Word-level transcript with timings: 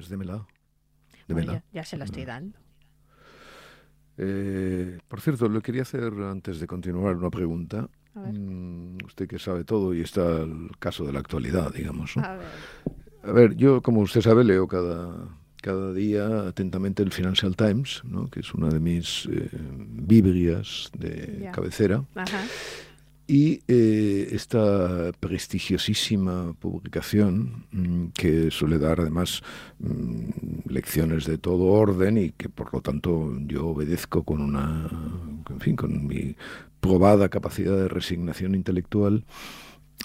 Pues 0.00 0.08
démela. 0.08 0.46
démela. 1.28 1.62
ya, 1.74 1.84
se 1.84 1.98
la 1.98 2.06
estoy 2.06 2.24
dando. 2.24 2.56
Eh, 4.16 4.98
por 5.06 5.20
cierto, 5.20 5.46
le 5.46 5.60
quería 5.60 5.82
hacer 5.82 6.10
antes 6.22 6.58
de 6.58 6.66
continuar 6.66 7.16
una 7.16 7.28
pregunta. 7.28 7.86
Mm, 8.14 8.96
usted 9.04 9.28
que 9.28 9.38
sabe 9.38 9.64
todo 9.64 9.92
y 9.92 10.00
está 10.00 10.40
el 10.40 10.70
caso 10.78 11.04
de 11.04 11.12
la 11.12 11.18
actualidad, 11.18 11.70
digamos. 11.74 12.16
A, 12.16 12.38
ver. 13.30 13.54
yo, 13.56 13.82
como 13.82 14.00
usted 14.00 14.22
sabe, 14.22 14.42
leo 14.42 14.66
cada, 14.66 15.28
cada 15.60 15.92
día 15.92 16.48
atentamente 16.48 17.02
el 17.02 17.12
Financial 17.12 17.54
Times, 17.54 18.00
¿no? 18.04 18.30
que 18.30 18.40
es 18.40 18.54
una 18.54 18.70
de 18.70 18.80
mis 18.80 19.28
eh, 19.30 19.50
biblias 19.52 20.90
de 20.96 21.50
cabecera. 21.52 22.02
Ajá. 22.14 22.40
Y 23.30 23.62
eh, 23.68 24.28
esta 24.32 25.12
prestigiosísima 25.20 26.52
publicación, 26.54 27.64
mm, 27.70 28.06
que 28.06 28.50
suele 28.50 28.76
dar 28.76 28.98
además 28.98 29.40
mm, 29.78 30.68
lecciones 30.68 31.26
de 31.26 31.38
todo 31.38 31.66
orden 31.66 32.18
y 32.18 32.30
que 32.30 32.48
por 32.48 32.74
lo 32.74 32.80
tanto 32.80 33.32
yo 33.46 33.68
obedezco 33.68 34.24
con 34.24 34.40
una, 34.40 34.88
en 35.48 35.60
fin, 35.60 35.76
con 35.76 36.08
mi 36.08 36.34
probada 36.80 37.28
capacidad 37.28 37.76
de 37.76 37.86
resignación 37.86 38.56
intelectual, 38.56 39.24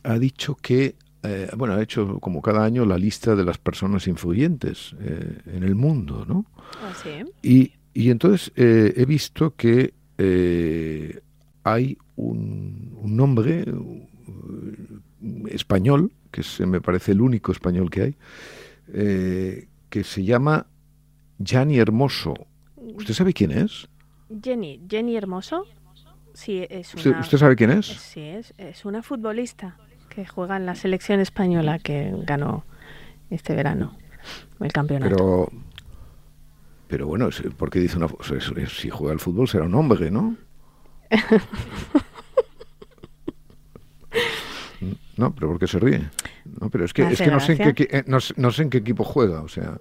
ha 0.04 0.20
dicho 0.20 0.54
que 0.54 0.94
eh, 1.24 1.50
bueno, 1.58 1.74
ha 1.74 1.82
hecho 1.82 2.20
como 2.20 2.44
cada 2.44 2.64
año 2.64 2.86
la 2.86 3.00
lista 3.00 3.36
de 3.36 3.44
las 3.44 3.58
personas 3.58 4.06
influyentes 4.06 4.96
eh, 5.00 5.40
en 5.48 5.64
el 5.64 5.74
mundo, 5.74 6.26
¿no? 6.28 6.46
¿Ah, 6.80 6.94
sí? 7.02 7.26
y, 7.42 7.74
y, 8.00 8.12
entonces 8.12 8.52
he 8.56 9.04
visto 9.08 9.56
que 9.56 9.96
hay 11.64 11.98
un, 12.16 12.96
nombre 13.04 13.66
español, 15.48 16.12
que 16.32 16.44
se 16.44 16.66
me 16.66 16.82
parece 16.82 17.14
el 17.14 17.22
único 17.22 17.52
español 17.52 17.90
que 17.90 18.02
hay, 18.02 18.16
eh, 18.94 19.68
que 19.90 20.04
se 20.04 20.24
llama 20.24 20.68
Gianni 21.40 21.78
Hermoso. 21.78 22.34
¿Usted 22.76 23.14
sabe 23.14 23.34
quién 23.34 23.52
es? 23.52 23.88
Jenny, 24.44 24.82
Jenny 24.90 25.16
Hermoso. 25.16 25.66
Sí, 26.34 26.66
es 26.70 26.94
una, 26.96 27.22
¿Usted, 27.22 27.38
sabe 27.38 27.56
quién 27.56 27.72
es? 27.72 27.86
Sí, 27.86 28.22
es, 28.22 28.54
es 28.58 28.84
una 28.84 29.02
futbolista 29.02 29.78
que 30.10 30.26
juega 30.26 30.58
en 30.58 30.66
la 30.66 30.76
selección 30.76 31.22
española 31.22 31.80
que 31.80 32.14
ganó 32.26 32.66
este 33.30 33.56
verano 33.56 33.98
el 34.60 34.72
campeonato. 34.72 35.16
Pero, 35.16 35.50
pero 36.88 37.08
bueno, 37.08 37.30
porque 37.58 37.80
dice 37.80 37.98
una, 37.98 38.08
si 38.68 38.90
juega 38.90 39.14
al 39.14 39.20
fútbol 39.20 39.48
será 39.48 39.66
un 39.66 39.76
hombre, 39.76 40.12
¿no? 40.12 40.36
No, 45.18 45.34
pero 45.34 45.48
¿por 45.48 45.60
qué 45.60 45.68
se 45.68 45.80
ríe? 45.80 46.10
No, 46.60 46.70
pero 46.70 46.86
es 46.86 46.94
que, 46.94 47.04
es 47.04 47.20
que 47.20 47.32
no, 47.32 47.40
sé 47.40 47.54
en 47.54 47.74
qué, 47.74 47.88
eh, 47.90 48.04
no, 48.08 48.20
sé 48.20 48.64
en 48.64 48.70
qué 48.70 48.78
equipo 48.80 49.04
juega. 49.04 49.42
O 49.42 49.48
sea, 49.48 49.78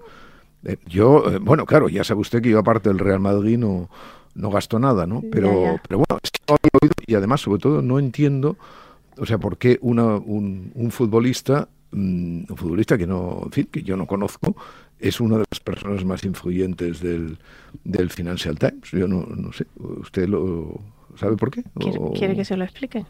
eh, 0.65 0.77
yo, 0.87 1.31
eh, 1.31 1.39
bueno, 1.39 1.67
claro, 1.67 1.89
ya 1.89 2.05
sabe 2.05 2.21
usted 2.21 2.41
que 2.41 2.51
yo 2.51 2.59
aparte 2.59 2.89
del 2.89 2.99
Real 2.99 3.21
Madrid 3.21 3.59
no, 3.59 3.91
no 4.35 4.51
gasto 4.51 4.79
nada, 4.79 5.07
¿no? 5.07 5.23
Pero, 5.33 5.81
pero 5.87 5.99
bueno, 5.99 6.21
es 6.23 6.31
que 6.31 6.41
no 6.49 6.57
oído 6.81 6.95
y 7.07 7.15
además, 7.15 7.41
sobre 7.41 7.61
todo, 7.61 7.83
no 7.83 7.99
entiendo, 7.99 8.57
o 9.19 9.27
sea, 9.27 9.39
por 9.39 9.59
qué 9.59 9.79
una, 9.83 10.17
un, 10.17 10.71
un 10.75 10.91
futbolista, 10.93 11.69
mm, 11.91 12.45
un 12.49 12.57
futbolista 12.57 12.97
que 12.97 13.07
no, 13.07 13.43
en 13.45 13.53
fin, 13.53 13.69
que 13.71 13.83
yo 13.83 13.97
no 13.97 14.07
conozco, 14.07 14.57
es 15.01 15.21
una 15.21 15.39
de 15.39 15.45
las 15.51 15.61
personas 15.61 16.05
más 16.05 16.25
influyentes 16.25 17.01
del, 17.01 17.39
del 17.83 18.11
Financial 18.11 18.57
Times. 18.57 18.91
Yo 18.93 19.09
no, 19.09 19.27
no 19.27 19.53
sé, 19.53 19.67
¿usted 19.77 20.29
lo 20.29 20.81
sabe 21.17 21.37
por 21.37 21.51
qué? 21.51 21.63
¿Quiere 22.15 22.37
que 22.37 22.45
se 22.45 22.57
lo 22.57 22.65
explique? 22.65 23.05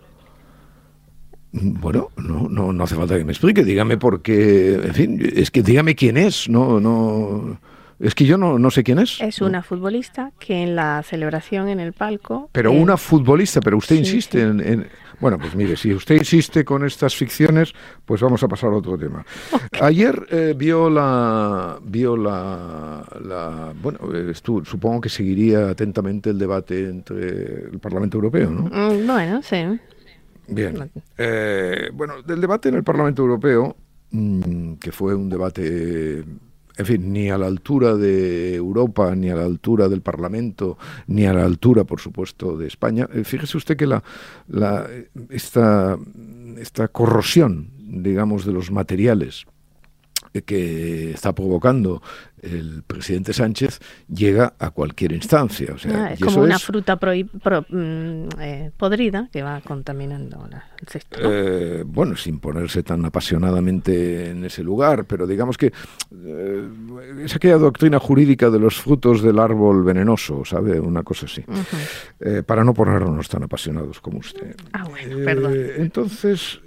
Bueno, 1.53 2.11
no, 2.17 2.49
no, 2.49 2.73
no 2.73 2.85
hace 2.85 2.97
falta 2.97 3.17
que 3.17 3.25
me 3.25 3.33
explique. 3.33 3.63
Dígame 3.63 3.97
por 3.97 4.23
qué. 4.23 4.75
En 4.75 4.95
fin, 4.95 5.33
es 5.37 5.51
que 5.53 5.63
dígame 5.63 5.95
quién 5.95 6.17
es. 6.17 6.49
No, 6.49 6.81
no. 6.81 7.59
Es 8.01 8.15
que 8.17 8.25
yo 8.25 8.37
no, 8.37 8.59
no 8.59 8.71
sé 8.73 8.83
quién 8.83 8.99
es. 8.99 9.21
Es 9.21 9.41
una 9.41 9.63
futbolista 9.63 10.33
que 10.41 10.65
en 10.65 10.75
la 10.75 11.03
celebración 11.05 11.69
en 11.69 11.79
el 11.79 11.93
palco. 11.93 12.51
Pero 12.51 12.73
una 12.73 12.97
futbolista, 12.97 13.61
pero 13.61 13.77
usted 13.77 13.97
insiste 13.97 14.43
En, 14.43 14.89
Bueno, 15.25 15.39
pues 15.39 15.55
mire, 15.55 15.75
si 15.75 15.91
usted 15.95 16.17
insiste 16.17 16.67
con 16.67 16.85
estas 16.85 17.17
ficciones, 17.17 17.73
pues 18.05 18.21
vamos 18.21 18.43
a 18.43 18.47
pasar 18.47 18.69
a 18.69 18.77
otro 18.77 18.99
tema. 18.99 19.25
Ayer 19.81 20.27
eh, 20.31 20.55
vio 20.55 20.91
la. 20.91 21.79
Vio 21.83 22.15
la. 22.15 23.03
la 23.25 23.73
bueno, 23.81 24.01
supongo 24.65 25.01
que 25.01 25.09
seguiría 25.09 25.71
atentamente 25.71 26.29
el 26.29 26.39
debate 26.39 26.79
entre 26.91 27.71
el 27.71 27.79
Parlamento 27.81 28.19
Europeo, 28.19 28.51
¿no? 28.51 28.65
Mm, 28.65 29.07
bueno, 29.07 29.41
sí. 29.43 29.65
Bien. 30.47 30.91
Eh, 31.17 31.89
bueno, 31.95 32.21
del 32.21 32.43
debate 32.43 32.69
en 32.69 32.75
el 32.75 32.85
Parlamento 32.85 33.23
Europeo, 33.23 33.75
mm, 34.11 34.75
que 34.75 34.93
fue 34.93 35.15
un 35.15 35.31
debate, 35.31 36.23
en 36.77 36.87
fin, 36.87 37.13
ni 37.13 37.31
a 37.31 37.39
la 37.39 37.47
altura 37.47 37.95
de 37.95 38.55
Europa, 38.55 39.15
ni 39.15 39.31
a 39.31 39.37
la 39.37 39.45
altura 39.45 39.89
del 39.89 40.03
Parlamento, 40.03 40.77
ni 41.07 41.25
a 41.25 41.33
la 41.33 41.45
altura, 41.45 41.85
por 41.85 42.01
supuesto, 42.01 42.57
de 42.57 42.67
España. 42.67 43.09
Eh, 43.13 43.23
fíjese 43.25 43.57
usted 43.57 43.77
que 43.77 43.87
la, 43.87 44.03
la, 44.49 44.89
esta, 45.31 45.97
esta 46.59 46.89
corrosión, 46.89 47.71
digamos, 47.79 48.45
de 48.45 48.53
los 48.53 48.71
materiales 48.71 49.47
que 50.47 51.13
está 51.13 51.33
provocando 51.33 52.03
el 52.45 52.83
presidente 52.87 53.33
Sánchez 53.33 53.81
llega 54.09 54.55
a 54.59 54.71
cualquier 54.71 55.13
instancia. 55.13 55.73
O 55.75 55.79
sea, 55.79 56.07
ah, 56.07 56.13
es 56.13 56.21
como 56.21 56.43
una 56.43 56.59
fruta 56.59 56.97
mm, 56.97 58.29
eh, 58.41 58.71
podrida 58.77 59.29
que 59.33 59.43
va 59.43 59.61
contaminando 59.61 60.49
el 60.81 60.89
cesto. 60.89 61.19
Eh, 61.23 61.85
bueno, 61.87 62.17
sin 62.17 62.39
ponerse 62.39 62.83
tan 62.83 63.05
apasionadamente 63.05 64.31
en 64.31 64.45
ese 64.45 64.63
lugar, 64.63 65.05
pero 65.05 65.27
digamos 65.27 65.57
que 65.57 65.73
eh, 66.25 66.69
es 67.25 67.35
aquella 67.35 67.59
doctrina 67.59 67.99
jurídica 67.99 68.51
de 68.51 68.59
los 68.59 68.81
frutos 68.81 69.23
del 69.23 69.39
árbol 69.39 69.85
venenoso, 69.85 70.45
¿sabe? 70.45 70.79
Una 70.81 71.03
cosa 71.03 71.27
así. 71.27 71.45
para 72.47 72.65
no 72.65 72.75
ponernos 72.75 73.29
tan 73.29 73.43
apasionados 73.43 74.01
como 74.01 74.19
usted. 74.19 74.55
Ah, 74.73 74.85
bueno, 74.89 75.17
perdón. 75.25 75.55
Entonces, 75.77 76.61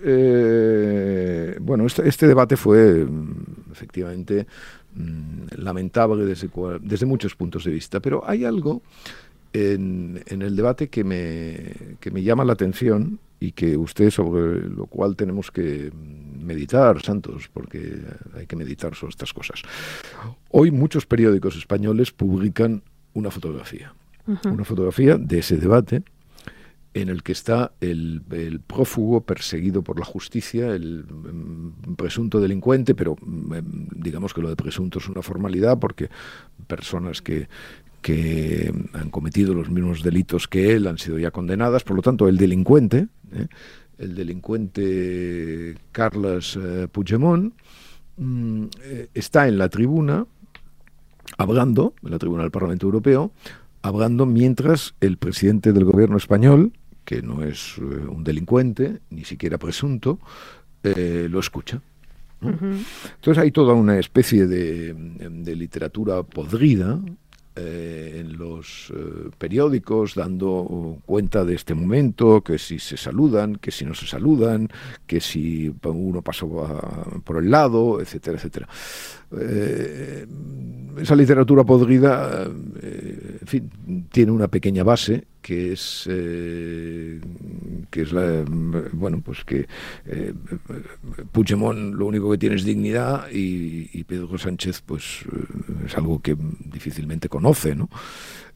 bueno, 1.60 1.86
este, 1.86 2.08
este 2.08 2.28
debate 2.28 2.58
fue 2.58 3.06
mm, 3.06 3.72
efectivamente 3.72 4.48
Mm, 4.98 5.62
lamentable 5.62 6.26
desde, 6.26 6.50
desde 6.82 7.06
muchos 7.06 7.36
puntos 7.36 7.64
de 7.66 7.72
vista, 7.72 8.00
pero 8.00 8.24
hay 8.26 8.46
algo 8.46 8.82
en, 9.54 10.24
en, 10.26 10.42
el 10.42 10.56
debate 10.56 10.90
que 10.90 11.04
me, 11.04 11.98
que 12.00 12.10
me 12.10 12.24
llama 12.24 12.44
la 12.44 12.54
atención 12.54 13.20
y 13.40 13.52
que 13.52 13.78
usted 13.78 14.10
sobre 14.10 14.68
lo 14.68 14.88
cual 14.88 15.16
tenemos 15.16 15.52
que 15.52 15.92
meditar, 16.42 17.00
Santos, 17.04 17.48
porque 17.54 17.94
hay 18.36 18.48
que 18.48 18.56
meditar 18.56 18.96
sobre 18.96 19.12
estas 19.12 19.34
cosas. 19.34 19.62
Hoy 20.50 20.72
muchos 20.72 21.06
periódicos 21.06 21.56
españoles 21.56 22.12
publican 22.12 22.82
una 23.14 23.30
fotografía, 23.30 23.94
una 24.46 24.64
fotografía 24.64 25.18
de 25.18 25.40
ese 25.40 25.58
debate 25.58 26.02
en 27.02 27.10
el 27.10 27.22
que 27.22 27.32
está 27.32 27.74
el, 27.80 28.22
prófugo 28.66 29.22
perseguido 29.22 29.84
por 29.84 30.00
la 30.00 30.06
justicia, 30.06 30.74
el 30.74 31.06
mm, 31.06 31.96
presunto 31.96 32.40
delincuente, 32.40 32.96
pero 32.96 33.16
mm, 33.22 33.54
digamos 33.96 34.34
que 34.34 34.42
lo 34.42 34.50
de 34.50 34.56
presunto 34.56 35.00
es 35.00 35.08
una 35.08 35.22
formalidad 35.22 35.78
porque 35.80 36.10
personas 36.66 37.22
que, 37.22 37.48
que 38.02 38.74
han 38.94 39.10
cometido 39.10 39.54
los 39.54 39.70
mismos 39.70 40.02
delitos 40.02 40.48
que 40.48 40.74
él 40.74 40.88
han 40.88 40.98
sido 40.98 41.20
ya 41.20 41.32
condenadas, 41.32 41.84
por 41.84 41.96
lo 41.96 42.02
tanto 42.02 42.28
el 42.28 42.38
delincuente, 42.38 43.08
¿eh? 43.32 43.48
el 44.00 44.16
delincuente 44.16 45.76
Carlos 45.92 46.58
eh, 46.62 46.88
Puigdemont, 46.92 47.54
mm, 48.18 48.64
eh, 48.84 49.10
está 49.14 49.48
en 49.48 49.58
la 49.58 49.70
tribuna 49.70 50.26
hablando, 51.38 51.94
en 52.04 52.12
la 52.12 52.18
tribuna 52.18 52.44
del 52.44 52.52
Parlamento 52.52 52.86
Europeo, 52.88 53.32
hablando 53.84 54.26
mientras 54.26 54.96
el 55.00 55.18
presidente 55.18 55.74
del 55.74 55.86
gobierno 55.86 56.18
español, 56.18 56.74
que 57.08 57.22
no 57.22 57.42
es 57.42 57.78
eh, 57.78 57.82
un 57.82 58.22
delincuente, 58.22 59.00
ni 59.12 59.24
siquiera 59.24 59.58
presunto, 59.58 60.20
eh, 60.84 61.28
lo 61.32 61.40
escucha. 61.40 61.82
Entonces 62.42 63.38
hay 63.42 63.50
toda 63.52 63.74
una 63.74 63.98
especie 63.98 64.46
de, 64.46 64.94
literatura 65.56 66.22
podrida 66.22 67.00
eh, 67.56 68.18
en 68.20 68.38
los 68.38 68.94
periódicos 69.38 70.14
dando 70.16 71.00
cuenta 71.06 71.46
de 71.46 71.56
este 71.56 71.74
momento, 71.74 72.42
que 72.42 72.60
si 72.60 72.78
se 72.78 72.98
saludan, 72.98 73.56
que 73.56 73.72
si 73.72 73.86
no 73.86 73.96
se 73.96 74.06
saludan, 74.06 74.68
que 75.08 75.22
si 75.22 75.74
uno 75.84 76.22
pasó 76.22 76.46
por 77.24 77.38
el 77.38 77.50
lado, 77.50 78.02
etcétera, 78.02 78.38
etcétera. 78.38 78.68
Esa 81.02 81.16
literatura 81.16 81.64
podrida, 81.64 82.44
en 82.44 83.48
fin, 83.48 84.08
tiene 84.12 84.32
una 84.34 84.50
pequeña 84.50 84.84
base 84.84 85.26
que 85.48 85.72
es 85.72 86.04
que 86.06 88.02
es 88.02 88.12
la 88.12 88.44
bueno 88.92 89.22
pues 89.24 89.46
que 89.46 89.66
Puigdemont 91.32 91.96
lo 91.96 92.06
único 92.06 92.30
que 92.32 92.38
tiene 92.38 92.58
es 92.58 92.66
dignidad 92.66 93.30
y, 93.32 93.90
y 93.94 94.04
Pedro 94.04 94.38
Sánchez 94.38 94.82
pues 94.86 95.24
es 95.86 95.98
algo 95.98 96.22
que 96.22 96.36
difícilmente 96.66 97.30
conoce 97.30 97.76
¿no? 97.76 97.90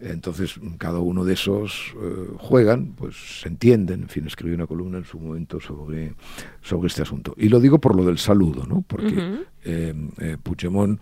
Entonces, 0.01 0.59
cada 0.79 0.99
uno 0.99 1.23
de 1.23 1.33
esos 1.33 1.93
eh, 2.01 2.27
juegan, 2.39 2.93
pues 2.97 3.41
se 3.41 3.47
entienden. 3.47 4.03
En 4.03 4.09
fin, 4.09 4.25
escribí 4.25 4.53
una 4.55 4.65
columna 4.65 4.97
en 4.97 5.05
su 5.05 5.19
momento 5.19 5.59
sobre, 5.59 6.13
sobre 6.61 6.87
este 6.87 7.03
asunto. 7.03 7.35
Y 7.37 7.49
lo 7.49 7.59
digo 7.59 7.79
por 7.79 7.95
lo 7.95 8.03
del 8.03 8.17
saludo, 8.17 8.65
¿no? 8.65 8.83
Porque 8.87 9.43
eh, 9.63 9.93
eh, 10.19 10.37
Puigdemont 10.41 10.99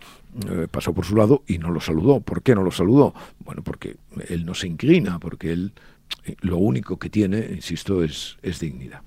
pasó 0.72 0.94
por 0.94 1.06
su 1.06 1.16
lado 1.16 1.44
y 1.48 1.58
no 1.58 1.72
lo 1.72 1.82
saludó. 1.82 2.22
¿Por 2.22 2.42
qué 2.42 2.56
no 2.56 2.64
lo 2.64 2.72
saludó? 2.72 3.14
Bueno, 3.44 3.64
porque 3.64 3.98
él 4.28 4.46
no 4.46 4.54
se 4.54 4.68
inclina, 4.68 5.20
porque 5.20 5.52
él 5.52 5.74
lo 6.42 6.58
único 6.58 6.98
que 6.98 7.10
tiene, 7.10 7.48
insisto, 7.52 8.04
es, 8.04 8.38
dignidad. 8.60 9.02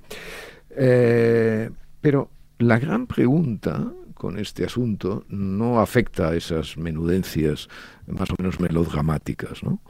pero 2.01 2.31
la 2.59 2.79
gran 2.79 3.07
pregunta 3.07 3.93
con 4.23 4.39
este 4.39 4.65
asunto 4.65 5.25
no 5.31 5.81
afecta 5.81 6.29
a 6.29 6.37
esas 6.37 6.77
menudencias 6.77 7.69
más 8.07 8.31
o 8.31 8.35
menos 8.39 8.61
melodramáticas. 8.61 9.65
¿no? 9.65 9.81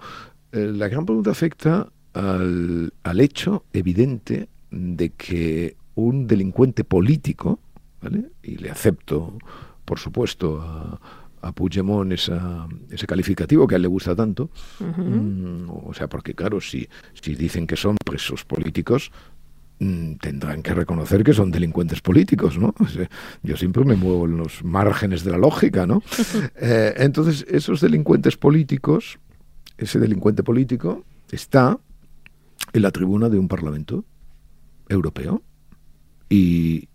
Eh, 0.52 0.72
la 0.74 0.88
gran 0.88 1.04
pregunta 1.04 1.32
afecta 1.32 1.92
al, 2.14 2.94
al, 3.02 3.20
hecho 3.20 3.66
evidente 3.74 4.48
de 4.70 5.10
que 5.10 5.76
un 5.96 6.26
delincuente 6.26 6.82
político, 6.82 7.60
¿vale? 8.00 8.30
y 8.42 8.56
le 8.56 8.70
acepto, 8.70 9.36
por 9.84 9.98
supuesto, 9.98 10.62
a, 10.62 10.98
a 11.42 11.52
Puigdemont 11.52 12.12
esa, 12.12 12.66
ese 12.90 13.06
calificativo 13.06 13.66
que 13.66 13.74
a 13.74 13.76
él 13.76 13.82
le 13.82 13.88
gusta 13.88 14.14
tanto, 14.14 14.50
mm, 14.80 15.68
o 15.68 15.92
sea, 15.92 16.08
porque 16.08 16.34
claro, 16.34 16.60
si, 16.60 16.88
si 17.20 17.34
dicen 17.34 17.66
que 17.66 17.76
son 17.76 17.96
presos 18.04 18.44
políticos, 18.44 19.10
Mm, 19.82 20.14
tendrán 20.20 20.62
que 20.62 20.74
reconocer 20.74 21.24
que 21.24 21.32
son 21.32 21.50
delincuentes 21.50 22.00
políticos, 22.00 22.56
¿no? 22.56 22.72
yo 23.42 23.56
siempre 23.56 23.84
me 23.84 23.96
muevo 23.96 24.26
en 24.26 24.36
los 24.36 24.62
márgenes 24.62 25.24
de 25.24 25.32
la 25.32 25.38
lógica, 25.38 25.86
¿no? 25.86 26.02
Eh, 26.56 26.94
entonces, 26.98 27.44
esos 27.48 27.80
delincuentes 27.80 28.36
políticos, 28.36 29.18
ese 29.76 29.98
delincuente 29.98 30.44
político 30.44 31.04
está 31.32 31.80
en 32.72 32.82
la 32.82 32.92
tribuna 32.92 33.28
de 33.28 33.38
un 33.38 33.48
parlamento 33.48 34.04
europeo. 34.88 35.42
¿Y, 36.28 36.88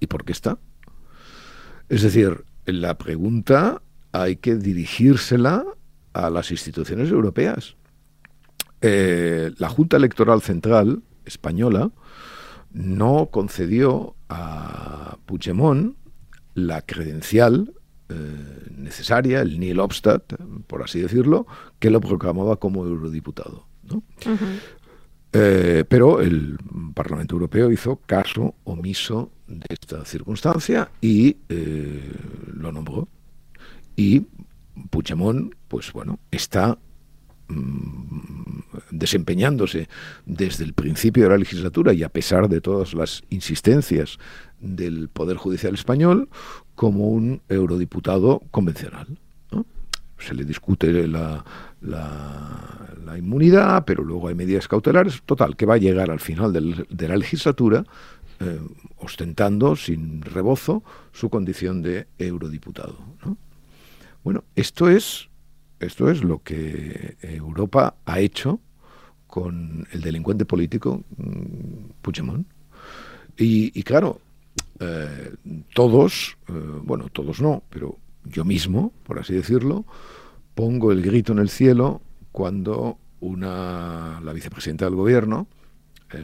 ¿y 0.00 0.06
por 0.06 0.24
qué 0.24 0.32
está? 0.32 0.58
Es 1.90 2.02
decir, 2.02 2.44
la 2.66 2.96
pregunta 2.96 3.82
hay 4.12 4.36
que 4.36 4.56
dirigírsela 4.56 5.64
a 6.12 6.30
las 6.30 6.50
instituciones 6.50 7.10
europeas. 7.10 7.76
Eh, 8.80 9.52
la 9.58 9.68
Junta 9.68 9.96
Electoral 9.96 10.40
Central 10.40 11.02
española 11.24 11.90
no 12.72 13.28
concedió 13.30 14.14
a 14.28 15.16
Puigdemont 15.26 15.96
la 16.54 16.82
credencial 16.82 17.72
eh, 18.08 18.68
necesaria, 18.76 19.40
el 19.40 19.58
nil 19.58 19.80
obstat, 19.80 20.34
por 20.66 20.82
así 20.82 21.00
decirlo, 21.00 21.46
que 21.78 21.90
lo 21.90 22.00
proclamaba 22.00 22.56
como 22.56 22.84
eurodiputado. 22.84 23.66
Eh, 25.32 25.84
pero 25.88 26.20
el 26.20 26.58
Parlamento 26.94 27.34
Europeo 27.34 27.72
hizo 27.72 27.96
caso 28.06 28.54
omiso 28.64 29.32
de 29.46 29.66
esta 29.68 30.04
circunstancia 30.04 30.90
y 31.00 31.36
eh, 31.48 32.12
lo 32.54 32.72
nombró. 32.72 33.08
Y 33.96 34.26
Puigdemont, 34.90 35.54
pues 35.68 35.92
bueno, 35.92 36.18
está 36.30 36.78
Mm, 37.46 38.60
desempeñándose 38.90 39.88
desde 40.24 40.64
el 40.64 40.72
principio 40.72 41.24
de 41.24 41.28
la 41.28 41.36
legislatura 41.36 41.92
y 41.92 42.02
a 42.02 42.08
pesar 42.08 42.48
de 42.48 42.62
todas 42.62 42.94
las 42.94 43.22
insistencias 43.28 44.18
del 44.60 45.10
Poder 45.10 45.36
Judicial 45.36 45.74
español 45.74 46.30
como 46.74 47.08
un 47.08 47.42
eurodiputado 47.50 48.40
convencional. 48.50 49.06
Se 50.18 50.34
le 50.34 50.44
discute 50.44 51.06
la, 51.06 51.44
la, 51.82 53.18
inmunidad, 53.18 53.84
pero 53.84 54.02
luego 54.02 54.28
hay 54.28 54.34
medidas 54.34 54.66
cautelares. 54.66 55.20
Total, 55.26 55.54
que 55.54 55.66
va 55.66 55.74
a 55.74 55.78
llegar 55.78 56.10
al 56.10 56.20
final 56.20 56.52
de 56.52 57.08
la 57.08 57.16
legislatura 57.16 57.84
eh, 58.40 58.60
ostentando 58.98 59.76
sin 59.76 60.22
rebozo 60.22 60.82
su 61.12 61.28
condición 61.30 61.82
de 61.82 62.06
eurodiputado. 62.18 62.96
Bueno, 64.22 64.44
esto 64.54 64.88
es 64.88 65.28
esto 65.80 66.10
es 66.10 66.22
lo 66.22 66.42
que 66.42 67.16
Europa 67.20 67.96
ha 68.04 68.20
hecho 68.20 68.60
con 69.26 69.86
el 69.92 70.00
delincuente 70.00 70.44
político 70.44 71.02
mm, 71.16 72.02
Puigdemont. 72.02 72.46
Y, 73.36 73.82
claro, 73.82 74.20
eh, 74.78 75.32
todos, 75.74 76.36
eh, 76.48 76.52
bueno, 76.84 77.08
todos 77.08 77.40
no, 77.40 77.64
pero 77.68 77.98
yo 78.24 78.44
mismo, 78.44 78.92
por 79.02 79.18
así 79.18 79.34
decirlo, 79.34 79.84
pongo 80.54 80.92
el 80.92 81.02
grito 81.02 81.32
en 81.32 81.40
el 81.40 81.48
cielo 81.48 82.00
cuando 82.30 82.98
una, 83.18 84.20
la 84.22 84.32
vicepresidenta 84.32 84.84
del 84.84 84.94
gobierno, 84.94 85.48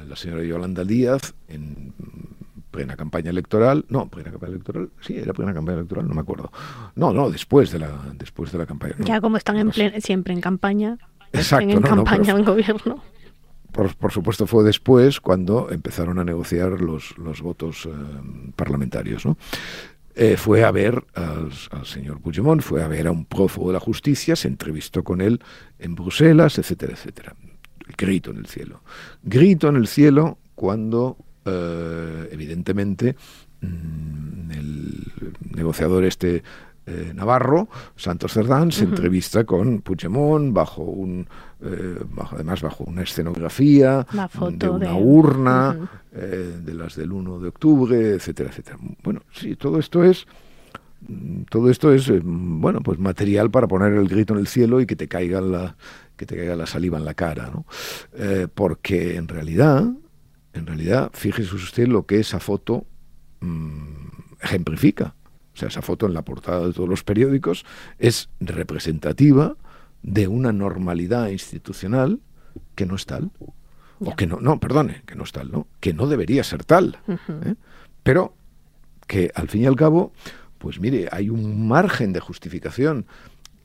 la 0.09 0.17
señora 0.17 0.43
Yolanda 0.43 0.85
Díaz, 0.85 1.35
en 1.49 1.93
plena 2.71 2.97
campaña 2.97 3.31
electoral, 3.31 3.85
no, 3.89 4.09
plena 4.09 4.31
campaña 4.31 4.53
electoral, 4.53 4.91
sí, 5.01 5.17
era 5.17 5.33
plena 5.33 5.53
campaña 5.53 5.79
electoral, 5.79 6.09
no 6.09 6.15
me 6.15 6.21
acuerdo. 6.21 6.53
No, 6.95 7.13
no, 7.13 7.31
después 7.31 7.71
de 7.73 7.81
la, 7.81 7.91
después 8.15 8.53
de 8.53 8.59
la 8.59 8.67
campaña. 8.67 8.95
ya 9.01 9.21
como 9.21 9.37
están 9.37 9.57
en 9.57 10.01
siempre 10.01 10.33
en 10.33 10.41
campaña, 10.41 10.99
Exacto, 11.33 11.71
en 11.71 11.83
campaña 11.83 12.33
en 12.33 12.45
gobierno. 12.45 13.03
Por, 13.73 14.13
supuesto 14.13 14.47
fue 14.47 14.65
después 14.65 15.21
cuando 15.21 15.71
empezaron 15.71 16.19
a 16.19 16.25
negociar 16.25 16.81
los, 16.81 17.17
los 17.19 17.41
votos 17.41 17.87
eh, 17.87 17.91
parlamentarios, 18.57 19.25
¿no? 19.25 19.37
Eh, 20.17 20.37
fue 20.37 20.65
a 20.65 20.73
ver 20.73 21.05
al, 21.15 21.53
al, 21.71 21.87
señor 21.87 22.21
Puigdemont, 22.21 22.63
fue 22.63 22.83
a 22.83 22.89
ver 22.89 23.07
a 23.07 23.13
un 23.13 23.25
prófugo 23.25 23.69
de 23.69 23.75
la 23.75 23.81
justicia, 23.81 24.35
se 24.35 24.49
entrevistó 24.49 25.05
con 25.05 25.21
él 25.21 25.41
en 25.79 25.95
Bruselas, 25.95 26.59
etcétera, 26.59 26.95
etcétera. 26.95 27.37
Grito 27.97 28.31
en 28.31 28.39
el 28.39 28.47
cielo. 28.47 28.83
Grito 29.23 29.69
en 29.69 29.77
el 29.77 29.87
cielo 29.87 30.39
cuando 30.55 31.17
eh, 31.45 32.29
evidentemente, 32.33 33.17
mm, 33.63 34.51
el 34.51 35.13
negociador 35.55 36.05
este 36.05 36.43
eh, 36.87 37.13
Navarro, 37.15 37.69
Santos 37.97 38.33
Cerdán, 38.33 38.73
se 38.73 38.85
entrevista 38.85 39.45
con 39.45 39.81
Puigdemont 39.81 40.53
bajo 40.53 40.83
un, 40.83 41.27
eh, 41.61 41.99
bajo, 42.11 42.35
además 42.35 42.63
bajo 42.63 42.85
una 42.85 43.03
escenografía 43.03 44.07
de 44.53 44.69
una 44.69 44.95
urna, 44.95 45.91
de 46.13 46.75
las 46.75 46.97
del 46.97 47.13
1 47.13 47.39
de 47.39 47.49
octubre, 47.49 48.15
etcétera, 48.15 48.51
etcétera. 48.51 48.79
Bueno, 49.03 49.21
sí, 49.33 49.57
todo 49.57 49.79
esto 49.79 50.03
es 50.05 50.27
mm, 51.07 51.43
todo 51.49 51.71
esto 51.71 51.93
es 51.93 52.11
bueno 52.23 52.81
pues 52.81 52.99
material 52.99 53.51
para 53.51 53.69
poner 53.69 53.93
el 53.95 54.09
grito 54.09 54.35
en 54.35 54.41
el 54.41 54.47
cielo 54.47 54.81
y 54.81 54.87
que 54.87 54.97
te 54.97 55.09
caiga 55.09 55.41
la 55.41 55.77
que 56.21 56.27
te 56.27 56.37
caiga 56.37 56.55
la 56.55 56.67
saliva 56.67 56.99
en 56.99 57.05
la 57.05 57.15
cara, 57.15 57.51
¿no? 57.51 57.65
porque 58.55 59.17
en 59.17 59.27
realidad 59.27 59.85
en 60.53 60.67
realidad, 60.67 61.11
fíjese 61.13 61.55
usted 61.55 61.87
lo 61.87 62.07
que 62.07 62.19
esa 62.19 62.41
foto 62.41 62.87
mm, 63.41 64.09
ejemplifica. 64.43 65.15
O 65.55 65.57
sea, 65.57 65.69
esa 65.69 65.83
foto 65.83 66.07
en 66.07 66.15
la 66.15 66.23
portada 66.23 66.67
de 66.67 66.73
todos 66.73 66.89
los 66.89 67.05
periódicos 67.05 67.65
es 67.99 68.29
representativa 68.41 69.57
de 70.03 70.29
una 70.29 70.53
normalidad 70.53 71.29
institucional 71.29 72.21
que 72.75 72.87
no 72.87 72.97
es 72.97 73.07
tal. 73.07 73.31
O 74.03 74.17
que 74.17 74.27
no, 74.27 74.41
no, 74.41 74.59
perdone, 74.59 75.03
que 75.05 75.15
no 75.15 75.25
es 75.25 75.33
tal, 75.33 75.53
¿no? 75.53 75.67
Que 75.79 75.93
no 75.93 76.07
debería 76.07 76.43
ser 76.43 76.65
tal. 76.65 76.99
¿eh? 77.07 77.55
Pero 78.03 78.35
que 79.07 79.31
al 79.35 79.49
fin 79.49 79.63
y 79.63 79.67
al 79.67 79.77
cabo, 79.77 80.13
pues 80.57 80.81
mire, 80.81 81.09
hay 81.13 81.29
un 81.29 81.69
margen 81.69 82.15
de 82.15 82.21
justificación 82.21 83.05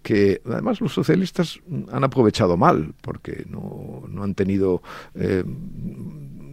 que 0.06 0.40
además 0.46 0.82
los 0.82 0.94
socialistas 0.94 1.60
han 1.92 2.04
aprovechado 2.04 2.58
mal, 2.58 2.94
porque 3.02 3.44
no, 3.50 4.04
no 4.08 4.22
han 4.22 4.36
tenido 4.36 4.84
eh, 5.16 5.44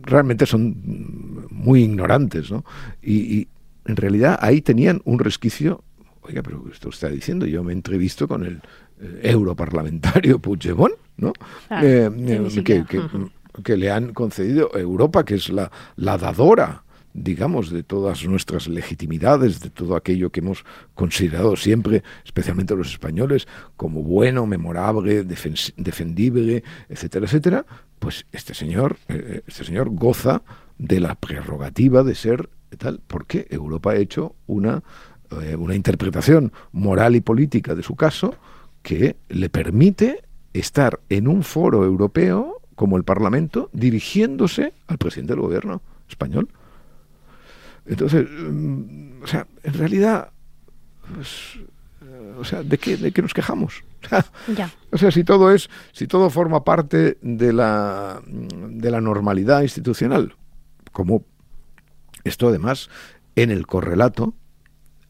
realmente 0.01 0.47
son 0.47 1.47
muy 1.51 1.83
ignorantes, 1.83 2.51
¿no? 2.51 2.65
Y, 3.03 3.47
en 3.85 3.97
realidad 3.97 4.39
ahí 4.41 4.63
tenían 4.63 5.03
un 5.05 5.19
resquicio. 5.19 5.83
Oiga, 6.23 6.41
pero 6.43 6.65
esto 6.73 6.89
está 6.89 7.09
diciendo, 7.09 7.47
yo 7.47 7.65
me 7.65 7.73
entrevisto 7.73 8.29
con 8.29 8.45
el 8.47 8.63
eh, 9.01 9.21
europarlamentario 9.25 10.39
Puigdemont, 10.39 10.95
¿no? 11.17 11.33
Eh, 11.83 12.09
eh, 12.17 12.63
que, 12.65 12.85
que, 13.65 13.77
le 13.77 13.91
han 13.91 14.15
concedido 14.15 14.71
Europa, 14.79 15.25
que 15.25 15.35
es 15.35 15.51
la, 15.51 15.71
la 15.97 16.17
dadora 16.17 16.85
digamos, 17.15 17.71
de 17.71 17.83
todas 17.83 18.25
nuestras 18.25 18.69
legitimidades, 18.69 19.61
de 19.61 19.71
todo 19.71 19.97
aquello 19.97 20.31
que 20.31 20.41
hemos 20.41 20.65
considerado 20.95 21.57
siempre, 21.57 22.03
especialmente 22.25 22.75
los 22.75 22.91
españoles, 22.91 23.47
como 23.77 24.03
bueno, 24.03 24.47
memorable, 24.47 25.25
defendible, 25.25 26.65
etcétera, 26.89 27.27
etcétera, 27.27 27.67
pues 27.99 28.27
este 28.33 28.55
señor, 28.55 28.97
eh, 29.09 29.43
este 29.47 29.65
señor 29.65 29.91
goza 29.91 30.43
de 30.79 31.01
la 31.01 31.15
prerrogativa 31.15 32.03
de 32.03 32.15
ser 32.15 32.49
tal, 32.79 33.01
porque 33.07 33.47
Europa 33.51 33.93
ha 33.93 33.97
hecho 33.97 34.35
una, 34.47 34.83
eh, 35.43 35.57
una 35.57 35.75
interpretación 35.75 36.53
moral 36.73 37.15
y 37.15 37.21
política 37.21 37.75
de 37.75 37.83
su 37.83 37.95
caso 37.95 38.35
que 38.83 39.17
le 39.29 39.49
permite 39.49 40.25
estar 40.53 41.01
en 41.09 41.29
un 41.29 41.43
foro 41.43 41.85
europeo 41.85 42.61
como 42.75 42.97
el 42.97 43.05
Parlamento 43.05 43.71
dirigiéndose 43.73 44.73
al 44.87 44.99
presidente 44.99 45.35
del 45.35 45.43
gobierno 45.43 45.83
español. 46.09 46.49
Entonces, 47.87 48.27
mm, 48.31 49.23
o 49.23 49.27
sea, 49.27 49.47
en 49.63 49.75
realidad, 49.75 50.31
pues, 51.15 51.59
eh, 52.03 52.35
o 52.39 52.45
sea, 52.45 52.63
¿de 52.63 52.79
qué, 52.79 52.97
¿de 52.97 53.13
qué 53.13 53.23
nos 53.23 53.35
quejamos? 53.35 53.85
O 54.91 54.99
sea, 54.99 55.11
si 55.11 55.25
todo 55.25 55.53
es, 55.53 55.71
si 55.93 56.07
todo 56.07 56.29
forma 56.29 56.65
parte 56.65 57.17
de 57.23 57.53
la, 57.53 58.21
de 58.27 58.91
la 58.91 59.01
normalidad 59.01 59.63
institucional, 59.63 60.35
como 60.93 61.25
esto 62.25 62.49
además 62.49 62.91
en 63.37 63.51
el 63.51 63.67
correlato, 63.67 64.35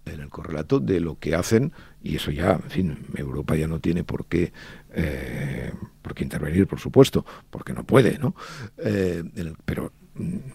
en 0.04 0.20
el 0.20 0.28
correlato 0.28 0.78
de 0.78 1.00
lo 1.00 1.18
que 1.18 1.34
hacen, 1.34 1.72
y 2.02 2.16
eso 2.16 2.30
ya, 2.30 2.52
en 2.52 2.70
fin, 2.70 2.98
Europa 3.16 3.56
ya 3.56 3.66
no 3.66 3.80
tiene 3.80 4.04
por 4.04 4.26
qué, 4.26 4.52
eh, 4.92 5.72
por 6.00 6.14
qué 6.14 6.24
intervenir, 6.24 6.66
por 6.66 6.78
supuesto, 6.78 7.24
porque 7.50 7.72
no 7.72 7.84
puede, 7.84 8.18
¿no? 8.18 8.34
Eh, 8.78 9.24
pero 9.64 9.92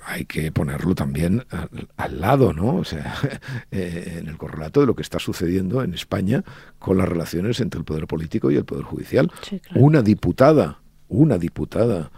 hay 0.06 0.26
que 0.26 0.52
ponerlo 0.52 0.96
también 0.96 1.46
al, 1.98 2.22
lado, 2.22 2.54
¿no? 2.54 2.76
O 2.76 2.84
sea, 2.84 3.16
eh, 3.72 4.20
en 4.20 4.28
el 4.28 4.38
correlato 4.38 4.82
de 4.82 4.88
lo 4.88 4.96
que 4.96 5.02
está 5.02 5.20
sucediendo 5.20 5.84
en 5.84 5.94
España 5.94 6.44
con 6.80 6.98
las 6.98 7.08
relaciones 7.08 7.60
entre 7.60 7.80
el 7.80 7.86
poder 7.86 8.08
político 8.08 8.52
y 8.52 8.56
el 8.56 8.66
poder 8.66 8.84
judicial. 8.84 9.32
Una 9.76 10.02
diputada, 10.02 10.80
una 11.08 11.38
diputada 11.38 12.12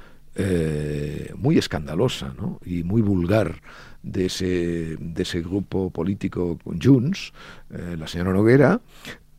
muy 1.35 1.57
escandalosa, 1.57 2.33
¿no? 2.37 2.61
Y 2.63 2.83
muy 2.83 3.01
vulgar 3.01 3.61
de 4.03 4.25
ese, 4.25 4.97
de 4.99 5.23
ese 5.23 5.41
grupo 5.41 5.89
político 5.89 6.57
Junts, 6.81 7.33
eh, 7.69 7.95
la 7.97 8.07
señora 8.07 8.33
Noguera, 8.33 8.81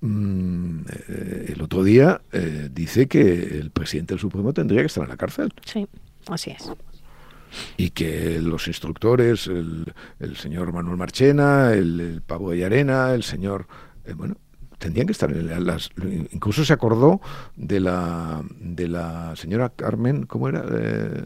mm, 0.00 0.80
eh, 1.08 1.52
el 1.54 1.62
otro 1.62 1.82
día 1.82 2.20
eh, 2.32 2.68
dice 2.72 3.06
que 3.06 3.20
el 3.58 3.70
presidente 3.70 4.14
del 4.14 4.20
Supremo 4.20 4.52
tendría 4.52 4.80
que 4.80 4.86
estar 4.86 5.04
en 5.04 5.10
la 5.10 5.16
cárcel. 5.16 5.52
Sí, 5.64 5.86
así 6.28 6.50
es. 6.50 6.70
Y 7.76 7.90
que 7.90 8.40
los 8.40 8.68
instructores, 8.68 9.46
el, 9.46 9.92
el 10.18 10.36
señor 10.36 10.72
Manuel 10.72 10.96
Marchena, 10.96 11.72
el, 11.72 12.00
el 12.00 12.22
Pablo 12.22 12.50
de 12.50 12.64
Arena, 12.64 13.12
el 13.14 13.22
señor... 13.22 13.66
bueno, 14.16 14.36
tendrían 14.80 15.06
que 15.06 15.12
estar 15.12 15.30
en 15.30 15.66
las, 15.66 15.90
incluso 16.32 16.64
se 16.64 16.72
acordó 16.72 17.20
de 17.54 17.80
la 17.80 18.42
de 18.58 18.88
la 18.88 19.36
señora 19.36 19.68
Carmen 19.68 20.24
cómo 20.24 20.48
era 20.48 20.64
eh, 20.72 21.22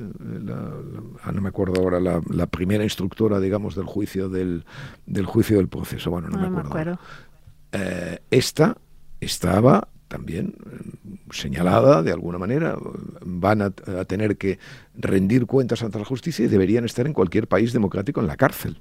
ah, 1.22 1.32
no 1.32 1.40
me 1.40 1.48
acuerdo 1.48 1.80
ahora 1.80 2.00
la, 2.00 2.46
primera 2.48 2.82
instructora 2.82 3.38
digamos 3.38 3.76
del 3.76 3.86
juicio 3.86 4.28
del, 4.28 4.64
del 5.06 5.24
juicio 5.24 5.56
del 5.58 5.68
proceso. 5.68 6.10
Bueno 6.10 6.28
no, 6.28 6.50
me 6.50 6.60
acuerdo, 6.60 6.98
eh, 7.72 8.18
esta 8.30 8.76
estaba 9.20 9.88
también 10.14 10.54
eh, 10.71 11.16
señalada 11.33 12.04
de 12.04 12.12
alguna 12.12 12.38
manera, 12.38 12.76
van 13.25 13.62
a, 13.62 13.73
a, 13.99 14.04
tener 14.04 14.37
que 14.37 14.61
rendir 14.94 15.44
cuentas 15.47 15.83
ante 15.83 15.99
la 15.99 16.04
justicia 16.04 16.44
y 16.44 16.49
deberían 16.49 16.85
estar 16.85 17.04
en 17.09 17.12
cualquier 17.12 17.49
país 17.49 17.73
democrático 17.73 18.21
en 18.21 18.28
la 18.28 18.37
cárcel. 18.37 18.78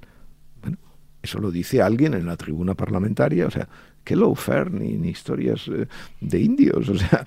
Bueno, 0.62 0.78
eso 1.22 1.40
lo 1.40 1.50
dice 1.50 1.82
alguien 1.82 2.14
en 2.14 2.24
la 2.26 2.36
tribuna 2.36 2.74
parlamentaria, 2.76 3.48
o 3.48 3.50
sea, 3.50 3.68
qué 4.04 4.14
lawfare 4.14 4.70
ni, 4.70 5.08
historias 5.08 5.66
eh, 5.66 5.88
de 6.20 6.40
indios. 6.40 6.88
O 6.88 6.94
sea, 6.94 7.26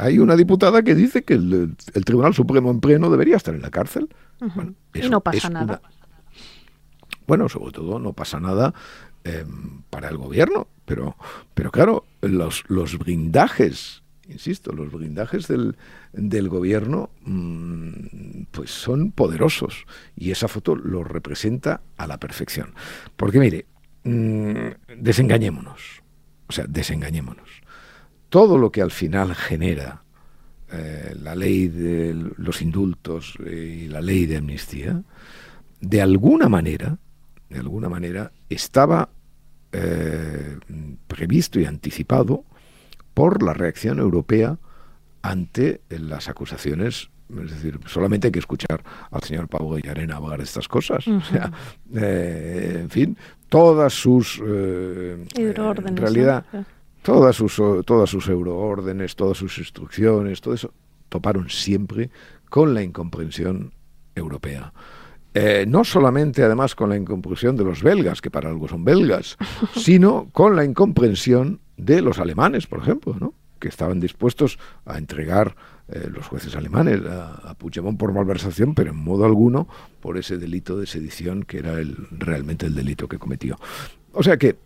hay 0.00 0.18
una 0.18 0.34
diputada 0.34 0.82
que 0.82 0.94
dice 0.94 1.22
que 1.22 1.34
el, 1.34 1.76
Tribunal 2.06 2.32
Supremo 2.32 2.70
en 2.70 2.80
pleno 2.80 3.10
debería 3.10 3.36
estar 3.36 3.54
en 3.54 3.60
la 3.60 3.70
cárcel. 3.70 4.08
y 4.94 5.10
no 5.10 5.20
pasa 5.20 5.50
nada. 5.50 5.82
Bueno, 7.26 7.50
sobre 7.50 7.72
todo 7.72 7.98
no 7.98 8.14
pasa 8.14 8.40
nada 8.40 8.72
em, 9.24 9.82
para 9.90 10.08
el 10.08 10.16
gobierno, 10.16 10.68
pero, 10.92 11.16
pero 11.54 11.70
claro, 11.70 12.04
los, 12.20 12.64
los 12.68 12.98
blindajes, 12.98 14.02
insisto, 14.28 14.74
los 14.74 14.92
blindajes 14.92 15.48
del, 15.48 15.74
del 16.12 16.50
gobierno 16.50 17.08
mm, 17.24 18.42
pues 18.50 18.70
son 18.70 19.10
poderosos 19.10 19.86
y 20.14 20.32
esa 20.32 20.48
foto 20.48 20.76
lo 20.76 21.02
representa 21.02 21.80
a 21.96 22.06
la 22.06 22.18
perfección. 22.18 22.74
Porque 23.16 23.38
mire, 23.38 23.64
mm, 24.04 24.98
desengañémonos. 24.98 26.02
O 26.48 26.52
sea, 26.52 26.66
desengañémonos. 26.68 27.48
Todo 28.28 28.58
lo 28.58 28.70
que 28.70 28.82
al 28.82 28.90
final 28.90 29.34
genera 29.34 30.02
eh, 30.70 31.16
la 31.22 31.34
ley 31.34 31.68
de 31.68 32.32
los 32.36 32.60
indultos 32.60 33.38
y 33.50 33.88
la 33.88 34.02
ley 34.02 34.26
de 34.26 34.36
amnistía, 34.36 35.02
de 35.80 36.02
alguna 36.02 36.50
manera, 36.50 36.98
de 37.48 37.60
alguna 37.60 37.88
manera, 37.88 38.30
estaba 38.50 39.08
eh, 39.72 40.58
previsto 41.06 41.60
y 41.60 41.64
anticipado 41.64 42.44
por 43.14 43.42
la 43.42 43.54
reacción 43.54 43.98
europea 43.98 44.58
ante 45.22 45.80
las 45.88 46.28
acusaciones 46.28 47.10
es 47.40 47.50
decir, 47.50 47.80
solamente 47.86 48.28
hay 48.28 48.32
que 48.32 48.38
escuchar 48.38 48.82
al 49.10 49.22
señor 49.22 49.48
Pablo 49.48 49.78
Arena 49.88 50.16
hablar 50.16 50.38
de 50.38 50.44
estas 50.44 50.68
cosas. 50.68 51.06
O 51.08 51.20
sea, 51.22 51.50
eh, 51.94 52.78
en 52.82 52.90
fin, 52.90 53.16
todas 53.48 53.94
sus... 53.94 54.40
Eh, 54.44 55.24
en 55.36 55.96
realidad, 55.96 56.44
todas 57.02 57.36
sus, 57.36 57.56
todas 57.86 58.10
sus 58.10 58.28
euroórdenes, 58.28 59.16
todas 59.16 59.38
sus 59.38 59.58
instrucciones, 59.58 60.40
todo 60.40 60.54
eso, 60.54 60.72
toparon 61.08 61.48
siempre 61.48 62.10
con 62.48 62.74
la 62.74 62.82
incomprensión 62.82 63.72
europea. 64.14 64.72
Eh, 65.34 65.64
no 65.66 65.82
solamente 65.84 66.42
además 66.42 66.74
con 66.74 66.90
la 66.90 66.96
incomprensión 66.96 67.56
de 67.56 67.64
los 67.64 67.82
belgas, 67.82 68.20
que 68.20 68.30
para 68.30 68.50
algo 68.50 68.68
son 68.68 68.84
belgas, 68.84 69.38
sino 69.74 70.28
con 70.32 70.56
la 70.56 70.64
incomprensión 70.64 71.60
de 71.76 72.02
los 72.02 72.18
alemanes, 72.18 72.66
por 72.66 72.80
ejemplo, 72.80 73.16
¿no? 73.18 73.34
que 73.58 73.68
estaban 73.68 74.00
dispuestos 74.00 74.58
a 74.84 74.98
entregar 74.98 75.54
eh, 75.88 76.08
los 76.12 76.26
jueces 76.26 76.56
alemanes 76.56 77.00
a, 77.06 77.50
a, 77.50 77.54
Puigdemont 77.54 77.96
por 77.98 78.12
malversación, 78.12 78.74
pero 78.74 78.90
en 78.90 78.96
modo 78.96 79.24
alguno 79.24 79.68
por 80.00 80.18
ese 80.18 80.36
delito 80.36 80.76
de 80.76 80.86
sedición 80.86 81.44
que 81.44 81.58
era 81.58 81.78
el, 81.78 81.96
realmente 82.10 82.66
el 82.66 82.74
delito 82.74 83.08
que 83.08 83.18
cometió. 83.18 83.56
O 84.12 84.22
sea 84.22 84.36
que, 84.36 84.56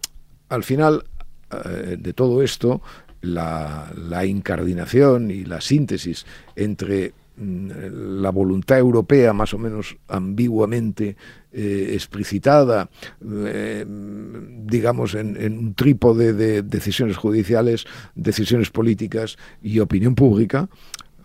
al 0.48 0.64
final 0.64 1.04
eh, 1.50 1.96
de 1.98 2.12
todo 2.14 2.42
esto, 2.42 2.80
la, 3.20 3.92
la 3.94 4.24
incardinación 4.24 5.30
y 5.30 5.44
la 5.44 5.60
síntesis 5.60 6.24
entre 6.54 7.12
la 7.38 8.30
voluntad 8.30 8.78
europea 8.78 9.32
más 9.32 9.52
o 9.52 9.58
menos 9.58 9.96
ambiguamente 10.08 11.16
eh, 11.52 11.90
explicitada, 11.92 12.88
eh, 13.24 13.84
digamos, 13.86 15.14
en, 15.14 15.36
un 15.58 15.74
trípode 15.74 16.32
de 16.32 16.62
decisiones 16.62 17.16
judiciales, 17.16 17.86
decisiones 18.14 18.70
políticas 18.70 19.36
y 19.62 19.80
opinión 19.80 20.14
pública, 20.14 20.68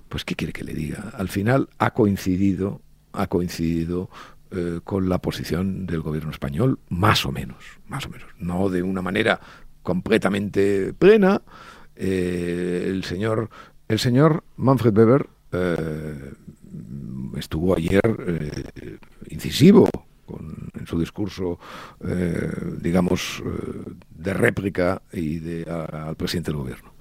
pues 0.09 0.25
¿qué 0.25 0.35
quiere 0.35 0.53
que 0.53 0.65
le 0.65 0.73
diga? 0.73 1.11
Al 1.15 1.29
final 1.29 1.69
ha 1.79 1.91
coincidido, 1.93 2.81
ha 3.13 3.27
coincidido 3.27 4.09
eh, 4.51 4.81
con 4.83 5.07
la 5.07 5.19
posición 5.19 5.85
del 5.85 6.01
gobierno 6.01 6.31
español, 6.31 6.79
más 6.89 7.25
o 7.25 7.31
menos, 7.31 7.63
más 7.87 8.05
o 8.05 8.09
menos, 8.09 8.27
no 8.37 8.69
de 8.69 8.83
una 8.83 9.01
manera 9.01 9.39
completamente 9.81 10.93
plena. 10.93 11.41
el 11.95 13.03
señor, 13.03 13.49
el 13.87 13.99
señor 13.99 14.43
Manfred 14.57 14.97
Weber 14.97 15.27
eh, 15.51 16.33
estuvo 17.37 17.75
ayer 17.75 18.01
eh, 18.27 18.97
incisivo 19.29 19.89
en 20.79 20.87
su 20.87 20.97
discurso, 20.97 21.59
eh, 21.99 22.49
digamos, 22.79 23.43
de 24.09 24.33
réplica 24.33 25.01
y 25.11 25.39
de, 25.39 25.69
al 25.69 26.15
presidente 26.15 26.51
del 26.51 26.59
gobierno. 26.59 26.93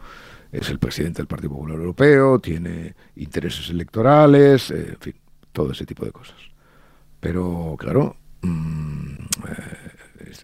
Es 0.51 0.69
el 0.69 0.81
presidente 0.81 1.19
del 1.19 1.29
Partido 1.29 1.51
Popular 1.51 1.77
Europeo, 1.77 2.41
tiene 2.41 2.97
intereses 3.15 3.71
electorales, 3.71 4.73
en 4.73 4.97
fin, 4.99 5.15
todo 5.53 5.71
ese 5.71 5.87
tipo 5.87 6.05
de 6.05 6.11
cosas. 6.11 6.39
Pero, 7.21 7.77
claro, 7.79 8.17
mm, 8.43 9.15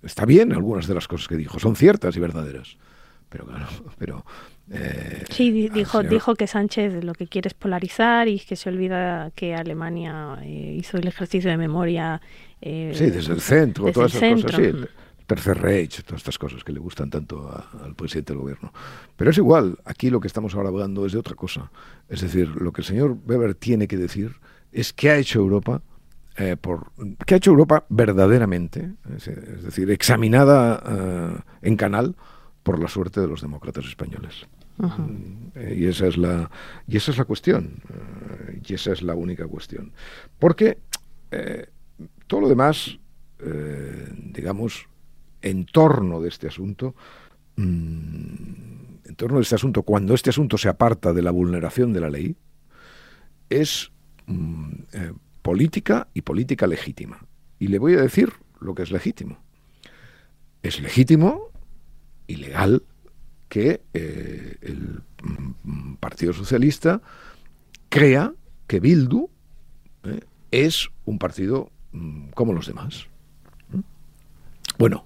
está 0.04 0.24
bien 0.24 0.52
algunas 0.52 0.86
de 0.86 0.94
las 0.94 1.08
cosas 1.08 1.26
que 1.26 1.36
dijo, 1.36 1.58
son 1.58 1.74
ciertas 1.74 2.16
y 2.16 2.20
verdaderas. 2.20 2.76
Pero, 3.28 3.46
claro, 3.46 3.66
pero 3.98 4.24
eh, 4.70 5.24
sí, 5.30 5.68
dijo, 5.68 6.02
dijo 6.02 6.34
que 6.34 6.46
Sánchez 6.46 7.04
lo 7.04 7.14
que 7.14 7.28
quiere 7.28 7.48
es 7.48 7.54
polarizar 7.54 8.26
y 8.26 8.40
que 8.40 8.56
se 8.56 8.68
olvida 8.68 9.30
que 9.34 9.54
Alemania 9.54 10.38
eh, 10.42 10.76
hizo 10.78 10.96
el 10.96 11.06
ejercicio 11.06 11.50
de 11.50 11.56
memoria. 11.56 12.20
Eh, 12.60 12.92
sí, 12.94 13.10
desde 13.10 13.34
el 13.34 13.40
centro, 13.40 13.92
todas 13.92 14.14
esas 14.14 14.42
cosas. 14.42 14.56
Sí, 14.56 14.62
el 14.62 14.88
Tercer 15.26 15.58
Reich, 15.60 16.02
todas 16.02 16.20
estas 16.20 16.38
cosas 16.38 16.64
que 16.64 16.72
le 16.72 16.80
gustan 16.80 17.10
tanto 17.10 17.48
al 17.82 17.94
presidente 17.94 18.32
del 18.32 18.42
gobierno. 18.42 18.72
Pero 19.16 19.30
es 19.30 19.38
igual, 19.38 19.78
aquí 19.84 20.10
lo 20.10 20.20
que 20.20 20.28
estamos 20.28 20.54
ahora 20.54 20.68
hablando 20.68 21.06
es 21.06 21.12
de 21.12 21.18
otra 21.18 21.34
cosa. 21.34 21.70
Es 22.08 22.20
decir, 22.20 22.48
lo 22.48 22.72
que 22.72 22.80
el 22.80 22.86
señor 22.86 23.16
Weber 23.26 23.54
tiene 23.54 23.86
que 23.88 23.96
decir 23.96 24.36
es 24.72 24.92
qué 24.92 25.10
ha 25.10 25.16
hecho 25.16 25.38
Europa 25.38 25.82
eh, 26.36 26.56
por 26.60 26.92
que 27.24 27.34
ha 27.34 27.38
hecho 27.38 27.50
Europa 27.50 27.86
verdaderamente, 27.88 28.92
es, 29.16 29.64
decir, 29.64 29.90
examinada 29.90 31.42
en 31.62 31.76
canal 31.76 32.14
por 32.62 32.78
la 32.78 32.88
suerte 32.88 33.20
de 33.20 33.28
los 33.28 33.40
demócratas 33.40 33.86
españoles. 33.86 34.46
Y 35.70 35.86
esa 35.86 36.06
es 36.06 36.16
la 36.16 36.50
y 36.86 36.96
esa 36.96 37.10
es 37.10 37.18
la 37.18 37.24
cuestión 37.24 37.80
y 38.66 38.74
esa 38.74 38.92
es 38.92 39.02
la 39.02 39.14
única 39.14 39.46
cuestión 39.46 39.92
porque 40.38 40.78
todo 42.26 42.42
lo 42.42 42.48
demás 42.48 42.98
digamos 44.32 44.86
en 45.42 45.64
torno 45.66 46.20
de 46.20 46.28
este 46.28 46.48
asunto 46.48 46.94
mm, 47.56 47.62
en 49.04 49.14
torno 49.16 49.36
de 49.36 49.42
este 49.42 49.54
asunto 49.54 49.82
cuando 49.82 50.14
este 50.14 50.30
asunto 50.30 50.58
se 50.58 50.68
aparta 50.68 51.12
de 51.12 51.22
la 51.22 51.30
vulneración 51.30 51.92
de 51.92 52.00
la 52.00 52.10
ley 52.10 52.36
es 53.48 53.92
mm, 54.26 54.72
eh, 54.92 55.12
política 55.42 56.08
y 56.12 56.22
política 56.22 56.66
legítima. 56.66 57.26
Y 57.58 57.68
le 57.68 57.78
voy 57.78 57.94
a 57.94 58.02
decir 58.02 58.32
lo 58.60 58.74
que 58.74 58.82
es 58.82 58.90
legítimo. 58.90 59.38
Es 60.62 60.80
legítimo 60.80 61.52
y 62.26 62.36
legal 62.36 62.82
que 63.48 63.82
eh, 63.94 64.56
el 64.62 65.02
mm, 65.62 65.94
Partido 65.94 66.32
Socialista 66.32 67.00
crea 67.88 68.32
que 68.66 68.80
Bildu 68.80 69.28
eh, 70.04 70.20
es 70.50 70.88
un 71.04 71.18
partido 71.18 71.70
mm, 71.92 72.30
como 72.30 72.52
los 72.52 72.66
demás. 72.66 73.06
Bueno, 74.78 75.04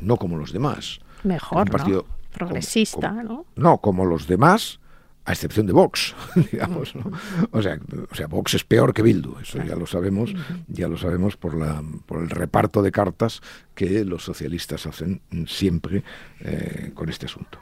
no 0.00 0.16
como 0.16 0.36
los 0.36 0.52
demás. 0.52 1.00
Mejor, 1.22 1.70
partido 1.70 2.06
Progresista, 2.36 3.12
¿no? 3.12 3.46
No, 3.56 3.78
como 3.78 4.04
los 4.04 4.26
demás, 4.26 4.78
a 5.24 5.32
excepción 5.32 5.66
de 5.66 5.72
Vox, 5.72 6.14
digamos, 6.52 6.94
¿no? 6.94 7.10
O 7.50 7.62
sea, 7.62 7.78
o 8.10 8.14
sea, 8.14 8.26
Vox 8.26 8.54
es 8.54 8.64
peor 8.64 8.92
que 8.92 9.00
Bildu, 9.00 9.38
eso 9.40 9.62
ya 9.62 9.74
lo 9.74 9.86
sabemos, 9.86 10.34
ya 10.68 10.86
lo 10.86 10.98
sabemos 10.98 11.38
por 11.38 11.56
la 11.56 11.82
por 12.04 12.22
el 12.22 12.28
reparto 12.28 12.82
de 12.82 12.92
cartas 12.92 13.40
que 13.74 14.04
los 14.04 14.22
socialistas 14.24 14.86
hacen 14.86 15.22
siempre 15.46 16.04
eh, 16.40 16.92
con 16.94 17.08
este 17.08 17.24
asunto. 17.24 17.58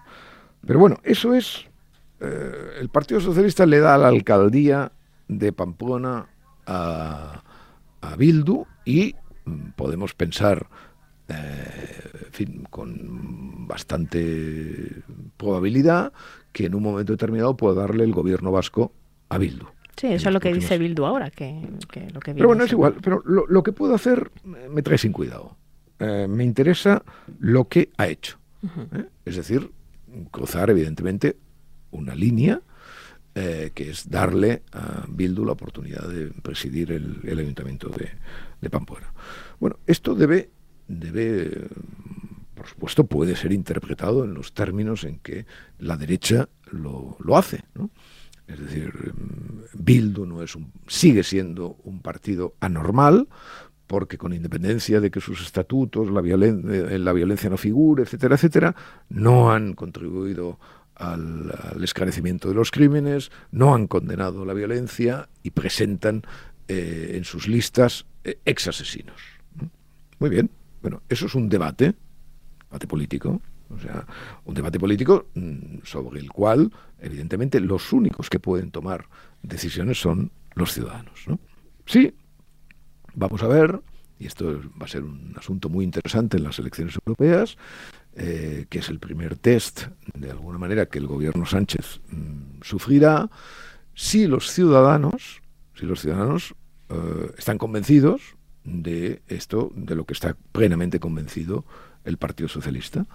Pero 0.67 0.79
bueno, 0.79 0.99
eso 1.03 1.35
es 1.35 1.67
eh, 2.21 2.79
el 2.81 2.89
Partido 2.89 3.21
Socialista 3.21 3.67
le 3.67 3.81
da 3.81 3.95
a 3.95 3.99
la 3.99 4.09
alcaldía 4.09 4.93
de 5.29 5.53
Pamplona 5.53 6.27
a, 6.67 7.43
a 8.01 8.17
Bildu 8.17 8.67
y 8.85 9.15
mm, 9.45 9.71
podemos 9.77 10.15
pensar 10.15 10.67
eh, 11.29 12.11
en 12.27 12.33
fin, 12.33 12.67
con 12.69 13.67
bastante 13.67 15.03
probabilidad 15.37 16.13
que 16.53 16.67
en 16.67 16.75
un 16.75 16.83
momento 16.83 17.13
determinado 17.13 17.57
pueda 17.57 17.75
darle 17.75 18.05
el 18.05 18.13
gobierno 18.13 18.53
vasco 18.53 18.93
a 19.31 19.39
Bildu. 19.39 19.67
Sí, 19.97 20.09
eso 20.09 20.29
es 20.29 20.35
lo 20.35 20.41
que 20.41 20.53
dice 20.53 20.77
Bildu 20.77 21.05
ahora, 21.05 21.31
que, 21.31 21.67
lo 22.13 22.21
que 22.21 22.35
Pero 22.35 22.49
bueno, 22.49 22.65
es 22.65 22.73
igual, 22.73 22.97
pero 23.01 23.23
lo, 23.25 23.63
que 23.63 23.73
puedo 23.73 23.95
hacer 23.95 24.31
me 24.45 24.83
trae 24.83 24.99
sin 24.99 25.13
cuidado. 25.13 25.57
Eh, 26.01 26.27
me 26.29 26.45
interesa 26.45 27.03
lo 27.39 27.69
que 27.69 27.91
ha 27.97 28.09
hecho. 28.09 28.39
¿eh? 28.93 29.07
Es 29.25 29.37
decir, 29.37 29.71
cruzar 30.31 30.71
evidentemente 30.71 31.37
una 31.91 32.15
línea 32.15 32.61
que 33.35 33.91
es 33.91 34.09
darle 34.09 34.63
a 34.71 35.07
Bildu 35.09 35.45
la 35.45 35.53
oportunidad 35.53 36.09
de 36.09 36.29
presidir 36.29 36.93
el, 36.93 37.37
ayuntamiento 37.37 37.89
de, 37.89 38.11
de 38.61 38.71
Pamplona. 38.71 39.13
Bueno, 39.59 39.81
esto 39.89 40.15
debe 40.15 40.51
debe, 40.89 41.69
por 42.55 42.67
supuesto, 42.67 43.05
puede 43.07 43.37
ser 43.37 43.53
interpretado 43.53 44.25
en 44.25 44.35
los 44.35 44.53
términos 44.53 45.05
en 45.05 45.19
que 45.19 45.47
la 45.79 45.97
derecha 45.97 46.49
lo, 46.71 47.17
lo 47.21 47.37
hace. 47.37 47.65
¿no? 47.75 47.91
Es 48.47 48.61
decir, 48.61 48.93
Bildu 49.75 50.27
no 50.27 50.43
es 50.43 50.55
un, 50.55 50.73
sigue 50.87 51.23
siendo 51.23 51.77
un 51.85 52.01
partido 52.01 52.55
anormal, 52.61 53.29
porque 53.87 54.19
con 54.19 54.33
independencia 54.33 55.01
de 55.01 55.11
que 55.11 55.21
sus 55.21 55.43
estatutos, 55.43 56.11
la, 56.11 56.21
eh, 56.21 56.99
la 56.99 57.13
violencia 57.13 57.51
no 57.51 57.57
figure, 57.57 58.03
etcétera, 58.03 58.37
etcétera, 58.37 58.75
no 59.11 59.53
han 59.53 59.75
contribuido 59.75 60.59
al, 60.95 61.53
esclarecimiento 61.83 62.49
de 62.49 62.55
los 62.55 62.71
crímenes, 62.71 63.31
no 63.51 63.75
han 63.75 63.87
condenado 63.87 64.45
la 64.45 64.55
violencia 64.55 65.29
y 65.43 65.51
presentan 65.51 66.23
eh, 66.69 67.13
en 67.15 67.25
sus 67.25 67.49
listas 67.49 68.07
eh, 68.25 68.39
ex 68.45 68.69
asesinos. 68.69 69.21
Muy 70.19 70.31
bien, 70.31 70.51
bueno, 70.81 71.03
eso 71.09 71.27
es 71.27 71.35
un 71.35 71.49
debate, 71.49 71.95
debate 72.69 72.87
político, 72.87 73.41
o 73.69 73.79
sea, 73.79 74.07
un 74.45 74.55
debate 74.55 74.79
político 74.79 75.27
mm, 75.35 75.79
sobre 75.83 76.21
el 76.21 76.31
cual, 76.31 76.73
evidentemente, 77.01 77.61
los 77.61 77.93
únicos 77.93 78.31
que 78.31 78.39
pueden 78.39 78.71
tomar 78.71 79.09
decisiones 79.43 80.01
son 80.01 80.31
los 80.55 80.73
ciudadanos. 80.73 81.25
¿no? 81.27 81.39
Sí, 81.87 82.15
vamos 83.15 83.43
a 83.43 83.49
ver, 83.49 83.81
y 84.19 84.27
esto 84.27 84.61
va 84.81 84.87
a 84.87 84.89
ser 84.89 85.03
un 85.03 85.35
asunto 85.37 85.69
muy 85.69 85.85
interesante 85.85 86.37
en 86.37 86.45
las 86.45 86.59
elecciones 86.59 86.97
europeas, 87.05 87.57
eh, 88.17 88.67
que 88.69 88.79
es 88.79 88.89
el 88.89 88.99
primer 88.99 89.37
test, 89.37 89.87
de 90.15 90.31
alguna 90.31 90.59
manera, 90.59 90.87
que 90.87 90.99
el 90.99 91.07
gobierno 91.07 91.47
Sánchez 91.47 92.01
mm, 92.11 92.63
sufrirá, 92.63 93.29
si 93.95 94.27
los 94.27 94.51
ciudadanos, 94.51 95.43
si 95.75 95.87
los 95.87 96.01
ciudadanos 96.01 96.55
eh, 96.91 97.31
están 97.37 97.59
convencidos 97.59 98.37
de 98.65 99.23
esto, 99.29 99.73
de 99.75 99.95
lo 99.95 100.05
que 100.05 100.15
está 100.15 100.37
plenamente 100.53 101.01
convencido 101.01 101.65
el 102.05 102.19
Partido 102.19 102.49
Socialista, 102.49 103.07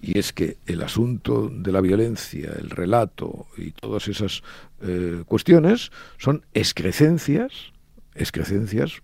y 0.00 0.18
es 0.18 0.32
que 0.32 0.58
el 0.66 0.82
asunto 0.82 1.48
de 1.48 1.72
la 1.72 1.80
violencia, 1.80 2.52
el 2.58 2.70
relato 2.70 3.46
y 3.56 3.70
todas 3.72 4.06
esas 4.08 4.42
eh, 4.82 5.22
cuestiones 5.26 5.90
son 6.18 6.44
excrecencias, 6.52 7.72
excrecencias, 8.14 9.02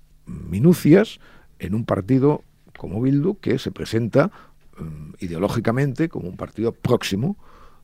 minucias 0.48 1.20
en 1.58 1.74
un 1.74 1.84
partido 1.84 2.42
como 2.76 3.00
Bildu 3.00 3.38
que 3.40 3.58
se 3.58 3.70
presenta 3.70 4.30
mm, 4.78 5.14
ideológicamente 5.18 6.08
como 6.08 6.28
un 6.28 6.36
partido 6.36 6.72
próximo 6.72 7.36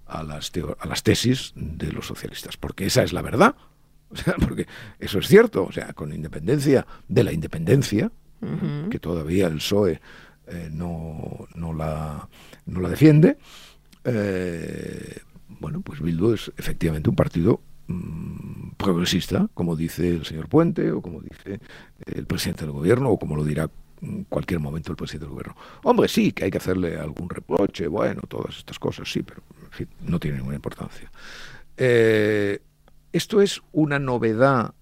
a 0.07 0.23
las, 0.23 0.53
a 0.79 0.87
las 0.87 1.03
tesis 1.03 1.53
de 1.57 1.93
los 1.93 2.07
socialistas, 2.07 2.57
porque 2.57 2.87
esa 2.87 3.03
es 3.03 3.13
la 3.13 3.23
verdad. 3.23 3.55
O 4.09 4.15
sea, 4.15 4.35
porque 4.37 4.69
eso 5.01 5.19
es 5.19 5.27
cierto, 5.27 5.65
o 5.65 5.73
sea, 5.73 5.93
con 5.93 6.13
independencia 6.13 6.87
de 7.09 7.25
la 7.25 7.33
independencia, 7.33 8.13
que 8.89 9.01
todavía 9.01 9.49
el 9.49 9.57
PSOE 9.57 10.01
eh, 10.47 10.69
no, 10.71 11.49
no, 11.57 11.73
la, 11.73 12.29
no 12.67 12.81
la 12.81 12.89
defiende, 12.89 13.37
eh, 14.05 15.23
bueno, 15.49 15.81
pues 15.81 16.01
Bildu 16.01 16.35
es 16.35 16.53
efectivamente 16.57 17.11
un 17.11 17.17
partido 17.17 17.61
mm, 17.89 18.71
progresista, 18.77 19.49
como 19.55 19.77
dice 19.77 20.09
el 20.09 20.25
señor 20.25 20.49
Puente, 20.49 20.91
o 20.93 21.01
como 21.01 21.21
dice 21.21 21.61
el 22.05 22.27
presidente 22.27 22.65
del 22.65 22.73
gobierno, 22.73 23.11
o 23.11 23.19
como 23.19 23.37
lo 23.37 23.45
dirá 23.45 23.71
en 24.03 24.25
cualquier 24.25 24.61
momento 24.61 24.93
el 24.93 24.97
presidente 24.97 25.27
del 25.27 25.33
gobierno. 25.33 25.57
Hombre, 25.83 26.09
sí, 26.09 26.33
que 26.33 26.45
hay 26.45 26.51
que 26.51 26.59
hacerle 26.59 26.97
algún 26.97 27.29
reproche, 27.29 27.87
bueno, 27.87 28.23
todas 28.29 28.59
estas 28.59 28.79
cosas, 28.79 29.11
sí, 29.11 29.23
pero 29.23 29.43
en 29.65 29.71
fin, 29.71 29.89
no 30.07 30.19
tiene 30.19 30.39
ninguna 30.39 30.57
importancia. 30.57 31.11
Eh, 31.77 32.61
esto 33.13 33.41
es 33.41 33.63
una 33.73 33.99
novedad 33.99 34.75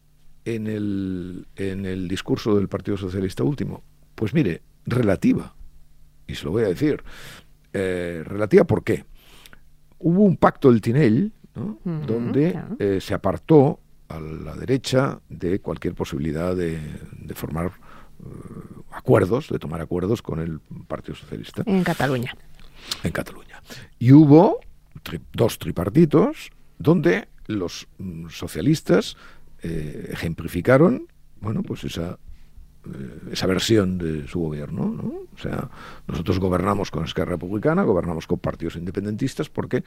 en 0.44 0.66
el, 0.66 1.46
en 1.56 1.86
el 1.86 2.08
discurso 2.08 2.56
del 2.56 2.68
Partido 2.68 2.96
Socialista 2.96 3.44
último. 3.44 3.82
Pues 4.14 4.34
mire, 4.34 4.62
relativa. 4.86 5.54
Y 6.26 6.34
se 6.34 6.44
lo 6.44 6.52
voy 6.52 6.64
a 6.64 6.68
decir. 6.68 7.02
Eh, 7.72 8.22
relativa, 8.24 8.64
¿por 8.64 8.84
qué? 8.84 9.04
Hubo 9.98 10.22
un 10.22 10.36
pacto 10.36 10.70
del 10.70 10.80
Tinel, 10.80 11.32
donde 11.54 12.60
eh, 12.78 12.98
se 13.00 13.14
apartó 13.14 13.80
a 14.08 14.20
la 14.20 14.54
derecha 14.54 15.20
de 15.28 15.60
cualquier 15.60 15.94
posibilidad 15.94 16.54
de, 16.54 16.78
formar 17.34 17.66
eh, 17.66 18.24
acuerdos, 18.90 19.48
de 19.48 19.58
tomar 19.58 19.80
acuerdos 19.80 20.22
con 20.22 20.40
el 20.40 20.60
Partido 20.86 21.14
Socialista. 21.14 21.62
En 21.66 21.84
Cataluña. 21.84 22.36
En 23.02 23.12
Cataluña. 23.12 23.62
Y 23.98 24.12
hubo 24.12 24.60
dos 25.32 25.58
tripartitos 25.58 26.50
donde 26.78 27.28
los 27.46 27.88
mm, 27.98 28.28
socialistas 28.28 29.16
eh, 29.62 30.10
ejemplificaron, 30.12 31.08
bueno, 31.40 31.62
pues 31.62 31.84
esa 31.84 32.18
esa 33.30 33.46
versión 33.46 33.98
de 33.98 34.26
su 34.28 34.40
gobierno. 34.40 34.88
¿no? 34.90 35.12
O 35.34 35.38
sea, 35.38 35.70
nosotros 36.06 36.38
gobernamos 36.38 36.90
con 36.90 37.04
Esquerra 37.04 37.32
Republicana, 37.32 37.82
gobernamos 37.82 38.26
con 38.26 38.38
partidos 38.38 38.76
independentistas, 38.76 39.48
porque, 39.48 39.84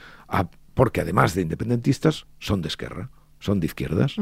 porque 0.74 1.02
además 1.02 1.34
de 1.34 1.42
independentistas, 1.42 2.26
son 2.40 2.62
de 2.62 2.68
Esquerra, 2.68 3.10
son 3.40 3.60
de 3.60 3.68
izquierdas. 3.68 4.16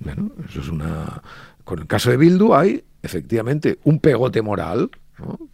Bueno, 0.00 0.32
eso 0.48 0.60
es 0.60 0.68
una... 0.68 1.22
Con 1.64 1.78
el 1.78 1.86
caso 1.86 2.10
de 2.10 2.18
Bildu 2.18 2.54
hay, 2.54 2.84
efectivamente, 3.02 3.78
un 3.84 3.98
pegote 3.98 4.42
moral, 4.42 4.90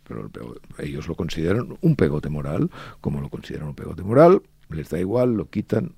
pero 0.04 0.30
ellos 0.78 1.06
lo 1.06 1.14
consideran 1.14 1.76
un 1.80 1.96
pegote 1.96 2.28
moral, 2.28 2.70
como 3.00 3.20
lo 3.20 3.28
consideran 3.28 3.68
un 3.68 3.74
pegote 3.74 4.02
moral, 4.02 4.42
les 4.70 4.88
da 4.88 4.98
igual, 4.98 5.34
lo 5.34 5.48
quitan, 5.48 5.92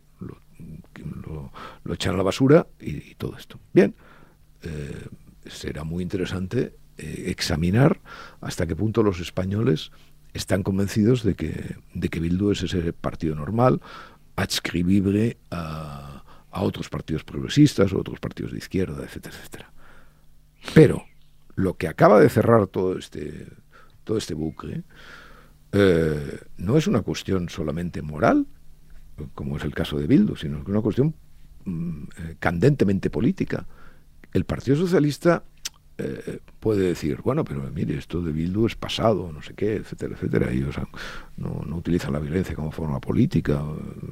lo, 1.85 1.95
echan 1.95 2.15
a 2.15 2.17
la 2.19 2.23
basura 2.23 2.67
y, 2.79 3.15
todo 3.15 3.37
esto. 3.37 3.59
Bien, 3.73 3.95
eh, 4.63 5.07
será 5.47 5.85
muy 5.85 6.03
interesante 6.03 6.77
eh, 6.99 7.25
examinar 7.29 8.01
hasta 8.41 8.67
qué 8.67 8.77
punto 8.77 9.03
los 9.03 9.21
españoles 9.21 9.91
están 10.35 10.63
convencidos 10.63 11.23
de 11.23 11.35
que, 11.35 11.77
de 11.95 12.09
que 12.09 12.21
Bildu 12.21 12.53
es 12.53 12.63
ese 12.63 12.93
partido 12.93 13.35
normal, 13.35 13.81
adscribible 14.37 15.37
a, 15.51 16.25
a 16.51 16.63
otros 16.63 16.89
partidos 16.89 17.25
progresistas 17.25 17.93
o 17.93 17.99
otros 17.99 18.21
partidos 18.21 18.53
de 18.53 18.59
izquierda, 18.59 19.03
etcétera, 19.05 19.37
etcétera. 19.37 19.73
Pero 20.75 21.05
lo 21.55 21.77
que 21.77 21.89
acaba 21.89 22.21
de 22.21 22.29
cerrar 22.29 22.67
todo 22.67 22.99
este, 22.99 23.47
todo 24.05 24.17
este 24.17 24.35
bucle 24.35 24.85
eh, 25.73 26.41
no 26.59 26.77
es 26.77 26.87
una 26.87 27.01
cuestión 27.01 27.49
solamente 27.49 28.03
moral, 28.03 28.47
como 29.35 29.57
es 29.57 29.65
el 29.65 29.75
caso 29.75 29.99
de 29.99 30.07
Bildu, 30.07 30.37
sino 30.37 30.59
que 30.59 30.63
es 30.63 30.69
una 30.69 30.83
cuestión 30.83 31.15
mm, 31.65 32.03
eh, 32.19 32.37
candentemente 32.39 33.11
política. 33.11 33.67
El 34.33 34.45
Partido 34.45 34.77
Socialista 34.77 35.45
eh, 35.99 36.39
puede 36.59 36.89
decir, 36.89 37.21
bueno, 37.23 37.45
pero 37.45 37.63
mire, 37.71 37.99
esto 37.99 38.23
de 38.23 38.33
Bildu 38.33 38.67
es 38.67 38.77
pasado, 38.77 39.31
no 39.33 39.43
sé 39.43 39.55
qué, 39.55 39.77
etcétera, 39.77 40.15
etcétera. 40.15 40.51
Ellos 40.51 40.77
no, 41.37 41.63
no, 41.67 41.77
utilizan 41.77 42.13
la 42.13 42.19
violencia 42.19 42.55
como 42.55 42.71
forma 42.71 43.01
política, 43.01 43.63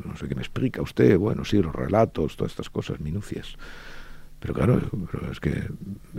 no 0.05 0.17
sé 0.17 0.29
qué 0.29 0.35
me 0.35 0.43
explica 0.43 0.83
usted, 0.83 1.17
bueno, 1.19 1.45
sí, 1.45 1.61
los 1.63 1.75
relatos, 1.75 2.37
todas 2.37 2.53
estas 2.53 2.71
cosas, 2.71 3.01
minucias. 3.01 3.57
Pero 4.41 4.55
claro, 4.55 4.81
es 5.31 5.41
que 5.41 5.69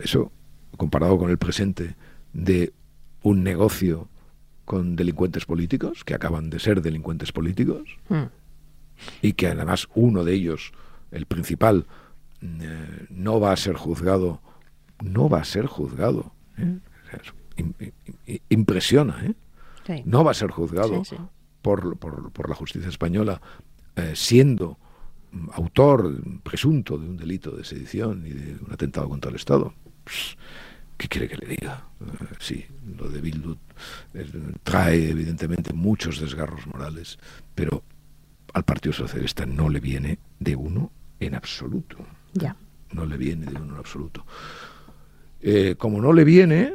eso, 0.02 0.32
comparado 0.78 1.18
con 1.18 1.30
el 1.30 1.38
presente 1.38 1.96
de 2.34 2.74
un 3.24 3.44
negocio 3.44 4.08
con 4.66 4.96
delincuentes 4.96 5.46
políticos, 5.46 6.04
que 6.04 6.14
acaban 6.14 6.50
de 6.50 6.60
ser 6.60 6.82
delincuentes 6.82 7.32
políticos, 7.32 7.98
hmm. 8.10 8.24
y 9.22 9.34
que 9.34 9.48
además 9.48 9.88
uno 9.96 10.24
de 10.24 10.34
ellos, 10.34 10.72
el 11.12 11.26
principal, 11.26 11.88
eh, 12.42 13.06
no 13.10 13.40
va 13.40 13.52
a 13.52 13.58
ser 13.58 13.76
juzgado 13.76 14.42
no 15.02 15.30
va 15.30 15.40
a 15.40 15.44
ser 15.44 15.66
juzgado. 15.66 16.34
¿eh? 16.58 16.80
impresiona, 18.50 19.26
¿eh? 19.26 20.04
No 20.06 20.24
va 20.24 20.32
a 20.32 20.34
ser 20.34 20.52
juzgado 20.52 21.04
Por, 21.62 21.98
por, 21.98 22.50
la 22.50 22.56
justicia 22.56 22.90
española 22.90 23.42
eh, 23.96 24.14
siendo 24.16 24.78
autor 25.54 26.22
presunto 26.44 26.98
de 26.98 27.08
un 27.08 27.18
delito 27.18 27.52
de 27.52 27.64
sedición 27.64 28.26
y 28.26 28.30
de 28.32 28.64
un 28.64 28.72
atentado 28.72 29.10
contra 29.10 29.30
el 29.30 29.36
Estado. 29.36 29.74
¿Qué 30.98 31.08
quiere 31.08 31.28
que 31.28 31.38
le 31.38 31.48
diga? 31.48 31.84
sí, 32.40 32.66
lo 32.98 33.10
de 33.10 33.22
Bildu 33.22 33.58
trae 34.64 35.10
evidentemente 35.10 35.74
muchos 35.74 36.20
desgarros 36.20 36.66
morales, 36.68 37.20
pero 37.54 37.84
al 38.54 38.64
Partido 38.64 38.94
Socialista 38.94 39.46
no 39.46 39.70
le 39.70 39.80
viene 39.80 40.20
de 40.40 40.56
uno 40.56 40.92
en 41.20 41.36
absoluto. 41.36 41.98
Ya. 42.34 42.56
No 42.94 43.06
le 43.06 43.18
viene 43.18 43.46
de 43.46 43.56
uno 43.56 43.74
en 43.74 43.80
absoluto. 43.80 44.26
Eh, 45.42 45.76
como 45.78 46.02
no 46.02 46.14
le 46.14 46.24
viene 46.24 46.74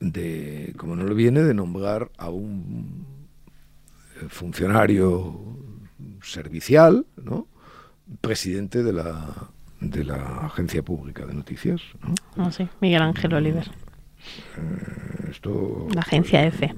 de 0.00 0.74
como 0.76 0.96
no 0.96 1.04
le 1.04 1.14
viene 1.14 1.42
de 1.42 1.54
nombrar 1.54 2.10
a 2.18 2.28
un 2.28 3.06
eh, 4.20 4.26
funcionario 4.28 5.56
servicial, 6.22 7.06
¿no? 7.16 7.46
presidente 8.20 8.82
de 8.82 8.92
la 8.92 9.50
de 9.80 10.04
la 10.04 10.46
agencia 10.46 10.82
pública 10.82 11.24
de 11.24 11.34
noticias, 11.34 11.80
¿no? 12.02 12.14
Ah, 12.36 12.52
sí, 12.52 12.68
Miguel 12.80 13.02
Ángel 13.02 13.32
Oliver. 13.34 13.70
Eh, 14.58 15.28
esto 15.30 15.88
la 15.94 16.02
agencia 16.02 16.44
F. 16.44 16.74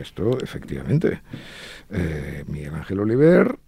Esto, 0.00 0.38
efectivamente. 0.40 1.20
Miguel 2.46 2.74
Ángel 2.74 3.00
Oliver 3.00 3.58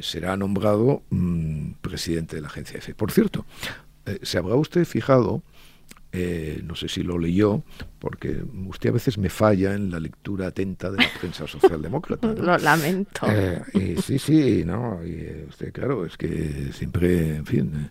será 0.00 0.36
nombrado 0.36 1.02
mm, 1.10 1.72
presidente 1.80 2.36
de 2.36 2.42
la 2.42 2.48
agencia 2.48 2.78
F. 2.78 2.94
Por 2.94 3.10
cierto, 3.12 3.44
eh, 4.06 4.18
¿Se 4.22 4.38
habrá 4.38 4.54
usted 4.54 4.84
fijado, 4.84 5.42
eh, 6.12 6.62
no 6.64 6.74
sé 6.74 6.88
si 6.88 7.02
lo 7.02 7.18
leyó, 7.18 7.62
porque 7.98 8.42
usted 8.66 8.90
a 8.90 8.94
veces 8.94 9.18
me 9.18 9.28
falla 9.28 9.74
en 9.74 9.90
la 9.90 10.00
lectura 10.00 10.48
atenta 10.48 10.90
de 10.90 10.98
la 10.98 11.08
prensa 11.20 11.46
socialdemócrata. 11.46 12.28
Lo 12.34 12.56
lamento. 12.58 13.26
Eh, 13.28 13.96
sí, 14.02 14.18
sí, 14.18 14.64
no, 14.64 15.00
y 15.04 15.46
usted, 15.48 15.72
claro, 15.72 16.04
es 16.04 16.16
que 16.16 16.72
siempre, 16.72 17.36
en 17.36 17.46
fin, 17.46 17.90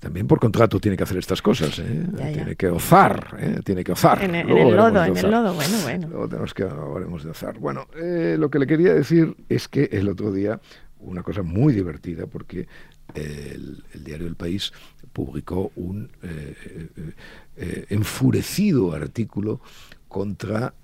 también 0.00 0.26
por 0.26 0.40
contrato 0.40 0.80
tiene 0.80 0.96
que 0.96 1.04
hacer 1.04 1.18
estas 1.18 1.40
cosas, 1.40 1.76
tiene 1.76 2.56
que 2.56 2.68
ozar, 2.68 3.62
tiene 3.64 3.84
que 3.84 3.92
ozar. 3.92 4.22
En, 4.24 4.34
el 4.34 4.46
lodo, 4.48 5.04
en 5.04 5.16
el 5.16 5.30
lodo, 5.30 5.54
bueno, 5.54 5.78
bueno. 5.82 6.08
Luego 6.08 6.28
tenemos 6.28 6.54
que, 6.54 6.64
hablaremos 6.64 7.24
de 7.24 7.30
ozar. 7.30 7.58
Bueno, 7.58 7.86
lo 7.94 8.50
que 8.50 8.58
le 8.58 8.66
quería 8.66 8.94
decir 8.94 9.36
es 9.48 9.68
que 9.68 9.88
el 9.92 10.08
otro 10.08 10.32
día, 10.32 10.60
una 10.98 11.22
cosa 11.22 11.42
muy 11.42 11.72
divertida, 11.72 12.26
porque 12.26 12.66
el, 13.14 13.82
diario 14.04 14.26
El 14.26 14.36
País 14.36 14.72
publicó 15.12 15.72
un 15.76 16.10
eh, 16.22 16.54
eh, 16.64 17.12
eh, 17.56 17.86
enfurecido 17.90 18.92
artículo 18.92 19.60
contra, 20.08 20.74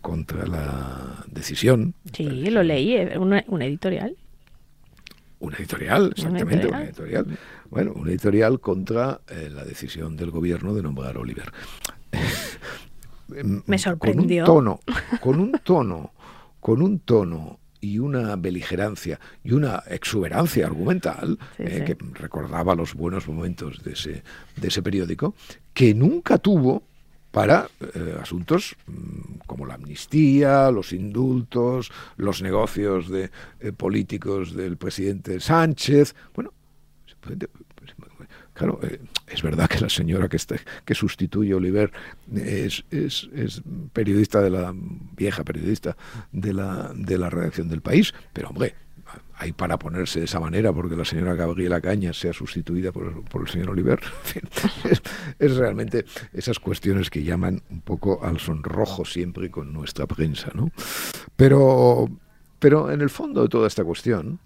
contra 0.00 0.46
la 0.46 1.24
decisión. 1.28 1.94
Sí, 2.12 2.24
lo 2.50 2.62
leí, 2.62 2.96
un 3.16 3.62
editorial. 3.62 4.16
Un 5.44 5.54
editorial, 5.54 6.12
exactamente, 6.16 6.66
¿Un 6.68 6.74
editorial? 6.74 7.26
Bueno, 7.70 7.92
un 7.94 8.08
editorial 8.08 8.60
contra 8.60 9.20
la 9.28 9.64
decisión 9.64 10.16
del 10.16 10.30
gobierno 10.30 10.74
de 10.74 10.82
nombrar 10.82 11.16
a 11.16 11.20
Oliver. 11.20 11.52
Me 13.66 13.78
sorprendió. 13.78 14.44
Con 14.44 14.68
un 14.68 14.80
tono, 14.80 15.20
con 15.20 15.40
un 15.40 15.52
tono, 15.62 16.12
con 16.60 16.82
un 16.82 16.98
tono 17.00 17.58
y 17.84 17.98
una 17.98 18.36
beligerancia 18.36 19.20
y 19.42 19.52
una 19.52 19.82
exuberancia 19.88 20.66
argumental 20.66 21.38
eh, 21.58 21.84
que 21.86 21.96
recordaba 22.14 22.74
los 22.74 22.94
buenos 22.94 23.28
momentos 23.28 23.82
de 23.84 23.92
ese, 23.92 24.22
de 24.56 24.68
ese 24.68 24.82
periódico, 24.82 25.34
que 25.74 25.94
nunca 25.94 26.38
tuvo 26.38 26.84
para 27.34 27.68
eh, 27.80 28.16
asuntos 28.22 28.76
mm, 28.86 29.38
como 29.46 29.66
la 29.66 29.74
amnistía, 29.74 30.70
los 30.70 30.92
indultos, 30.92 31.90
los 32.16 32.40
negocios 32.42 33.10
de 33.10 33.30
eh, 33.58 33.72
políticos 33.72 34.54
del 34.54 34.76
presidente 34.76 35.40
Sánchez. 35.40 36.14
Bueno, 36.34 36.52
Claro, 38.52 38.78
eh, 38.84 39.00
es 39.26 39.42
verdad 39.42 39.68
que 39.68 39.80
la 39.80 39.88
señora 39.88 40.28
que, 40.28 40.36
está, 40.36 40.54
que 40.84 40.94
sustituye 40.94 41.54
Oliver 41.54 41.90
es, 42.32 42.84
es, 42.90 43.28
periodista 43.92 44.40
de 44.40 44.50
la 44.50 44.72
vieja 45.16 45.42
periodista 45.42 45.96
de 46.30 46.52
la, 46.52 46.92
de 46.94 47.18
la 47.18 47.30
redacción 47.30 47.68
del 47.68 47.80
país, 47.80 48.14
pero 48.32 48.50
hombre, 48.50 48.74
hay 49.36 49.52
para 49.52 49.78
ponerse 49.78 50.20
de 50.20 50.26
esa 50.26 50.40
manera 50.40 50.72
porque 50.72 50.96
la 50.96 51.04
señora 51.04 51.34
Gabriela 51.34 51.80
Caña 51.80 52.12
sea 52.12 52.32
sustituida 52.32 52.92
por, 52.92 53.24
por 53.24 53.42
el 53.42 53.48
señor 53.48 53.70
Oliver. 53.70 54.00
es, 54.90 55.02
es, 55.38 55.56
realmente 55.56 56.04
esas 56.32 56.58
cuestiones 56.58 57.10
que 57.10 57.22
llaman 57.22 57.62
un 57.70 57.80
poco 57.80 58.24
al 58.24 58.38
sonrojo 58.38 59.04
siempre 59.04 59.50
con 59.50 59.72
nuestra 59.72 60.06
prensa, 60.06 60.50
¿no? 60.54 60.70
Pero, 61.36 62.08
pero 62.58 62.90
en 62.90 63.00
el 63.00 63.10
fondo 63.10 63.42
de 63.42 63.48
toda 63.48 63.66
esta 63.66 63.84
cuestión 63.84 64.38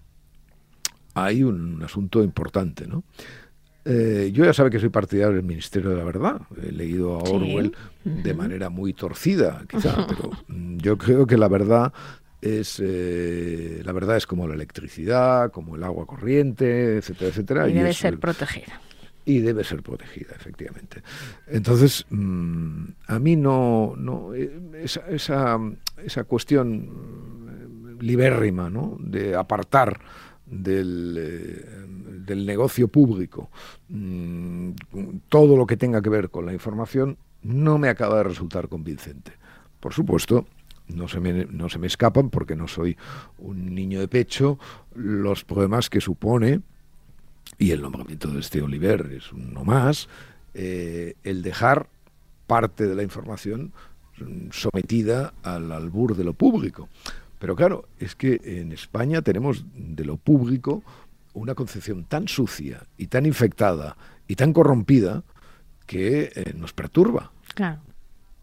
hay 1.13 1.43
un 1.43 1.81
asunto 1.83 2.23
importante, 2.23 2.87
¿no? 2.87 3.03
Eh, 3.85 4.31
yo 4.33 4.45
ya 4.45 4.53
sabe 4.53 4.69
que 4.69 4.79
soy 4.79 4.89
partidario 4.89 5.37
del 5.37 5.45
Ministerio 5.45 5.89
de 5.91 5.97
la 5.97 6.03
Verdad. 6.03 6.41
He 6.61 6.71
leído 6.71 7.15
a 7.15 7.23
Orwell 7.23 7.73
de 8.03 8.33
manera 8.33 8.69
muy 8.69 8.93
torcida, 8.93 9.63
quizá, 9.67 10.05
pero 10.07 10.31
yo 10.47 10.97
creo 10.97 11.25
que 11.25 11.37
la 11.37 11.47
verdad 11.47 11.93
es 12.41 12.81
eh, 12.83 13.81
la 13.83 13.91
verdad 13.91 14.17
es 14.17 14.25
como 14.25 14.47
la 14.47 14.55
electricidad, 14.55 15.51
como 15.51 15.75
el 15.75 15.83
agua 15.83 16.05
corriente, 16.05 16.97
etcétera, 16.97 17.29
etcétera. 17.29 17.69
Y, 17.69 17.73
debe 17.73 17.93
ser 17.93 18.17
protegida. 18.19 18.81
Y 19.25 19.39
debe 19.39 19.63
ser 19.63 19.83
protegida, 19.83 20.35
efectivamente. 20.35 21.03
Entonces, 21.47 22.05
mm, 22.09 22.83
a 23.07 23.19
mí 23.19 23.35
no, 23.35 23.93
no 23.97 24.33
eh, 24.33 24.51
esa, 24.81 25.01
esa, 25.09 25.59
esa 26.03 26.23
cuestión 26.23 27.97
libérrima, 27.99 28.69
¿no? 28.69 28.97
De 28.99 29.35
apartar 29.35 29.99
del 30.45 31.79
del 32.29 32.45
negocio 32.45 32.87
público, 32.87 33.49
mm, 33.89 34.71
todo 35.27 35.57
lo 35.57 35.65
que 35.65 35.77
tenga 35.77 36.01
que 36.01 36.09
ver 36.09 36.29
con 36.29 36.45
la 36.45 36.53
información, 36.53 37.17
no 37.41 37.77
me 37.77 37.89
acaba 37.89 38.17
de 38.17 38.23
resultar 38.23 38.69
convincente. 38.69 39.33
Por 39.79 39.93
supuesto, 39.93 40.45
no 40.89 41.07
se, 41.07 41.19
me, 41.19 41.45
no 41.45 41.69
se 41.69 41.79
me 41.79 41.87
escapan, 41.87 42.29
porque 42.29 42.55
no 42.55 42.67
soy 42.67 42.97
un 43.37 43.73
niño 43.73 43.99
de 43.99 44.07
pecho, 44.07 44.59
los 44.95 45.43
problemas 45.45 45.89
que 45.89 46.01
supone, 46.01 46.61
y 47.57 47.71
el 47.71 47.81
nombramiento 47.81 48.29
de 48.29 48.39
este 48.39 48.61
Oliver 48.61 49.11
es 49.15 49.31
uno 49.31 49.63
más, 49.63 50.09
eh, 50.53 51.15
el 51.23 51.41
dejar 51.41 51.87
parte 52.47 52.87
de 52.87 52.95
la 52.95 53.03
información 53.03 53.71
sometida 54.51 55.33
al 55.43 55.71
albur 55.71 56.15
de 56.15 56.23
lo 56.23 56.33
público. 56.33 56.89
Pero 57.39 57.55
claro, 57.55 57.87
es 57.99 58.15
que 58.15 58.41
en 58.43 58.71
España 58.71 59.21
tenemos 59.21 59.65
de 59.73 60.03
lo 60.03 60.17
público 60.17 60.83
una 61.33 61.55
concepción 61.55 62.03
tan 62.03 62.27
sucia 62.27 62.85
y 62.97 63.07
tan 63.07 63.25
infectada 63.25 63.95
y 64.27 64.35
tan 64.35 64.51
corrompida 64.51 65.23
que 65.85 66.31
eh, 66.35 66.53
nos 66.55 66.73
perturba. 66.73 67.31
Claro. 67.55 67.81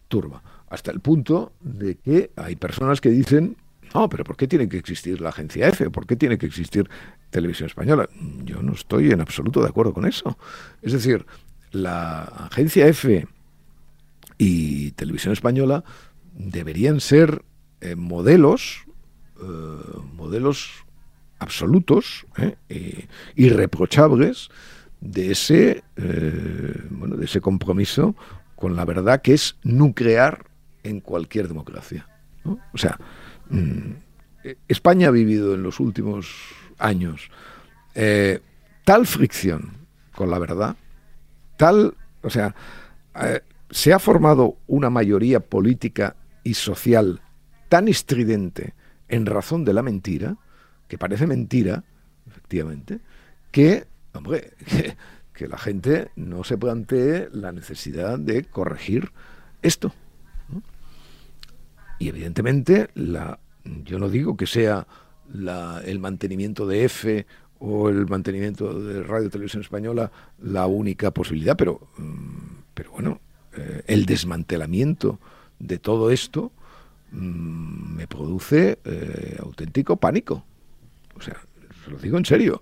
Turba. 0.09 0.43
Hasta 0.69 0.91
el 0.91 1.01
punto 1.01 1.53
de 1.61 1.97
que 1.97 2.31
hay 2.37 2.57
personas 2.57 3.01
que 3.01 3.11
dicen, 3.11 3.57
no, 3.95 4.09
pero 4.09 4.25
¿por 4.25 4.37
qué 4.37 4.49
tiene 4.49 4.69
que 4.69 4.79
existir 4.79 5.21
la 5.21 5.29
agencia 5.29 5.69
F? 5.69 5.91
¿Por 5.91 6.07
qué 6.07 6.17
tiene 6.17 6.39
que 6.39 6.47
existir 6.47 6.89
Televisión 7.31 7.69
Española? 7.69 8.09
Yo 8.45 8.63
no 8.63 8.73
estoy 8.73 9.11
en 9.11 9.21
absoluto 9.21 9.63
de 9.63 9.69
acuerdo 9.69 9.93
con 9.93 10.07
eso. 10.07 10.37
Es 10.83 10.93
decir, 10.93 11.25
la 11.71 12.23
agencia 12.23 12.87
F 12.89 13.27
y 14.39 14.91
Televisión 14.93 15.33
Española 15.33 15.85
deberían 16.35 17.01
ser 17.01 17.43
eh, 17.81 17.95
modelos, 17.95 18.85
eh, 19.41 19.45
modelos 20.15 20.85
absolutos, 21.39 22.27
¿eh? 22.39 23.07
irreprochables, 23.35 24.49
de 25.01 25.31
ese, 25.31 25.85
bueno, 26.91 27.17
de 27.17 27.27
ese 27.27 27.43
compromiso 27.43 28.17
con 28.57 28.75
la 28.75 28.87
verdad 28.87 29.21
que 29.21 29.35
es 29.35 29.57
nuclear 29.63 30.47
en 30.89 31.01
cualquier 31.01 31.49
democracia. 31.49 32.09
O 32.73 32.79
sea, 32.79 32.99
mm, 33.51 33.91
España 34.69 35.09
ha 35.09 35.11
vivido 35.11 35.55
en 35.55 35.63
los 35.63 35.81
últimos 35.81 36.29
años 36.79 37.31
eh, 37.95 38.41
tal 38.85 39.07
fricción 39.07 39.73
con 40.15 40.31
la 40.31 40.39
verdad, 40.39 40.77
tal, 41.57 41.95
o 42.23 42.31
sea, 42.31 42.55
eh, 43.21 43.41
se 43.71 43.93
ha 43.93 43.99
formado 43.99 44.59
una 44.67 44.91
mayoría 44.91 45.41
política 45.41 46.15
y 46.45 46.55
social 46.55 47.21
tan 47.69 47.89
estridente 47.89 48.75
en 49.09 49.27
razón 49.27 49.65
de 49.65 49.73
la 49.73 49.83
mentira, 49.83 50.37
que 50.89 50.99
parece 50.99 51.27
mentira, 51.27 51.85
efectivamente, 52.27 53.01
que, 53.51 53.87
hombre, 54.13 54.53
que, 55.33 55.49
la 55.49 55.59
gente 55.59 56.11
no 56.17 56.45
se 56.45 56.57
plantee 56.57 57.29
la 57.33 57.53
necesidad 57.53 58.19
de 58.19 58.45
corregir 58.45 59.11
esto. 59.63 59.93
Y 61.99 62.09
evidentemente, 62.09 62.91
la, 62.95 63.39
yo 63.85 63.99
no 63.99 64.09
digo 64.09 64.37
que 64.37 64.47
sea 64.47 64.87
el 65.85 65.99
mantenimiento 65.99 66.67
de 66.67 66.85
F 66.85 67.27
o 67.59 67.89
el 67.89 68.07
mantenimiento 68.07 68.79
de 68.81 69.03
Radio 69.03 69.31
Televisión 69.31 69.63
Española 69.63 70.11
la 70.41 70.67
única 70.67 71.11
posibilidad, 71.11 71.57
pero, 71.57 71.89
mm, 71.97 72.63
pero 72.75 72.93
bueno, 72.93 73.21
eh, 73.57 73.83
el 73.87 74.05
desmantelamiento 74.05 75.19
de 75.59 75.79
todo 75.79 76.11
esto 76.11 76.53
mm, 77.13 77.97
me 77.97 78.07
produce 78.07 78.79
eh, 78.85 79.39
auténtico 79.41 79.97
pánico. 79.97 80.45
O 81.15 81.21
sea, 81.21 81.37
se 81.85 81.91
lo 81.91 81.99
digo 81.99 82.19
en 82.19 82.27
serio. 82.27 82.61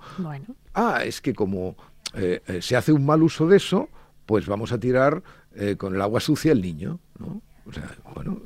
Ah, 0.74 1.02
es 1.04 1.20
que 1.20 1.34
como 1.34 1.76
eh, 2.14 2.40
se 2.60 2.76
hace 2.76 2.92
un 2.92 3.04
mal 3.04 3.22
uso 3.22 3.48
de 3.48 3.56
eso, 3.56 3.88
pues 4.26 4.46
vamos 4.46 4.72
a 4.72 4.78
tirar 4.78 5.22
con 5.78 5.94
el 5.94 6.02
agua 6.02 6.18
sucia 6.18 6.50
al 6.50 6.60
niño, 6.60 6.98
¿no? 7.16 7.40
O 7.66 7.72
sea, 7.72 7.90
bueno, 8.14 8.42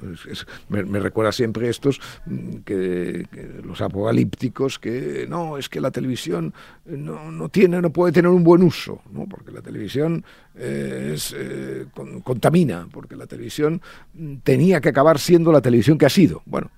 me, 0.68 1.00
recuerda 1.00 1.32
siempre 1.32 1.68
estos 1.68 2.00
mm, 2.26 2.58
que, 2.58 3.26
los 3.64 3.80
apocalípticos 3.80 4.78
que 4.78 5.26
no, 5.28 5.58
es 5.58 5.68
que 5.68 5.80
la 5.80 5.90
televisión 5.90 6.54
no, 6.84 7.30
no, 7.32 7.48
tiene, 7.48 7.82
no 7.82 7.90
puede 7.90 8.12
tener 8.12 8.30
un 8.30 8.44
buen 8.44 8.62
uso, 8.62 9.02
¿no? 9.10 9.26
porque 9.26 9.50
la 9.50 9.60
televisión 9.60 10.24
eh, 10.54 11.16
eh, 11.34 11.86
contamina, 12.22 12.88
porque 12.92 13.16
la 13.16 13.26
televisión 13.26 13.82
mm, 14.14 14.36
tenía 14.38 14.80
que 14.80 14.90
acabar 14.90 15.18
siendo 15.18 15.50
la 15.50 15.60
televisión 15.60 15.98
que 15.98 16.06
ha 16.06 16.10
sido. 16.10 16.42
Bueno, 16.46 16.70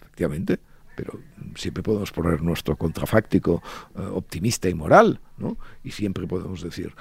efectivamente, 0.00 0.58
pero 0.94 1.18
siempre 1.54 1.82
podemos 1.82 2.12
poner 2.12 2.42
nuestro 2.42 2.76
contrafáctico 2.76 3.62
eh, 3.94 4.00
optimista 4.00 4.68
y 4.68 4.74
moral, 4.74 5.20
¿no? 5.38 5.56
Y 5.84 5.90
siempre 5.90 6.26
podemos 6.26 6.62
decir, 6.62 6.94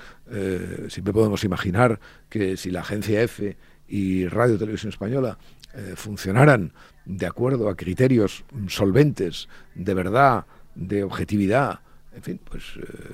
siempre 0.90 1.14
podemos 1.14 1.44
imaginar 1.44 2.00
que 2.30 2.58
si 2.58 2.72
la 2.72 2.82
agencia 2.82 3.22
F 3.22 3.56
y 3.88 4.28
Radio 4.28 4.58
Televisión 4.58 4.90
Española 4.90 5.38
eh, 5.74 5.94
funcionaran 5.96 6.72
de 7.06 7.26
acuerdo 7.26 7.70
a 7.70 7.76
criterios 7.76 8.46
solventes, 8.68 9.48
de 9.76 9.94
verdad, 9.94 10.46
de 10.74 11.04
objetividad, 11.04 11.80
en 12.16 12.24
fin, 12.24 12.40
pues, 12.44 12.64
eh, 12.78 13.12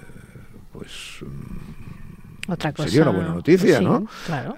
pues 0.71 0.91
mm, 1.21 2.51
Otra 2.51 2.71
cosa, 2.71 2.87
sería 2.87 3.01
una 3.03 3.17
buena 3.17 3.33
noticia, 3.33 3.81
¿no? 3.81 4.07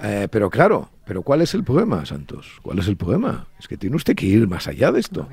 Eh, 0.02 0.28
pero 0.30 0.50
claro, 0.50 0.90
pero 1.06 1.24
¿cuál 1.24 1.42
es 1.42 1.54
el 1.54 1.64
problema, 1.64 2.06
Santos? 2.06 2.60
¿Cuál 2.62 2.80
es 2.80 2.88
el 2.88 2.98
problema? 2.98 3.48
Es 3.58 3.68
que 3.68 3.78
tiene 3.78 3.96
usted 3.96 4.16
que 4.16 4.26
ir 4.26 4.48
más 4.48 4.68
allá 4.68 4.92
de 4.92 5.00
esto. 5.00 5.28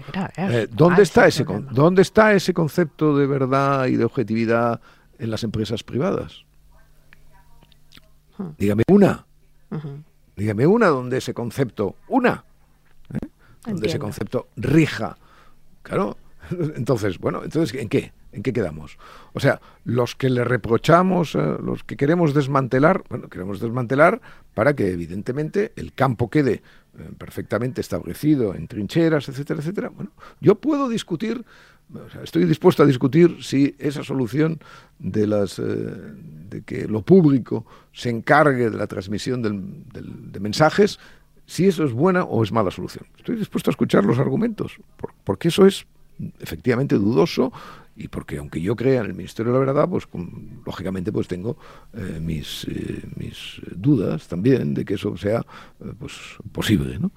¿dónde, 0.71 1.03
está 1.03 1.27
ese 1.27 1.45
¿Dónde 1.73 2.03
está 2.03 2.33
ese 2.35 2.55
concepto 2.55 3.17
de 3.17 3.27
verdad 3.27 3.87
y 3.87 3.97
de 3.97 4.05
objetividad 4.05 4.81
en 5.19 5.31
las 5.31 5.45
empresas 5.45 5.83
privadas? 5.83 6.45
Dígame 8.59 8.85
una. 8.89 9.27
Dígame 10.41 10.67
una 10.67 10.87
donde 10.87 11.19
ese 11.19 11.35
concepto, 11.35 11.97
una, 12.09 12.47
¿eh? 13.13 13.29
donde 13.67 13.89
ese 13.89 13.99
concepto 13.99 14.49
rija. 14.57 15.19
Claro, 15.83 16.17
entonces, 16.77 17.19
bueno, 17.19 17.45
entonces, 17.45 17.79
¿en 17.79 17.91
qué? 17.91 18.15
¿En 18.33 18.43
qué 18.43 18.55
quedamos? 18.55 18.97
O 19.35 19.41
sea, 19.41 19.61
los 19.85 20.15
que 20.15 20.31
le 20.31 20.45
reprochamos, 20.45 21.35
eh, 21.35 21.57
los 21.63 21.85
que 21.85 21.99
queremos 21.99 22.33
desmantelar, 22.33 23.05
bueno, 23.11 23.29
queremos 23.29 23.61
desmantelar 23.61 24.23
para 24.55 24.75
que 24.75 24.91
evidentemente 24.91 25.75
el 25.77 25.93
campo 25.93 26.31
quede 26.31 26.63
perfectamente 27.19 27.81
establecido 27.81 28.55
en 28.55 28.67
trincheras, 28.69 29.29
etcétera, 29.29 29.61
etcétera. 29.61 29.89
Bueno, 29.89 30.11
yo 30.41 30.57
puedo 30.57 30.89
discutir 30.89 31.45
estoy 32.23 32.45
dispuesto 32.45 32.83
a 32.83 32.87
discutir 32.87 33.43
si 33.43 33.75
esa 33.79 34.05
solución 34.05 34.61
de, 34.99 35.27
las, 35.27 35.59
eh, 35.59 35.63
de 35.63 36.63
que 36.63 36.87
lo 36.87 37.03
público 37.03 37.67
se 37.93 38.11
encargue 38.11 38.71
de 38.71 38.77
la 38.77 38.87
transmisión 38.87 39.43
de 39.43 40.41
mensajes, 40.41 40.99
si 41.47 41.67
eso 41.67 41.85
es 41.85 41.93
buena 41.93 42.25
o 42.25 42.43
es 42.45 42.53
mala 42.53 42.71
solución. 42.71 43.07
Estoy 43.19 43.37
dispuesto 43.37 43.71
a 43.71 43.73
escuchar 43.73 44.05
los 44.05 44.19
argumentos, 44.19 44.77
porque 45.25 45.49
eso 45.49 45.67
es 45.67 45.87
efectivamente 46.39 46.97
dudoso 46.97 47.53
y 48.01 48.09
porque 48.09 48.39
aunque 48.39 48.63
yo 48.63 48.77
crea 48.77 49.01
en 49.01 49.07
el 49.07 49.15
Ministerio 49.15 49.53
de 49.53 49.59
la 49.59 49.67
Verdad, 49.67 49.89
pues 49.89 50.09
lógicamente 50.65 51.13
pues 51.13 51.29
tengo 51.29 51.59
eh, 51.93 52.19
mis, 52.19 52.65
eh, 52.65 53.03
mis 53.17 53.61
dudas 53.77 54.27
también 54.27 54.73
de 54.73 54.87
que 54.87 54.95
eso 54.95 55.17
sea 55.19 55.45
pues 55.99 56.15
posible, 56.51 56.99
¿no? 56.99 57.13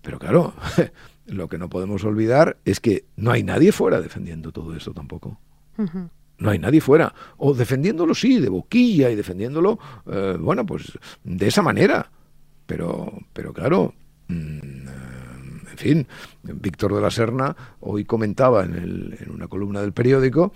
Pero 0.00 0.20
claro, 0.20 0.54
lo 1.26 1.48
que 1.48 1.58
no 1.58 1.68
podemos 1.68 2.04
olvidar 2.04 2.58
es 2.64 2.78
que 2.78 3.06
no 3.16 3.32
hay 3.32 3.42
nadie 3.42 3.72
fuera 3.72 4.00
defendiendo 4.00 4.52
todo 4.52 4.76
eso 4.76 4.92
tampoco. 4.92 5.40
No 6.38 6.50
hay 6.50 6.60
nadie 6.60 6.80
fuera. 6.80 7.12
O 7.36 7.52
defendiéndolo, 7.54 8.14
sí, 8.14 8.38
de 8.38 8.48
boquilla 8.48 9.10
y 9.10 9.16
defendiéndolo, 9.16 9.80
eh, 10.06 10.36
bueno, 10.38 10.64
pues 10.64 10.96
de 11.24 11.48
esa 11.48 11.62
manera. 11.62 12.10
Pero, 12.66 13.12
pero 13.32 13.52
claro, 13.52 13.94
mm, 14.28 14.86
en 15.78 16.04
fin, 16.04 16.06
Víctor 16.42 16.94
de 16.94 17.00
la 17.00 17.10
Serna 17.10 17.56
hoy 17.80 18.04
comentaba 18.04 18.64
en, 18.64 18.74
el, 18.74 19.16
en 19.20 19.30
una 19.30 19.46
columna 19.48 19.80
del 19.80 19.92
periódico 19.92 20.52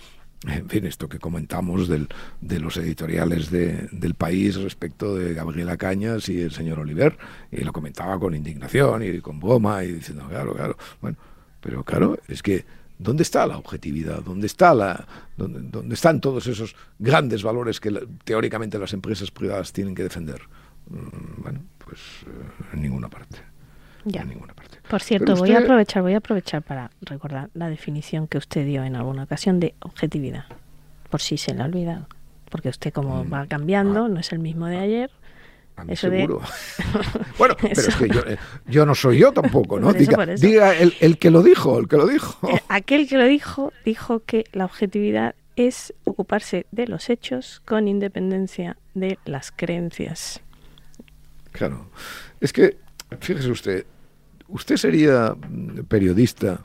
en 0.47 0.69
fin, 0.69 0.87
esto 0.87 1.09
que 1.09 1.21
comentamos 1.21 1.87
del, 1.87 2.09
de 2.41 2.59
los 2.59 2.77
editoriales 2.77 3.51
de, 3.51 3.89
del 3.93 4.15
país 4.15 4.57
respecto 4.57 5.15
de 5.15 5.35
Gabriela 5.35 5.77
Cañas 5.77 6.29
y 6.29 6.41
el 6.41 6.51
señor 6.51 6.81
Oliver, 6.81 7.17
y 7.53 7.63
lo 7.63 7.73
comentaba 7.73 8.19
con 8.19 8.35
indignación 8.35 9.05
y 9.05 9.21
con 9.21 9.39
broma 9.39 9.85
y 9.85 9.93
diciendo, 9.93 10.27
claro, 10.29 10.55
claro, 10.55 10.77
bueno, 11.01 11.17
pero 11.61 11.85
claro, 11.85 12.19
es 12.27 12.43
que 12.43 12.65
¿dónde 12.99 13.23
está 13.23 13.47
la 13.47 13.57
objetividad? 13.57 14.21
¿Dónde, 14.23 14.49
está 14.49 14.75
la, 14.75 15.07
dónde, 15.37 15.61
dónde 15.63 15.95
están 15.95 16.21
todos 16.21 16.49
esos 16.49 16.75
grandes 16.99 17.45
valores 17.45 17.79
que 17.79 17.93
teóricamente 18.25 18.81
las 18.81 18.93
empresas 18.93 19.31
privadas 19.31 19.73
tienen 19.73 19.95
que 19.95 20.03
defender? 20.03 20.41
Mm, 20.89 21.43
bueno, 21.43 21.61
pues 21.79 22.01
eh, 22.27 22.75
en 22.75 22.83
ninguna 22.83 23.09
parte. 23.09 23.39
En 24.05 24.29
ninguna 24.29 24.55
parte. 24.55 24.62
Por 24.93 25.01
cierto, 25.01 25.37
voy 25.37 25.53
a 25.53 25.61
aprovechar, 25.61 26.03
voy 26.03 26.13
a 26.13 26.19
aprovechar 26.19 26.61
para 26.61 26.91
recordar 27.01 27.49
la 27.55 27.71
definición 27.71 28.29
que 28.29 28.37
usted 28.37 28.67
dio 28.67 28.85
en 28.85 28.95
alguna 28.95 29.23
ocasión 29.23 29.59
de 29.59 29.75
objetividad, 29.81 30.45
por 31.09 31.23
si 31.23 31.39
se 31.39 31.55
le 31.55 31.63
ha 31.63 31.65
olvidado, 31.65 32.07
porque 32.51 32.69
usted 32.69 32.93
como 32.93 33.25
mm. 33.25 33.33
va 33.33 33.47
cambiando, 33.47 34.05
ah. 34.05 34.09
no 34.11 34.21
es 34.21 34.33
el 34.33 34.41
mismo 34.41 34.67
de 34.67 34.77
ayer. 34.77 35.11
eso 35.89 36.11
seguro. 36.11 36.43
bueno, 37.39 37.57
pero 37.59 37.73
es 37.73 37.97
que 37.97 38.05
eh, 38.05 38.37
yo, 38.67 38.85
no 38.85 38.95
soy 38.95 39.17
yo 39.17 39.33
tampoco, 39.33 39.81
¿no? 39.81 39.95
diga, 39.95 40.75
el, 40.75 41.17
que 41.17 41.31
lo 41.31 41.43
dijo, 41.43 41.79
el 41.79 41.89
que 41.89 41.97
lo 41.97 42.07
dijo. 42.07 42.51
Eh, 42.51 42.61
aquel 42.69 43.09
que 43.09 43.17
lo 43.17 43.25
dijo, 43.25 43.73
dijo 43.87 44.21
que 44.27 44.45
la 44.53 44.67
objetividad 44.67 45.35
es 45.57 45.95
ocuparse 46.05 46.67
de 46.71 46.87
los 46.87 47.09
hechos 47.09 47.63
con 47.65 47.89
independencia 47.89 48.77
de 48.93 49.19
las 49.25 49.53
creencias. 49.53 50.43
Claro. 51.51 51.87
Es 52.43 52.53
que, 52.53 52.77
fíjese 53.21 53.51
usted, 53.51 53.87
¿Usted 54.53 54.77
sería 54.77 55.35
periodista 55.89 56.61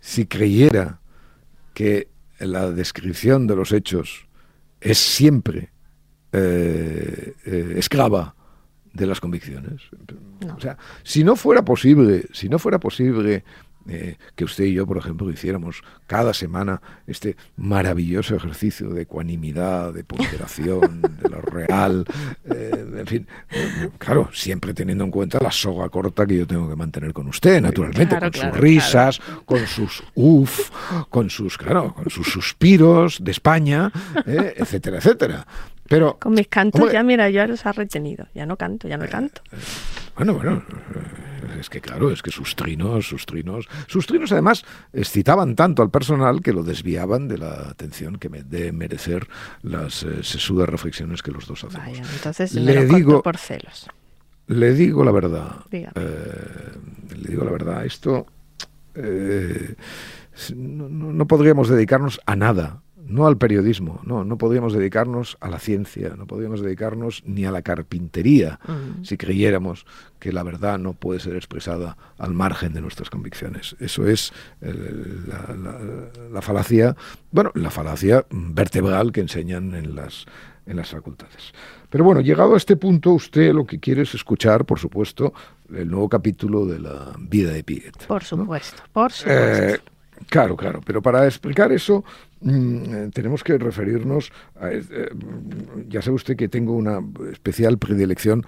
si 0.00 0.24
creyera 0.24 0.98
que 1.74 2.08
la 2.40 2.70
descripción 2.70 3.46
de 3.46 3.54
los 3.54 3.72
hechos 3.72 4.26
es 4.80 4.96
siempre 4.96 5.70
eh, 6.32 7.34
eh, 7.44 7.74
esclava 7.76 8.34
de 8.94 9.06
las 9.06 9.20
convicciones? 9.20 9.82
O 10.56 10.58
sea, 10.58 10.78
si 11.02 11.22
no 11.22 11.36
fuera 11.36 11.62
posible, 11.62 12.24
si 12.32 12.48
no 12.48 12.58
fuera 12.58 12.80
posible 12.80 13.44
eh, 13.88 14.16
que 14.34 14.44
usted 14.44 14.64
y 14.64 14.74
yo, 14.74 14.86
por 14.86 14.98
ejemplo, 14.98 15.30
hiciéramos 15.30 15.82
cada 16.06 16.34
semana 16.34 16.80
este 17.06 17.36
maravilloso 17.56 18.36
ejercicio 18.36 18.90
de 18.90 19.02
ecuanimidad, 19.02 19.92
de 19.92 20.04
ponderación, 20.04 21.02
de 21.02 21.28
lo 21.28 21.40
real, 21.40 22.04
eh, 22.44 22.86
en 22.98 23.06
fin, 23.06 23.26
claro, 23.98 24.30
siempre 24.32 24.74
teniendo 24.74 25.04
en 25.04 25.10
cuenta 25.10 25.38
la 25.40 25.50
soga 25.50 25.88
corta 25.88 26.26
que 26.26 26.36
yo 26.36 26.46
tengo 26.46 26.68
que 26.68 26.76
mantener 26.76 27.12
con 27.12 27.28
usted, 27.28 27.60
naturalmente, 27.60 28.18
con 28.18 28.32
sus 28.32 28.56
risas, 28.56 29.20
con 29.44 29.66
sus 29.66 30.02
uff, 30.14 30.70
con 31.08 31.30
sus, 31.30 31.56
claro, 31.56 31.94
con 31.94 32.10
sus 32.10 32.28
suspiros 32.28 33.22
de 33.22 33.30
España, 33.30 33.90
eh, 34.26 34.54
etcétera, 34.56 34.98
etcétera. 34.98 35.46
Pero, 35.88 36.18
Con 36.18 36.34
mis 36.34 36.48
cantos 36.48 36.92
ya, 36.92 37.02
mira, 37.02 37.30
ya 37.30 37.46
los 37.46 37.64
ha 37.64 37.72
retenido. 37.72 38.26
Ya 38.34 38.44
no 38.44 38.56
canto, 38.56 38.88
ya 38.88 38.98
no 38.98 39.08
canto. 39.08 39.40
Bueno, 40.16 40.34
bueno, 40.34 40.62
es 41.58 41.70
que 41.70 41.80
claro, 41.80 42.10
es 42.10 42.22
que 42.22 42.30
sus 42.30 42.54
trinos, 42.56 43.08
sus 43.08 43.24
trinos, 43.24 43.68
sus 43.86 44.06
trinos 44.06 44.32
además 44.32 44.64
excitaban 44.92 45.56
tanto 45.56 45.82
al 45.82 45.90
personal 45.90 46.42
que 46.42 46.52
lo 46.52 46.62
desviaban 46.62 47.26
de 47.26 47.38
la 47.38 47.68
atención 47.70 48.18
que 48.18 48.28
me, 48.28 48.42
de 48.42 48.72
merecer 48.72 49.28
las 49.62 50.02
eh, 50.02 50.22
sesudas 50.22 50.68
reflexiones 50.68 51.22
que 51.22 51.30
los 51.30 51.46
dos 51.46 51.64
hacemos. 51.64 51.86
Vaya, 51.86 52.02
entonces 52.14 52.54
le 52.54 52.84
digo 52.84 53.22
por 53.22 53.38
celos. 53.38 53.88
Le 54.46 54.72
digo 54.74 55.04
la 55.04 55.12
verdad. 55.12 55.56
Eh, 55.70 55.86
le 57.16 57.28
digo 57.28 57.44
la 57.44 57.50
verdad. 57.50 57.84
Esto 57.84 58.26
eh, 58.94 59.74
no, 60.54 60.88
no 60.88 61.26
podríamos 61.26 61.68
dedicarnos 61.68 62.20
a 62.26 62.36
nada 62.36 62.82
no 63.08 63.26
al 63.26 63.38
periodismo, 63.38 64.00
no, 64.04 64.22
no 64.22 64.36
podríamos 64.36 64.74
dedicarnos 64.74 65.38
a 65.40 65.48
la 65.48 65.58
ciencia, 65.58 66.14
no 66.16 66.26
podríamos 66.26 66.60
dedicarnos 66.60 67.22
ni 67.24 67.46
a 67.46 67.50
la 67.50 67.62
carpintería 67.62 68.60
si 69.02 69.16
creyéramos 69.16 69.86
que 70.18 70.32
la 70.32 70.42
verdad 70.42 70.78
no 70.78 70.92
puede 70.92 71.18
ser 71.18 71.34
expresada 71.34 71.96
al 72.18 72.34
margen 72.34 72.74
de 72.74 72.82
nuestras 72.82 73.08
convicciones. 73.08 73.76
Eso 73.80 74.06
es 74.06 74.32
la, 74.60 76.42
falacia, 76.42 76.96
bueno, 77.30 77.50
la 77.54 77.70
falacia 77.70 78.26
vertebral 78.30 79.10
que 79.10 79.22
enseñan 79.22 79.74
en 79.74 79.96
las, 79.96 80.26
en 80.66 80.76
las 80.76 80.90
facultades. 80.90 81.52
Pero 81.88 82.04
bueno, 82.04 82.20
llegado 82.20 82.54
a 82.54 82.56
este 82.58 82.76
punto, 82.76 83.12
usted 83.12 83.54
lo 83.54 83.66
que 83.66 83.80
quiere 83.80 84.02
es 84.02 84.14
escuchar, 84.14 84.66
por 84.66 84.78
supuesto, 84.78 85.32
el 85.74 85.90
nuevo 85.90 86.08
capítulo 86.10 86.66
de 86.66 86.78
la 86.78 87.14
vida 87.18 87.52
de 87.52 87.64
Piaget. 87.64 88.06
Por 88.06 88.22
supuesto, 88.22 88.82
por 88.92 89.12
supuesto. 89.12 89.64
Eh, 89.64 89.78
claro, 90.28 90.56
claro, 90.56 90.82
pero 90.84 91.00
para 91.00 91.24
explicar 91.24 91.72
eso 91.72 92.04
Mm, 92.40 92.94
eh, 92.94 93.10
tenemos 93.12 93.42
que 93.42 93.58
referirnos 93.58 94.32
a... 94.60 94.70
Eh, 94.70 94.80
ya 95.88 96.02
sabe 96.02 96.16
usted 96.16 96.36
que 96.36 96.48
tengo 96.48 96.72
una 96.72 97.00
especial 97.32 97.78
predilección 97.78 98.44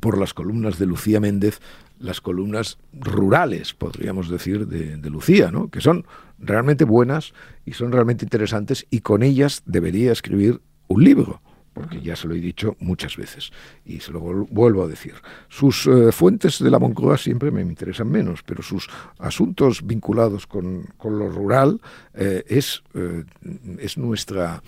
por 0.00 0.18
las 0.18 0.34
columnas 0.34 0.78
de 0.78 0.86
Lucía 0.86 1.18
Méndez, 1.20 1.60
las 1.98 2.20
columnas 2.20 2.78
rurales, 2.92 3.72
podríamos 3.74 4.28
decir, 4.28 4.66
de, 4.66 4.96
de, 4.96 5.10
Lucía, 5.10 5.50
¿no? 5.50 5.68
que 5.70 5.80
son 5.80 6.06
realmente 6.38 6.84
buenas 6.84 7.32
y 7.64 7.72
son 7.72 7.92
realmente 7.92 8.24
interesantes 8.24 8.86
y 8.90 9.00
con 9.00 9.22
ellas 9.22 9.62
debería 9.64 10.12
escribir 10.12 10.60
un 10.88 11.04
libro 11.04 11.40
porque 11.78 12.00
ya 12.00 12.16
se 12.16 12.26
lo 12.26 12.34
he 12.34 12.40
dicho 12.40 12.76
muchas 12.80 13.16
veces 13.16 13.52
y 13.86 14.00
se 14.00 14.10
lo 14.10 14.18
vuelvo 14.20 14.82
a 14.82 14.88
decir. 14.88 15.14
Sus 15.48 15.86
eh, 15.86 16.10
fuentes 16.10 16.58
de 16.58 16.70
la 16.70 16.80
Moncloa 16.80 17.16
siempre 17.16 17.52
me 17.52 17.62
interesan 17.62 18.10
menos, 18.10 18.42
pero 18.42 18.64
sus 18.64 18.88
asuntos 19.20 19.86
vinculados 19.86 20.48
con, 20.48 20.88
lo 21.04 21.28
rural 21.28 21.80
eh, 22.14 22.42
es, 22.48 22.82
eh, 22.94 23.22
es 23.78 23.96
nuestra 23.96 24.60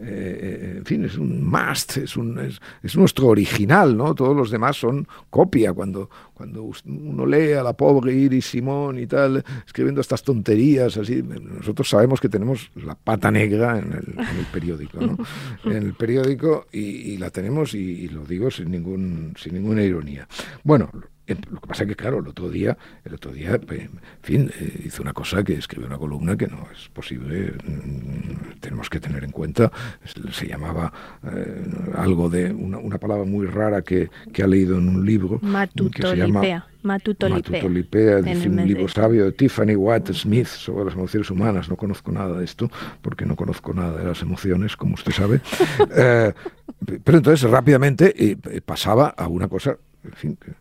eh, 0.00 0.74
en 0.78 0.84
fin, 0.84 1.04
es 1.04 1.16
un 1.16 1.44
must, 1.44 1.96
es, 1.96 2.16
un, 2.16 2.38
es, 2.38 2.96
nuestro 2.96 3.28
original, 3.28 3.96
¿no? 3.96 4.14
Todos 4.14 4.36
los 4.36 4.50
demás 4.50 4.76
son 4.76 5.06
copia. 5.30 5.72
Cuando, 5.72 6.10
cuando 6.34 6.70
uno 6.84 7.26
lee 7.26 7.52
a 7.52 7.62
la 7.62 7.72
pobre 7.72 8.12
Iris 8.14 8.46
Simón 8.46 8.98
y 8.98 9.06
tal, 9.06 9.42
escribiendo 9.66 10.00
estas 10.00 10.22
tonterías, 10.22 10.96
así, 10.96 11.22
nosotros 11.22 11.88
sabemos 11.88 12.20
que 12.20 12.28
tenemos 12.28 12.70
la 12.74 12.94
pata 12.94 13.30
negra 13.30 13.78
en 13.78 13.92
el, 13.92 14.46
periódico, 14.52 15.00
¿no? 15.00 15.16
En 15.64 15.76
el 15.76 15.94
periódico 15.94 16.66
y, 16.72 17.16
la 17.16 17.30
tenemos, 17.30 17.74
y, 17.74 17.78
y, 17.78 18.08
lo 18.08 18.24
digo 18.24 18.50
sin, 18.50 18.70
ningún, 18.70 19.34
sin 19.38 19.54
ninguna 19.54 19.82
ironía. 19.82 20.28
Bueno, 20.62 20.90
lo 21.34 21.60
que 21.60 21.66
pasa 21.66 21.82
es 21.82 21.88
que, 21.88 21.96
claro, 21.96 22.20
el 22.20 22.28
otro 22.28 22.48
día, 22.48 22.76
el 23.04 23.14
otro 23.14 23.32
día, 23.32 23.58
pues, 23.58 23.80
en 23.80 24.00
fin, 24.22 24.52
eh, 24.60 24.82
hizo 24.84 25.02
una 25.02 25.12
cosa 25.12 25.42
que 25.42 25.54
escribió 25.54 25.88
una 25.88 25.98
columna 25.98 26.36
que 26.36 26.46
no 26.46 26.68
es 26.72 26.88
posible, 26.88 27.52
mm, 27.64 28.60
tenemos 28.60 28.88
que 28.88 29.00
tener 29.00 29.24
en 29.24 29.32
cuenta, 29.32 29.72
se 30.30 30.46
llamaba 30.46 30.92
eh, 31.24 31.64
algo 31.96 32.28
de 32.28 32.52
una, 32.52 32.98
palabra 32.98 33.24
muy 33.24 33.46
rara 33.46 33.82
que, 33.82 34.08
ha 34.42 34.46
leído 34.46 34.78
en 34.78 34.88
un 34.88 35.04
libro. 35.04 35.40
Que 35.92 36.02
se 36.02 36.16
llama 36.16 36.66
Matutolipea. 36.82 38.18
es 38.20 38.46
un 38.46 38.64
libro 38.64 38.86
sabio 38.86 39.24
de 39.24 39.32
Tiffany 39.32 39.74
Watt 39.74 40.12
Smith 40.12 40.46
sobre 40.46 40.84
las 40.84 40.94
emociones 40.94 41.28
humanas. 41.30 41.68
No 41.68 41.76
conozco 41.76 42.12
nada 42.12 42.38
de 42.38 42.44
esto, 42.44 42.70
porque 43.02 43.26
no 43.26 43.34
conozco 43.34 43.74
nada 43.74 43.98
de 43.98 44.04
las 44.04 44.22
emociones, 44.22 44.76
como 44.76 44.94
usted 44.94 45.12
sabe. 45.12 45.40
Eh, 45.98 46.32
pero 47.02 47.18
entonces 47.18 47.48
rápidamente 47.48 48.36
pasaba 48.64 49.08
a 49.08 49.28
una 49.28 49.48
cosa, 49.48 49.78
en 50.04 50.12
fin, 50.12 50.36
que 50.36 50.52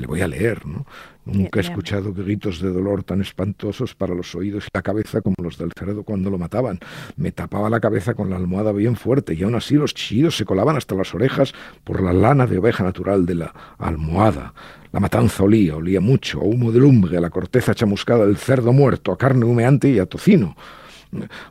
le 0.00 0.06
voy 0.06 0.20
a 0.20 0.28
leer, 0.28 0.66
¿no? 0.66 0.86
Nunca 1.26 1.58
he 1.58 1.62
escuchado 1.62 2.12
gritos 2.12 2.60
de 2.60 2.70
dolor 2.70 3.02
tan 3.02 3.22
espantosos 3.22 3.94
para 3.94 4.14
los 4.14 4.34
oídos 4.34 4.64
y 4.66 4.68
la 4.74 4.82
cabeza 4.82 5.22
como 5.22 5.36
los 5.42 5.56
del 5.56 5.72
cerdo 5.72 6.02
cuando 6.02 6.28
lo 6.28 6.36
mataban. 6.36 6.78
Me 7.16 7.32
tapaba 7.32 7.70
la 7.70 7.80
cabeza 7.80 8.12
con 8.12 8.28
la 8.28 8.36
almohada 8.36 8.72
bien 8.72 8.94
fuerte 8.94 9.32
y 9.32 9.42
aún 9.42 9.54
así 9.54 9.74
los 9.76 9.94
chillos 9.94 10.36
se 10.36 10.44
colaban 10.44 10.76
hasta 10.76 10.94
las 10.94 11.14
orejas 11.14 11.54
por 11.82 12.02
la 12.02 12.12
lana 12.12 12.46
de 12.46 12.58
oveja 12.58 12.84
natural 12.84 13.24
de 13.24 13.36
la 13.36 13.54
almohada. 13.78 14.52
La 14.92 15.00
matanza 15.00 15.42
olía, 15.42 15.76
olía 15.76 16.00
mucho, 16.00 16.40
a 16.40 16.44
humo 16.44 16.70
de 16.70 16.80
lumbre, 16.80 17.16
a 17.16 17.20
la 17.20 17.30
corteza 17.30 17.74
chamuscada 17.74 18.26
del 18.26 18.36
cerdo 18.36 18.72
muerto, 18.72 19.10
a 19.10 19.18
carne 19.18 19.46
humeante 19.46 19.88
y 19.88 19.98
a 19.98 20.06
tocino. 20.06 20.54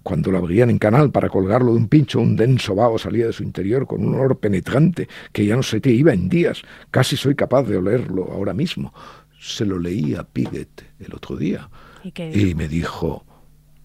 Cuando 0.03 0.31
lo 0.31 0.37
abrían 0.37 0.69
en 0.69 0.79
canal 0.79 1.11
para 1.11 1.29
colgarlo 1.29 1.71
de 1.71 1.77
un 1.77 1.87
pincho, 1.87 2.19
un 2.19 2.35
denso 2.35 2.75
vaho 2.75 2.97
salía 2.97 3.27
de 3.27 3.33
su 3.33 3.43
interior 3.43 3.87
con 3.87 4.05
un 4.05 4.15
olor 4.15 4.37
penetrante 4.39 5.07
que 5.31 5.45
ya 5.45 5.55
no 5.55 5.63
se 5.63 5.79
te 5.79 5.91
iba 5.91 6.13
en 6.13 6.29
días. 6.29 6.61
Casi 6.91 7.17
soy 7.17 7.35
capaz 7.35 7.63
de 7.63 7.77
olerlo 7.77 8.31
ahora 8.31 8.53
mismo. 8.53 8.93
Se 9.39 9.65
lo 9.65 9.77
leí 9.77 10.15
a 10.15 10.23
Piget 10.23 10.83
el 10.99 11.13
otro 11.13 11.35
día 11.35 11.69
y, 12.03 12.55
me 12.55 12.67
dijo, 12.67 13.25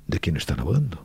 ¿de 0.07 0.21
quién 0.21 0.37
están 0.37 0.61
hablando? 0.61 1.05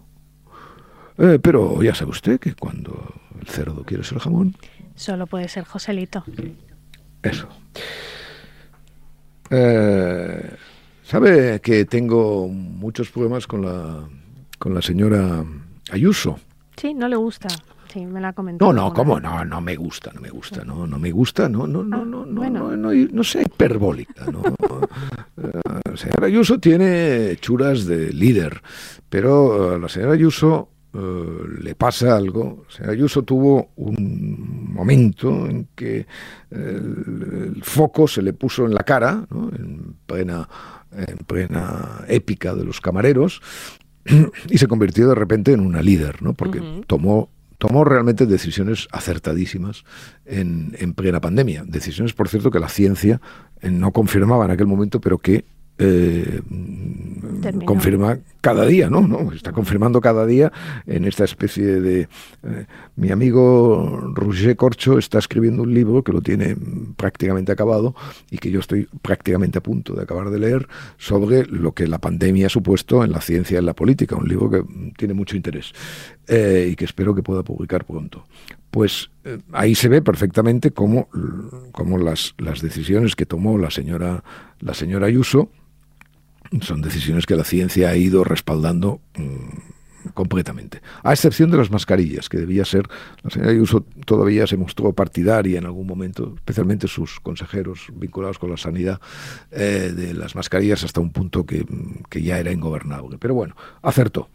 Eh, 1.18 1.40
pero 1.42 1.82
ya 1.84 1.94
sabe 1.94 2.12
usted 2.12 2.40
que 2.40 2.56
cuando 2.56 3.14
el 3.40 3.48
cerdo 3.48 3.84
quiere 3.84 4.04
ser 4.04 4.20
jamón... 4.20 4.56
Solo 4.96 5.26
puede 5.26 5.48
ser 5.48 5.64
Joselito. 5.64 6.24
Eso. 7.24 7.48
Eh, 9.50 10.56
¿Sabe 11.04 11.60
que 11.62 11.86
tengo 11.86 12.48
muchos 12.48 13.10
problemas 13.10 13.46
con 13.46 13.62
la 13.64 14.08
con 14.64 14.74
la 14.74 14.82
señora 14.82 15.44
Ayuso. 15.92 16.40
Sí, 16.78 16.94
no 16.94 17.10
le 17.10 17.18
gusta. 17.18 17.50
Sí, 17.92 18.06
me 18.06 18.22
la 18.22 18.30
ha 18.30 18.34
comentado. 18.34 18.72
No, 18.72 18.84
no, 18.84 18.94
¿cómo? 18.94 19.20
No, 19.20 19.44
no 19.44 19.60
me 19.60 19.76
gusta, 19.76 20.14
no 20.14 20.22
me 20.22 20.30
gusta, 20.30 20.64
no, 20.64 20.88
no 20.88 20.98
me 21.00 21.12
gusta, 21.12 21.50
no, 21.50 21.68
no, 21.68 21.84
no, 21.84 21.98
ah, 21.98 22.06
no, 22.06 22.26
no, 22.26 22.50
no, 22.50 22.78
no, 22.78 22.94
no, 22.94 23.24
sea 23.26 23.42
hiperbólica, 23.42 24.26
no. 24.32 24.42
la 25.36 25.98
señora 25.98 26.28
Ayuso 26.28 26.60
tiene 26.60 27.36
churas 27.42 27.86
de 27.86 28.14
líder, 28.14 28.62
pero 29.10 29.74
a 29.74 29.78
la 29.78 29.90
señora 29.90 30.14
Ayuso 30.14 30.70
eh, 30.94 31.00
le 31.62 31.76
pasa 31.76 32.16
algo. 32.16 32.64
La 32.70 32.74
señora 32.74 32.94
Ayuso 32.94 33.24
tuvo 33.24 33.72
un 33.76 34.74
momento 34.74 35.46
en 35.46 35.68
que 35.76 36.08
el, 36.52 37.62
foco 37.64 38.08
se 38.08 38.22
le 38.22 38.32
puso 38.32 38.66
en 38.66 38.74
la 38.74 38.84
cara, 38.84 39.28
¿no? 39.30 39.50
en 39.50 39.98
plena 40.06 40.48
en 40.98 41.18
plena 41.26 42.06
épica 42.08 42.54
de 42.54 42.64
los 42.64 42.82
camareros, 42.82 43.42
y 44.50 44.58
se 44.58 44.68
convirtió 44.68 45.08
de 45.08 45.16
repente 45.16 45.54
en 45.54 45.60
una 45.60 45.82
líder, 45.82 46.22
¿no? 46.22 46.34
Porque 46.34 46.62
tomó 46.88 47.30
tomó 47.64 47.86
realmente 47.86 48.26
decisiones 48.26 48.90
acertadísimas 48.92 49.86
en, 50.26 50.76
en 50.80 50.94
plena 50.94 51.22
pandemia. 51.22 51.64
Decisiones, 51.66 52.12
por 52.12 52.28
cierto, 52.28 52.52
que 52.52 52.60
la 52.60 52.68
ciencia 52.68 53.22
eh, 53.62 53.72
no 53.72 53.92
confirmaba 53.94 54.44
en 54.44 54.52
aquel 54.52 54.68
momento, 54.68 55.00
pero 55.00 55.18
que 55.18 55.46
confirma 57.66 58.20
cada 58.42 58.66
día, 58.66 58.90
¿no? 58.90 59.02
¿no? 59.08 59.32
Está 59.32 59.52
confirmando 59.52 60.02
cada 60.02 60.26
día 60.26 60.52
en 60.86 61.06
esta 61.06 61.24
especie 61.24 61.80
de... 61.80 62.02
Eh, 62.44 62.66
mi 62.96 63.12
amigo 63.12 64.12
Roger 64.14 64.56
Corcho 64.56 64.98
está 64.98 65.18
escribiendo 65.18 65.64
un 65.64 65.74
libro 65.74 66.04
que 66.04 66.12
lo 66.12 66.22
tiene 66.22 66.56
prácticamente 66.96 67.52
acabado 67.52 67.96
y 68.30 68.38
que 68.38 68.52
yo 68.52 68.60
estoy 68.60 68.88
prácticamente 69.02 69.58
a 69.58 69.64
punto 69.64 69.94
de 69.94 70.04
acabar 70.04 70.30
de 70.30 70.40
leer 70.40 70.68
sobre 70.98 71.46
lo 71.46 71.72
que 71.74 71.88
la 71.88 72.00
pandemia 72.00 72.48
ha 72.48 72.50
supuesto 72.50 73.04
en 73.04 73.12
la 73.12 73.22
ciencia 73.22 73.56
y 73.56 73.60
en 73.60 73.66
la 73.66 73.74
política, 73.74 74.16
un 74.16 74.28
libro 74.28 74.50
que 74.50 74.64
tiene 74.98 75.14
mucho 75.14 75.36
interés 75.36 75.74
eh, 76.28 76.70
y 76.72 76.76
que 76.76 76.86
espero 76.86 77.16
que 77.16 77.24
pueda 77.24 77.44
publicar 77.44 77.86
pronto 77.86 78.26
pues 78.70 79.12
eh, 79.24 79.38
ahí 79.52 79.76
se 79.76 79.88
ve 79.88 80.02
perfectamente 80.02 80.72
cómo, 80.72 81.08
cómo 81.72 82.00
las, 82.00 82.34
las, 82.40 82.60
decisiones 82.60 83.16
que 83.16 83.28
tomó 83.28 83.60
la 83.60 83.70
señora, 83.70 84.24
la 84.60 84.74
señora 84.74 85.06
Ayuso 85.06 85.52
son 86.62 86.82
decisiones 86.82 87.26
que 87.26 87.36
la 87.36 87.44
ciencia 87.44 87.90
ha 87.90 87.96
ido 87.96 88.24
respaldando 88.24 89.02
mm, 89.18 90.12
completamente, 90.14 90.82
a 91.04 91.14
excepción 91.14 91.50
de 91.50 91.58
las 91.58 91.72
mascarillas, 91.72 92.30
que 92.30 92.38
debía 92.38 92.66
ser, 92.66 92.88
la 93.24 93.30
señora 93.30 93.52
Ayuso 93.52 93.86
todavía 94.06 94.46
se 94.48 94.58
mostró 94.58 94.94
partidaria 94.94 95.58
en 95.58 95.66
algún 95.66 95.88
momento, 95.88 96.34
especialmente 96.36 96.88
sus 96.88 97.20
consejeros 97.20 97.88
vinculados 97.94 98.38
con 98.38 98.50
la 98.50 98.58
sanidad, 98.58 99.00
eh, 99.52 99.94
de 99.96 100.14
las 100.14 100.36
mascarillas 100.36 100.84
hasta 100.84 101.00
un 101.00 101.12
punto 101.12 101.46
que, 101.46 101.66
ya 102.22 102.40
era 102.40 102.52
ingobernable. 102.52 103.18
Pero 103.18 103.34
bueno, 103.34 103.56
acertó. 103.82 104.30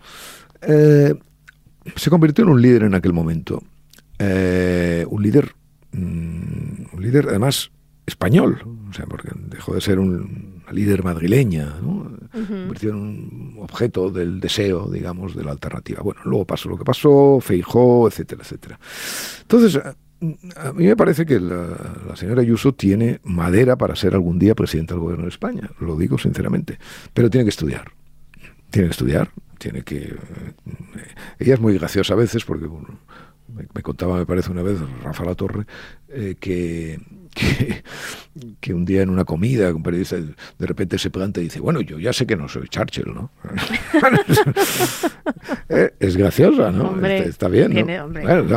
Eh, 0.63 1.15
se 1.97 2.11
convirtió 2.11 2.45
en 2.45 2.51
un 2.51 2.63
líder 2.63 2.85
en 2.85 2.95
aquel 2.95 3.13
momento, 3.13 3.63
eh, 4.19 5.07
un 5.09 5.23
líder, 5.23 5.55
mm, 5.93 6.87
un 6.93 7.03
líder 7.03 7.29
además 7.29 7.71
español, 8.07 8.63
o 8.89 8.93
sea, 8.93 9.07
porque 9.07 9.29
dejó 9.35 9.75
de 9.75 9.81
ser 9.81 9.99
un, 9.99 10.58
líder 10.73 11.05
madrileña, 11.05 11.77
¿no? 11.83 12.11
convirtió 12.33 12.91
en 12.91 12.97
un 12.97 13.57
objeto 13.61 14.11
del 14.11 14.41
deseo, 14.41 14.89
digamos, 14.91 15.35
de 15.35 15.45
la 15.45 15.53
alternativa. 15.53 16.03
Bueno, 16.03 16.21
luego 16.25 16.45
pasó 16.45 16.69
lo 16.69 16.77
que 16.77 16.85
pasó, 16.85 17.39
Feijó, 17.41 18.09
etcétera, 18.09 18.43
etcétera. 18.43 18.79
Entonces, 19.43 19.81
a 20.57 20.73
mí 20.73 20.87
me 20.87 20.97
parece 20.97 21.25
que 21.25 21.39
la, 21.39 22.17
señora 22.17 22.43
Ayuso 22.43 22.75
tiene 22.75 23.21
madera 23.23 23.77
para 23.77 23.95
ser 23.95 24.15
algún 24.15 24.39
día 24.39 24.55
presidenta 24.55 24.95
del 24.95 25.03
gobierno 25.03 25.25
de 25.25 25.31
España, 25.31 25.71
lo 25.81 25.97
digo 25.97 26.19
sinceramente, 26.19 26.79
pero 27.15 27.31
tiene 27.31 27.45
que 27.45 27.51
estudiar, 27.51 27.93
tiene 28.71 28.89
que 28.89 28.93
estudiar, 28.93 29.31
tiene 29.59 29.83
que... 29.83 29.99
Eh, 29.99 30.15
ella 31.39 31.55
es 31.55 31.61
muy 31.61 31.75
graciosa 31.75 32.15
a 32.15 32.17
veces 32.17 32.45
porque 32.45 32.67
me, 33.49 33.83
contaba, 33.83 34.19
me 34.19 34.27
parece 34.27 34.51
una 34.51 34.63
vez, 34.63 34.79
Rafa 35.03 35.25
La 35.25 35.35
Torre, 35.35 35.67
eh, 36.09 36.37
que, 36.39 37.01
que, 37.29 38.75
un 38.75 38.85
día 38.85 39.03
en 39.03 39.11
una 39.11 39.25
comida 39.25 39.75
un 39.75 39.83
periodista 39.83 40.17
de 40.17 40.67
repente 40.67 40.99
se 40.99 41.11
planta 41.11 41.41
y 41.41 41.45
dice, 41.45 41.61
bueno, 41.61 41.81
yo 41.81 41.99
ya 41.99 42.13
sé 42.13 42.27
que 42.27 42.37
no 42.37 42.49
soy 42.49 42.69
Churchill, 42.69 43.13
¿no? 43.15 43.31
Eh, 45.71 45.95
es 46.01 46.17
graciosa, 46.17 46.71
¿no? 46.71 47.05
está, 47.07 47.49
bien, 47.49 47.73
tiene, 47.73 48.01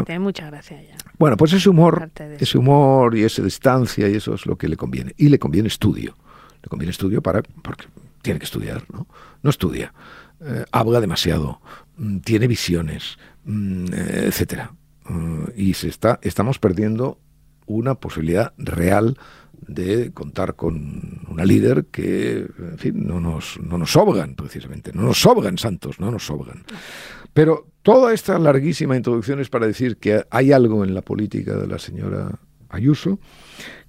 tiene 0.05 0.19
mucha 0.19 0.47
gracia 0.47 0.81
ya. 0.81 0.95
Bueno, 1.17 1.37
pues 1.37 1.53
ese 1.53 1.69
humor, 1.69 2.09
ese 2.39 2.57
humor 2.57 3.15
y 3.15 3.23
esa 3.23 3.43
distancia 3.43 4.07
y 4.09 4.15
eso 4.15 4.33
es 4.33 4.45
lo 4.45 4.57
que 4.57 4.67
le 4.67 4.75
conviene. 4.75 5.13
Y 5.17 5.29
le 5.29 5.37
conviene 5.37 5.67
estudio. 5.67 6.17
Le 6.63 6.69
conviene 6.69 6.91
estudio 6.91 7.21
para, 7.21 7.43
porque 7.61 7.85
tiene 8.21 8.39
que 8.39 8.45
estudiar, 8.45 8.83
¿no? 8.91 9.07
No 9.43 9.49
estudia. 9.49 9.93
Eh, 10.43 10.65
habla 10.71 10.99
demasiado, 10.99 11.61
mm, 11.97 12.19
tiene 12.19 12.47
visiones, 12.47 13.19
mm, 13.43 13.93
etcétera. 13.93 14.71
Mm, 15.05 15.43
y 15.55 15.73
se 15.75 15.89
está, 15.89 16.19
estamos 16.23 16.57
perdiendo 16.57 17.19
una 17.71 17.95
posibilidad 17.95 18.53
real 18.57 19.17
de 19.67 20.11
contar 20.11 20.55
con 20.55 21.21
una 21.27 21.45
líder 21.45 21.85
que, 21.85 22.47
en 22.57 22.77
fin, 22.77 23.07
no 23.07 23.19
nos, 23.19 23.59
no 23.59 23.77
nos 23.77 23.91
sobran, 23.91 24.35
precisamente. 24.35 24.91
No 24.93 25.03
nos 25.03 25.21
sobran, 25.21 25.57
santos, 25.57 25.99
no 25.99 26.11
nos 26.11 26.25
sobran. 26.25 26.63
Pero 27.33 27.67
toda 27.81 28.13
esta 28.13 28.37
larguísima 28.37 28.95
introducción 28.97 29.39
es 29.39 29.49
para 29.49 29.67
decir 29.67 29.97
que 29.97 30.25
hay 30.29 30.51
algo 30.51 30.83
en 30.83 30.93
la 30.93 31.01
política 31.01 31.55
de 31.55 31.67
la 31.67 31.79
señora 31.79 32.39
Ayuso 32.69 33.19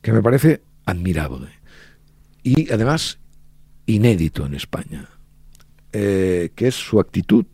que 0.01 0.13
me 0.13 0.23
parece 0.23 0.63
admirable 0.87 1.49
y 2.43 2.73
además 2.73 3.21
inédito 3.87 4.45
en 4.45 4.55
España, 4.55 5.09
eh, 5.93 6.51
que 6.55 6.69
es 6.69 6.75
su 6.75 6.99
actitud 6.99 7.47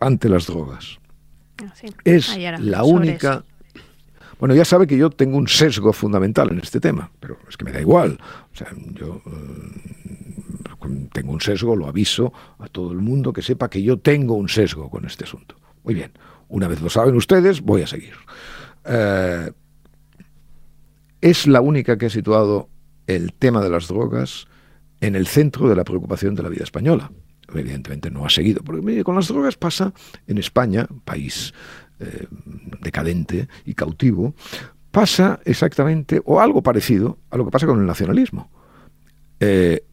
ante 0.00 0.28
las 0.28 0.46
drogas. 0.46 0.98
Ah, 1.62 1.72
es 2.04 2.36
la 2.58 2.82
única 2.82 3.44
bueno, 4.42 4.56
ya 4.56 4.64
sabe 4.64 4.88
que 4.88 4.98
yo 4.98 5.08
tengo 5.08 5.36
un 5.36 5.46
sesgo 5.46 5.92
fundamental 5.92 6.50
en 6.50 6.58
este 6.58 6.80
tema, 6.80 7.12
pero 7.20 7.38
es 7.48 7.56
que 7.56 7.64
me 7.64 7.70
da 7.70 7.80
igual. 7.80 8.18
O 8.52 8.56
sea, 8.56 8.66
yo 8.92 9.22
eh, 9.24 11.08
tengo 11.12 11.30
un 11.30 11.40
sesgo, 11.40 11.76
lo 11.76 11.86
aviso 11.86 12.32
a 12.58 12.66
todo 12.66 12.90
el 12.90 12.98
mundo 12.98 13.32
que 13.32 13.40
sepa 13.40 13.70
que 13.70 13.80
yo 13.80 14.00
tengo 14.00 14.34
un 14.34 14.48
sesgo 14.48 14.90
con 14.90 15.04
este 15.04 15.22
asunto. 15.22 15.54
Muy 15.84 15.94
bien, 15.94 16.10
una 16.48 16.66
vez 16.66 16.80
lo 16.82 16.90
saben 16.90 17.14
ustedes, 17.14 17.60
voy 17.60 17.82
a 17.82 17.86
seguir. 17.86 18.14
Eh, 18.84 19.52
es 21.20 21.46
la 21.46 21.60
única 21.60 21.96
que 21.96 22.06
ha 22.06 22.10
situado 22.10 22.68
el 23.06 23.34
tema 23.34 23.62
de 23.62 23.70
las 23.70 23.86
drogas 23.86 24.48
en 25.00 25.14
el 25.14 25.28
centro 25.28 25.68
de 25.68 25.76
la 25.76 25.84
preocupación 25.84 26.34
de 26.34 26.42
la 26.42 26.48
vida 26.48 26.64
española. 26.64 27.12
Evidentemente 27.54 28.10
no 28.10 28.26
ha 28.26 28.30
seguido, 28.30 28.62
porque 28.64 29.04
con 29.04 29.14
las 29.14 29.28
drogas 29.28 29.56
pasa 29.56 29.94
en 30.26 30.38
España, 30.38 30.88
país 31.04 31.54
eh, 32.02 32.26
decadente 32.80 33.48
y 33.64 33.74
cautivo, 33.74 34.34
pasa 34.90 35.38
exactamente 35.44 36.20
o 36.24 36.40
algo 36.40 36.62
parecido 36.62 37.18
a 37.30 37.36
lo 37.36 37.44
que 37.44 37.52
pasa 37.52 37.66
con 37.66 37.78
el 37.78 37.86
nacionalismo. 37.86 38.50
Eh, 39.38 39.84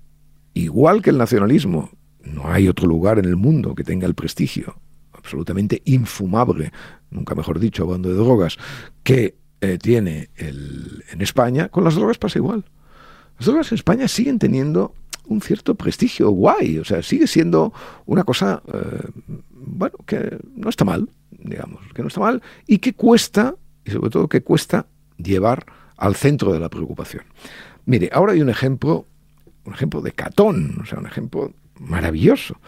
igual 0.56 1.04
que 1.04 1.12
el 1.12 1.20
nacionalismo, 1.20 1.92
no 2.24 2.52
hay 2.52 2.68
otro 2.68 2.88
lugar 2.88 3.20
en 3.20 3.26
el 3.26 3.36
mundo 3.36 3.76
que 3.76 3.84
tenga 3.84 4.08
el 4.08 4.16
prestigio 4.16 4.80
absolutamente 5.14 5.84
infumable, 5.86 6.72
nunca 7.12 7.36
mejor 7.36 7.60
dicho, 7.60 7.84
hablando 7.84 8.10
de 8.10 8.16
drogas, 8.16 8.58
que 9.04 9.36
eh, 9.62 9.78
tiene 9.78 10.30
el, 10.36 11.04
en 11.12 11.22
España, 11.22 11.70
con 11.70 11.84
las 11.84 11.94
drogas 11.94 12.18
pasa 12.18 12.40
igual. 12.40 12.66
Las 13.38 13.46
drogas 13.46 13.72
en 13.72 13.76
España 13.76 14.08
siguen 14.08 14.40
teniendo 14.40 14.96
un 15.28 15.42
cierto 15.42 15.76
prestigio 15.76 16.32
guay, 16.32 16.80
o 16.80 16.86
sea, 16.86 17.04
sigue 17.04 17.28
siendo 17.28 17.72
una 18.08 18.24
cosa, 18.24 18.64
bueno, 19.52 19.96
que 20.08 20.40
no 20.56 20.70
está 20.70 20.86
mal 20.86 21.10
digamos, 21.44 21.82
que 21.94 22.02
no 22.02 22.08
está 22.08 22.20
mal 22.20 22.42
y 22.68 22.80
que 22.80 22.94
cuesta, 22.94 23.56
y 23.86 23.92
sobre 23.92 24.10
todo 24.10 24.28
que 24.28 24.42
cuesta 24.42 24.86
llevar 25.18 25.66
al 25.98 26.16
centro 26.16 26.54
de 26.54 26.60
la 26.60 26.70
preocupación. 26.70 27.24
Mire, 27.86 28.10
ahora 28.14 28.34
hay 28.34 28.42
un 28.42 28.50
ejemplo, 28.50 29.06
un 29.66 29.74
ejemplo 29.74 30.02
de 30.02 30.12
Catón, 30.12 30.78
o 30.82 30.86
sea, 30.86 31.00
un 31.00 31.08
ejemplo 31.08 31.54
maravilloso. 31.80 32.60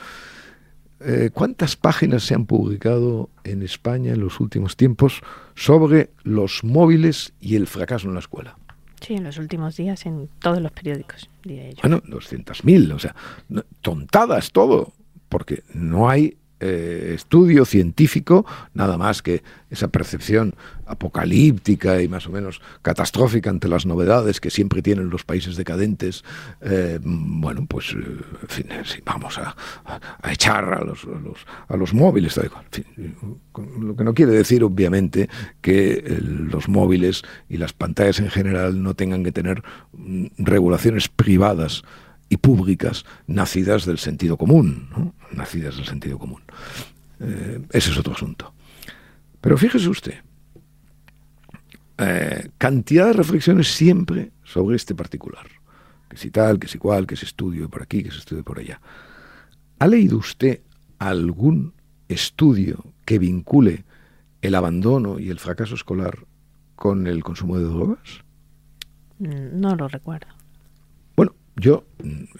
Eh, 1.03 1.32
¿Cuántas 1.34 1.76
páginas 1.76 2.24
se 2.24 2.36
han 2.36 2.45
publicado 2.45 3.30
en 3.43 3.63
España 3.63 4.13
en 4.13 4.19
los 4.19 4.39
últimos 4.39 4.76
tiempos 4.76 5.22
sobre 5.55 6.11
los 6.24 6.63
móviles 6.63 7.34
y 7.39 7.55
el 7.55 7.67
fracaso 7.67 8.07
en 8.07 8.13
la 8.13 8.19
escuela? 8.19 8.55
Sí, 8.99 9.15
en 9.15 9.24
los 9.24 9.39
últimos 9.39 9.76
días 9.78 10.05
en 10.05 10.30
todos 10.39 10.61
los 10.61 10.72
periódicos, 10.72 11.28
diría 11.43 11.72
yo. 11.72 11.78
Bueno, 11.82 12.01
200.000, 12.03 12.93
o 12.93 12.99
sea, 12.99 13.15
tontadas 13.82 14.51
todo, 14.51 14.93
porque 15.28 15.63
no 15.74 16.07
hay 16.07 16.38
eh, 16.64 17.14
estudio 17.16 17.66
científico, 17.66 18.45
nada 18.76 18.95
más 18.95 19.24
que 19.24 19.41
esa 19.72 19.88
percepción 19.88 20.53
apocalíptica 20.86 22.03
y 22.03 22.07
más 22.07 22.28
o 22.28 22.30
menos 22.30 22.62
catastrófica 22.84 23.49
ante 23.49 23.68
las 23.68 23.88
novedades 23.88 24.39
que 24.39 24.51
siempre 24.51 24.84
tienen 24.84 25.09
los 25.09 25.24
países 25.24 25.55
decadentes, 25.55 26.24
eh, 26.62 26.99
bueno, 27.01 27.66
pues, 27.68 27.93
eh, 27.93 28.68
en 28.70 28.86
fin, 28.86 29.01
vamos 29.05 29.39
a, 29.39 29.55
echar 30.30 30.72
a 30.72 30.84
los, 30.84 31.07
a 31.68 31.78
los, 31.78 31.93
móviles, 31.95 32.38
lo 32.38 33.95
que 33.95 34.03
no 34.03 34.14
quiere 34.14 34.34
decir, 34.34 34.64
obviamente, 34.64 35.30
que 35.62 36.20
los 36.22 36.70
móviles 36.70 37.24
y 37.49 37.57
las 37.57 37.74
pantallas 37.74 38.20
en 38.20 38.30
general 38.30 38.84
no 38.84 38.93
tengan 38.93 39.24
que 39.24 39.32
tener 39.32 39.64
mm, 39.93 40.26
regulaciones 40.38 41.09
privadas 41.09 41.84
y 42.32 42.38
públicas 42.38 43.04
nacidas 43.28 43.86
del 43.86 43.98
sentido 43.98 44.38
común, 44.38 45.14
nacidas 45.34 45.76
del 45.76 45.86
sentido 45.86 46.18
común. 46.18 46.42
Eh, 47.20 47.62
ese 47.72 47.92
es 47.92 47.98
otro 47.98 48.14
asunto. 48.14 48.54
Pero 49.42 49.58
fíjese 49.58 49.90
usted, 49.90 50.14
eh, 51.98 52.50
cantidad 52.58 53.08
de 53.08 53.14
reflexiones 53.14 53.68
siempre 53.68 54.32
sobre 54.46 54.78
este 54.78 54.96
particular. 54.96 55.46
Que 56.08 56.16
si 56.16 56.32
tal, 56.32 56.58
que 56.58 56.70
si 56.70 56.78
cual, 56.78 57.06
que 57.06 57.18
se 57.18 57.26
estudie 57.26 57.68
por 57.68 57.84
aquí, 57.84 58.02
que 58.02 58.12
se 58.12 58.20
estudie 58.20 58.44
por 58.44 58.60
allá. 58.60 58.80
¿Ha 59.80 59.88
leído 59.88 60.18
usted 60.18 60.62
algún 61.00 61.74
estudio 62.08 62.94
que 63.04 63.20
vincule 63.20 63.84
el 64.42 64.56
abandono 64.56 65.20
y 65.20 65.32
el 65.32 65.40
fracaso 65.40 65.76
escolar 65.76 66.20
con 66.78 67.08
el 67.08 67.26
consumo 67.26 67.58
de 67.58 67.66
drogas? 67.66 68.24
Mm, 69.20 69.60
no 69.60 69.76
lo 69.76 69.90
recuerdo. 69.90 70.41
Yo, 71.62 71.86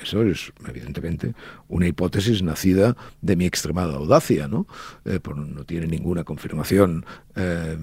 eso 0.01 0.24
es 0.24 0.51
evidentemente 0.67 1.36
una 1.67 1.86
hipótesis 1.86 2.41
nacida 2.41 2.97
de 3.22 3.36
mi 3.36 3.45
extremada 3.45 3.93
audacia, 3.93 4.47
¿no? 4.47 4.65
Eh, 5.05 5.19
no 5.36 5.63
tiene 5.63 5.86
ninguna 5.86 6.24
confirmación 6.24 7.05
eh, 7.36 7.78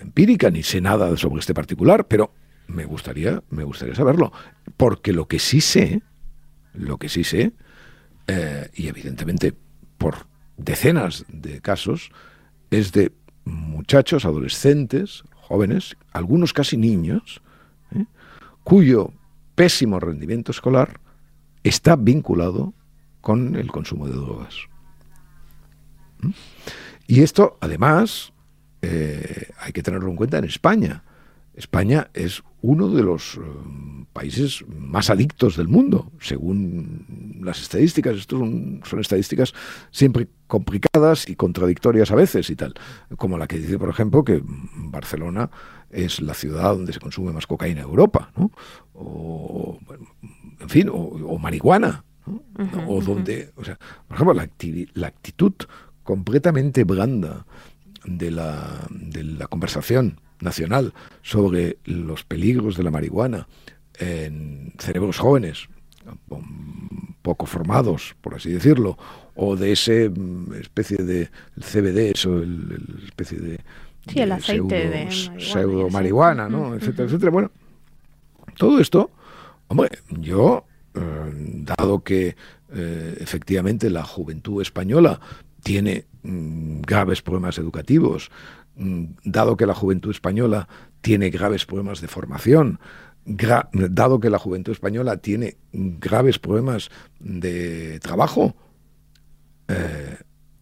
empírica 0.00 0.50
ni 0.50 0.62
sé 0.62 0.80
nada 0.80 1.14
sobre 1.18 1.40
este 1.40 1.52
particular, 1.52 2.06
pero 2.06 2.32
me 2.68 2.86
gustaría, 2.86 3.42
me 3.50 3.64
gustaría 3.64 3.94
saberlo, 3.94 4.32
porque 4.78 5.12
lo 5.12 5.28
que 5.28 5.38
sí 5.38 5.60
sé, 5.60 6.00
lo 6.72 6.96
que 6.96 7.10
sí 7.10 7.22
sé, 7.22 7.52
eh, 8.26 8.70
y 8.72 8.88
evidentemente 8.88 9.52
por 9.98 10.26
decenas 10.56 11.26
de 11.28 11.60
casos, 11.60 12.10
es 12.70 12.92
de 12.92 13.12
muchachos, 13.44 14.24
adolescentes, 14.24 15.22
jóvenes, 15.34 15.98
algunos 16.12 16.54
casi 16.54 16.78
niños, 16.78 17.42
cuyo 18.64 19.12
pésimo 19.58 19.98
rendimiento 19.98 20.52
escolar 20.52 21.00
está 21.64 21.96
vinculado 21.96 22.74
con 23.20 23.56
el 23.56 23.72
consumo 23.72 24.06
de 24.06 24.12
drogas. 24.12 24.54
¿Mm? 26.20 26.30
Y 27.08 27.22
esto, 27.22 27.58
además, 27.60 28.32
eh, 28.82 29.48
hay 29.58 29.72
que 29.72 29.82
tenerlo 29.82 30.10
en 30.10 30.16
cuenta 30.16 30.38
en 30.38 30.44
España. 30.44 31.02
España 31.54 32.08
es 32.14 32.44
uno 32.62 32.88
de 32.88 33.02
los 33.02 33.34
eh, 33.34 33.40
países 34.12 34.64
más 34.68 35.10
adictos 35.10 35.56
del 35.56 35.66
mundo, 35.66 36.12
según 36.20 37.40
las 37.42 37.60
estadísticas. 37.60 38.16
Estas 38.16 38.38
son, 38.38 38.80
son, 38.84 39.00
estadísticas 39.00 39.54
siempre 39.90 40.28
complicadas 40.46 41.28
y 41.28 41.34
contradictorias 41.34 42.12
a 42.12 42.14
veces 42.14 42.48
y 42.48 42.54
tal, 42.54 42.74
como 43.16 43.36
la 43.36 43.48
que 43.48 43.58
dice, 43.58 43.76
por 43.76 43.90
ejemplo, 43.90 44.22
que 44.22 44.40
Barcelona 44.44 45.50
es 45.90 46.20
la 46.20 46.34
ciudad 46.34 46.74
donde 46.74 46.92
se 46.92 47.00
consume 47.00 47.32
más 47.32 47.46
cocaína 47.46 47.80
en 47.80 47.86
Europa, 47.86 48.32
¿no? 48.36 48.50
O, 48.94 49.78
en 50.60 50.68
fin, 50.68 50.88
o, 50.92 51.38
marihuana, 51.38 52.04
o 52.86 53.00
donde, 53.00 53.52
o 53.56 53.64
sea, 53.64 53.78
por 54.06 54.16
ejemplo, 54.16 54.34
la, 54.34 54.48
la 54.94 55.06
actitud 55.06 55.54
completamente 56.02 56.84
blanda 56.84 57.46
de 58.04 58.30
la, 58.30 58.86
de 58.90 59.24
la 59.24 59.46
conversación 59.46 60.20
nacional 60.40 60.94
sobre 61.22 61.78
los 61.84 62.24
peligros 62.24 62.76
de 62.76 62.82
la 62.82 62.90
marihuana 62.90 63.48
en 63.98 64.72
cerebros 64.78 65.18
jóvenes, 65.18 65.68
poco 67.22 67.46
formados, 67.46 68.16
por 68.20 68.34
así 68.34 68.50
decirlo, 68.50 68.96
o 69.34 69.56
de 69.56 69.72
ese 69.72 70.08
mm, 70.08 70.54
especie 70.54 70.98
de 70.98 71.28
CBD, 71.60 72.12
eso, 72.14 72.38
el, 72.38 73.02
especie 73.06 73.38
de, 73.38 73.60
sí, 74.08 74.20
el 74.20 74.32
aceite 74.32 75.08
pseudo, 75.38 75.84
de 75.84 75.90
marihuana, 75.90 76.48
¿no? 76.48 76.74
etcétera, 76.74 77.08
etcétera. 77.08 77.30
Bueno, 77.30 77.50
todo 78.56 78.80
esto, 78.80 79.10
hombre, 79.68 79.90
yo, 80.10 80.64
eh, 80.94 81.00
dado 81.76 82.02
que 82.02 82.36
eh, 82.72 83.16
efectivamente 83.20 83.90
la 83.90 84.04
juventud 84.04 84.60
española 84.60 85.20
tiene 85.62 86.06
mm, 86.22 86.80
graves 86.82 87.22
problemas 87.22 87.58
educativos, 87.58 88.30
mm, 88.76 89.04
dado 89.24 89.56
que 89.56 89.66
la 89.66 89.74
juventud 89.74 90.10
española 90.10 90.68
tiene 91.00 91.30
graves 91.30 91.66
problemas 91.66 92.00
de 92.00 92.08
formación, 92.08 92.80
dado 93.24 94.20
que 94.20 94.30
la 94.30 94.38
juventud 94.38 94.72
española 94.72 95.18
tiene 95.18 95.58
graves 95.72 96.38
problemas 96.38 96.90
de 97.20 98.00
trabajo, 98.00 98.56
eh, 99.68 100.16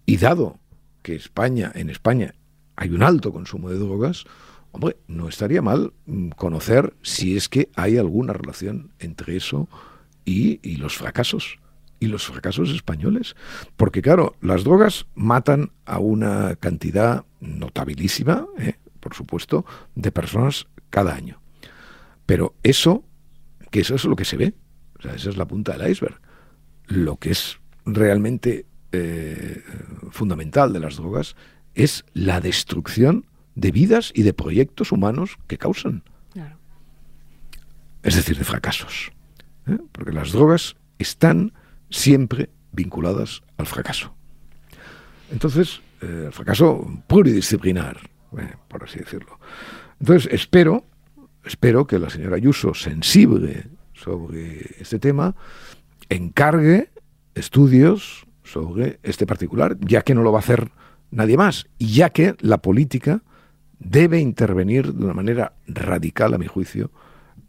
y 0.05 0.17
dado 0.17 0.59
que 1.03 1.15
España, 1.15 1.71
en 1.75 1.91
España 1.91 2.35
hay 2.77 2.91
un 2.91 3.03
alto 3.03 3.33
consumo 3.33 3.71
de 3.71 3.79
drogas, 3.79 4.25
hombre, 4.73 4.97
no 5.09 5.29
estaría 5.29 5.63
mal 5.63 5.93
mm, 6.05 6.31
conocer 6.31 6.95
si 7.03 7.37
es 7.37 7.49
que 7.49 7.71
hay 7.75 7.97
alguna 7.97 8.33
relación 8.33 8.93
entre 8.99 9.37
eso 9.37 9.69
y, 10.25 10.77
los 10.77 10.97
fracasos 10.97 11.59
y 11.99 12.07
los 12.07 12.27
fracasos 12.27 12.71
españoles. 12.71 13.35
Porque 13.77 14.03
claro, 14.03 14.37
las 14.43 14.65
drogas 14.65 15.07
matan 15.15 15.73
a 15.87 15.99
una 15.99 16.57
cantidad 16.57 17.25
notabilísima, 17.41 18.47
¿eh? 18.59 18.75
por 19.01 19.15
supuesto, 19.15 19.65
de 19.95 20.13
personas 20.13 20.67
cada 20.91 21.15
año. 21.15 21.41
Pero 22.27 22.55
eso, 22.63 23.05
que 23.71 23.81
eso 23.81 23.95
es 23.95 24.05
lo 24.05 24.17
que 24.17 24.25
se 24.25 24.37
ve, 24.37 24.55
esa 24.99 25.31
es 25.31 25.37
la 25.37 25.47
punta 25.47 25.77
del 25.77 25.91
iceberg. 25.91 26.21
Lo 26.87 27.17
que 27.17 27.31
es 27.31 27.59
realmente 27.85 28.67
eh, 28.93 29.63
fundamental 30.11 30.73
de 30.73 30.81
las 30.81 30.97
drogas 30.97 31.37
es 31.77 32.05
la 32.13 32.41
destrucción 32.41 33.25
de 33.55 33.71
vidas 33.71 34.11
y 34.15 34.23
de 34.23 34.33
proyectos 34.33 34.91
humanos 34.91 35.39
que 35.47 35.59
causan. 35.59 36.03
Es 38.03 38.15
decir, 38.15 38.39
de 38.39 38.45
fracasos. 38.45 39.13
¿eh? 39.67 39.79
Porque 39.93 40.13
las 40.13 40.33
drogas 40.33 40.77
están 40.99 41.53
siempre 41.91 42.51
vinculadas 42.73 43.43
al 43.57 43.67
fracaso. 43.67 44.15
Entonces, 45.33 45.81
eh, 46.03 46.25
el 46.27 46.33
fracaso 46.33 46.87
pluridisciplinar, 47.09 47.99
por 48.69 48.85
así 48.85 49.01
decirlo. 49.01 49.41
Entonces, 49.99 50.33
espero 50.33 50.85
espero 51.47 51.87
que 51.87 51.99
la 51.99 52.11
señora 52.11 52.37
Ayuso, 52.37 52.75
sensible 52.75 53.67
sobre 53.95 54.77
este 54.79 54.99
tema, 54.99 55.35
encargue 56.09 56.91
estudios 57.35 58.27
sobre 58.43 58.99
este 59.03 59.27
particular, 59.27 59.77
ya 59.81 60.03
que 60.03 60.15
no 60.15 60.23
lo 60.23 60.33
va 60.33 60.39
a 60.39 60.41
hacer 60.41 60.71
nadie 61.11 61.37
más, 61.37 61.67
ya 61.79 62.11
que 62.11 62.35
la 62.41 62.59
política 62.59 63.23
debe 63.79 64.21
intervenir 64.21 64.93
de 64.93 65.05
una 65.05 65.15
manera 65.15 65.53
radical, 65.67 66.35
a 66.35 66.39
mi 66.39 66.47
juicio, 66.47 66.91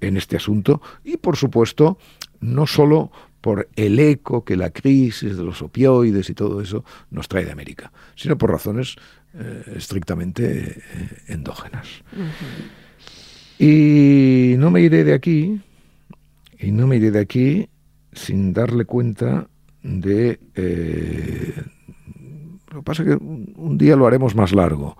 en 0.01 0.18
este 0.18 0.36
asunto, 0.36 0.82
y 1.03 1.18
por 1.18 1.38
supuesto, 1.38 1.97
no 2.39 2.68
solo 2.68 3.12
por 3.41 3.70
el 3.76 3.99
eco 3.99 4.43
que 4.43 4.55
la 4.55 4.72
crisis 4.72 5.38
de 5.38 5.43
los 5.43 5.62
opioides 5.62 6.30
y 6.30 6.34
todo 6.34 6.62
eso 6.62 6.84
nos 7.12 7.28
trae 7.28 7.45
de 7.45 7.51
América, 7.51 7.91
sino 8.16 8.38
por 8.38 8.51
razones 8.51 8.95
eh, 9.34 9.74
estrictamente 9.76 10.82
eh, 10.82 11.10
endógenas. 11.28 11.88
Y 13.58 14.55
no 14.58 14.70
me 14.70 14.82
iré 14.82 15.03
de 15.03 15.14
aquí, 15.14 15.60
y 16.60 16.72
no 16.72 16.88
me 16.88 16.97
iré 16.97 17.12
de 17.12 17.20
aquí 17.20 17.70
sin 18.14 18.53
darle 18.53 18.86
cuenta 18.86 19.47
de... 19.82 20.39
Eh, 20.55 21.64
lo 22.78 22.84
que 22.84 22.86
pasa 22.86 23.01
es 23.01 23.09
que 23.09 23.15
un 23.15 23.75
día 23.78 23.95
lo 23.95 24.05
haremos 24.05 24.36
más 24.36 24.53
largo. 24.53 24.95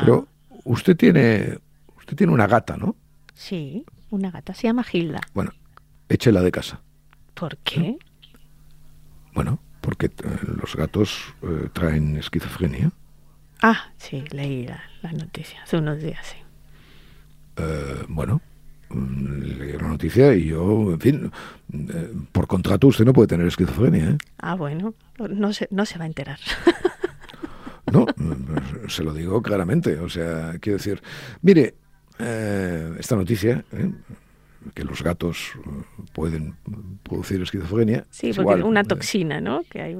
Pero 0.00 0.28
usted 0.64 0.94
tiene, 0.96 1.58
usted 1.96 2.14
tiene 2.14 2.32
una 2.32 2.46
gata, 2.46 2.76
¿no? 2.76 2.94
Sí, 3.32 3.86
una 4.10 4.30
gata. 4.30 4.52
Se 4.52 4.66
llama 4.66 4.84
Gilda. 4.84 5.20
Bueno, 5.32 5.52
échela 6.10 6.42
de 6.42 6.52
casa. 6.52 6.82
¿Por 7.32 7.56
qué? 7.58 7.96
Bueno, 9.34 9.60
porque 9.80 10.06
eh, 10.06 10.10
los 10.60 10.76
gatos 10.76 11.34
eh, 11.42 11.68
traen 11.72 12.16
esquizofrenia. 12.16 12.92
Ah, 13.62 13.92
sí, 13.96 14.22
leí 14.30 14.66
la, 14.66 14.82
la 15.00 15.12
noticia 15.12 15.62
hace 15.62 15.78
unos 15.78 16.02
días, 16.02 16.20
sí. 16.26 16.36
Eh, 17.56 18.04
bueno, 18.08 18.42
mm, 18.90 19.38
leí 19.58 19.72
la 19.72 19.88
noticia 19.88 20.34
y 20.34 20.48
yo, 20.48 20.92
en 20.92 21.00
fin, 21.00 21.32
eh, 21.72 22.12
por 22.30 22.46
contrato 22.46 22.88
usted 22.88 23.06
no 23.06 23.14
puede 23.14 23.28
tener 23.28 23.46
esquizofrenia. 23.46 24.10
¿eh? 24.10 24.18
Ah, 24.38 24.54
bueno, 24.54 24.92
no 25.18 25.52
se, 25.54 25.66
no 25.70 25.86
se 25.86 25.96
va 25.98 26.04
a 26.04 26.08
enterar. 26.08 26.38
No, 27.90 28.06
se 28.88 29.02
lo 29.02 29.12
digo 29.12 29.42
claramente. 29.42 29.98
O 29.98 30.08
sea, 30.08 30.54
quiero 30.60 30.78
decir, 30.78 31.02
mire, 31.40 31.74
esta 32.18 33.16
noticia, 33.16 33.64
que 34.74 34.84
los 34.84 35.02
gatos 35.02 35.52
pueden 36.12 36.54
producir 37.02 37.42
esquizofrenia. 37.42 38.06
Sí, 38.10 38.32
porque 38.32 38.62
una 38.62 38.84
toxina, 38.84 39.40
¿no? 39.40 39.62
Que 39.68 39.82
hay 39.82 39.94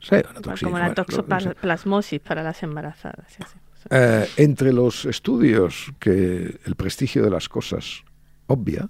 sí, 0.00 0.14
una 0.14 0.40
toxina. 0.40 0.70
Como 0.70 0.78
la 0.78 0.94
toxoplasmosis 0.94 2.20
para 2.20 2.42
las 2.42 2.62
embarazadas. 2.62 3.32
Sí, 3.32 3.42
eh, 3.90 4.28
entre 4.36 4.72
los 4.72 5.04
estudios 5.06 5.92
que 5.98 6.58
el 6.64 6.74
prestigio 6.76 7.22
de 7.22 7.30
las 7.30 7.48
cosas 7.48 8.04
obvia, 8.46 8.88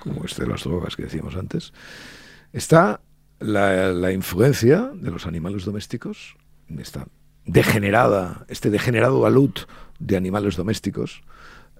como 0.00 0.24
este 0.24 0.42
de 0.42 0.48
las 0.48 0.64
drogas 0.64 0.96
que 0.96 1.04
decíamos 1.04 1.36
antes, 1.36 1.72
está 2.52 3.00
la, 3.38 4.12
influencia 4.12 4.90
de 4.94 5.10
los 5.10 5.26
animales 5.26 5.64
domésticos, 5.64 6.36
esta 6.78 7.06
degenerada, 7.46 8.44
este 8.48 8.70
degenerado 8.70 9.24
alud 9.24 9.52
de 9.98 10.16
animales 10.16 10.56
domésticos, 10.56 11.22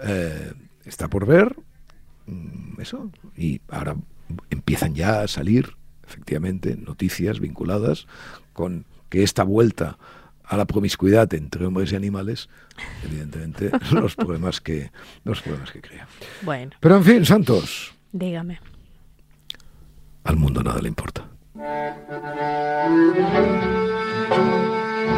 eh, 0.00 0.52
está 0.84 1.08
por 1.08 1.26
ver, 1.26 1.56
mm, 2.26 2.80
eso, 2.80 3.10
y 3.36 3.60
ahora 3.68 3.96
empiezan 4.50 4.94
ya 4.94 5.20
a 5.22 5.28
salir, 5.28 5.76
efectivamente, 6.06 6.76
noticias 6.76 7.40
vinculadas 7.40 8.06
con 8.52 8.86
que 9.08 9.22
esta 9.22 9.42
vuelta 9.44 9.98
a 10.44 10.56
la 10.56 10.64
promiscuidad 10.64 11.32
entre 11.34 11.66
hombres 11.66 11.92
y 11.92 11.96
animales, 11.96 12.48
evidentemente, 13.04 13.70
los 13.92 14.14
problemas 14.14 14.60
que, 14.60 14.92
los 15.24 15.42
problemas 15.42 15.72
que 15.72 15.80
crea. 15.80 16.06
Bueno. 16.42 16.72
Pero 16.80 16.96
en 16.96 17.04
fin, 17.04 17.24
Santos. 17.24 17.94
Dígame. 18.12 18.60
Al 20.24 20.36
mundo 20.36 20.62
nada 20.62 20.80
le 20.80 20.88
importa. 20.88 21.28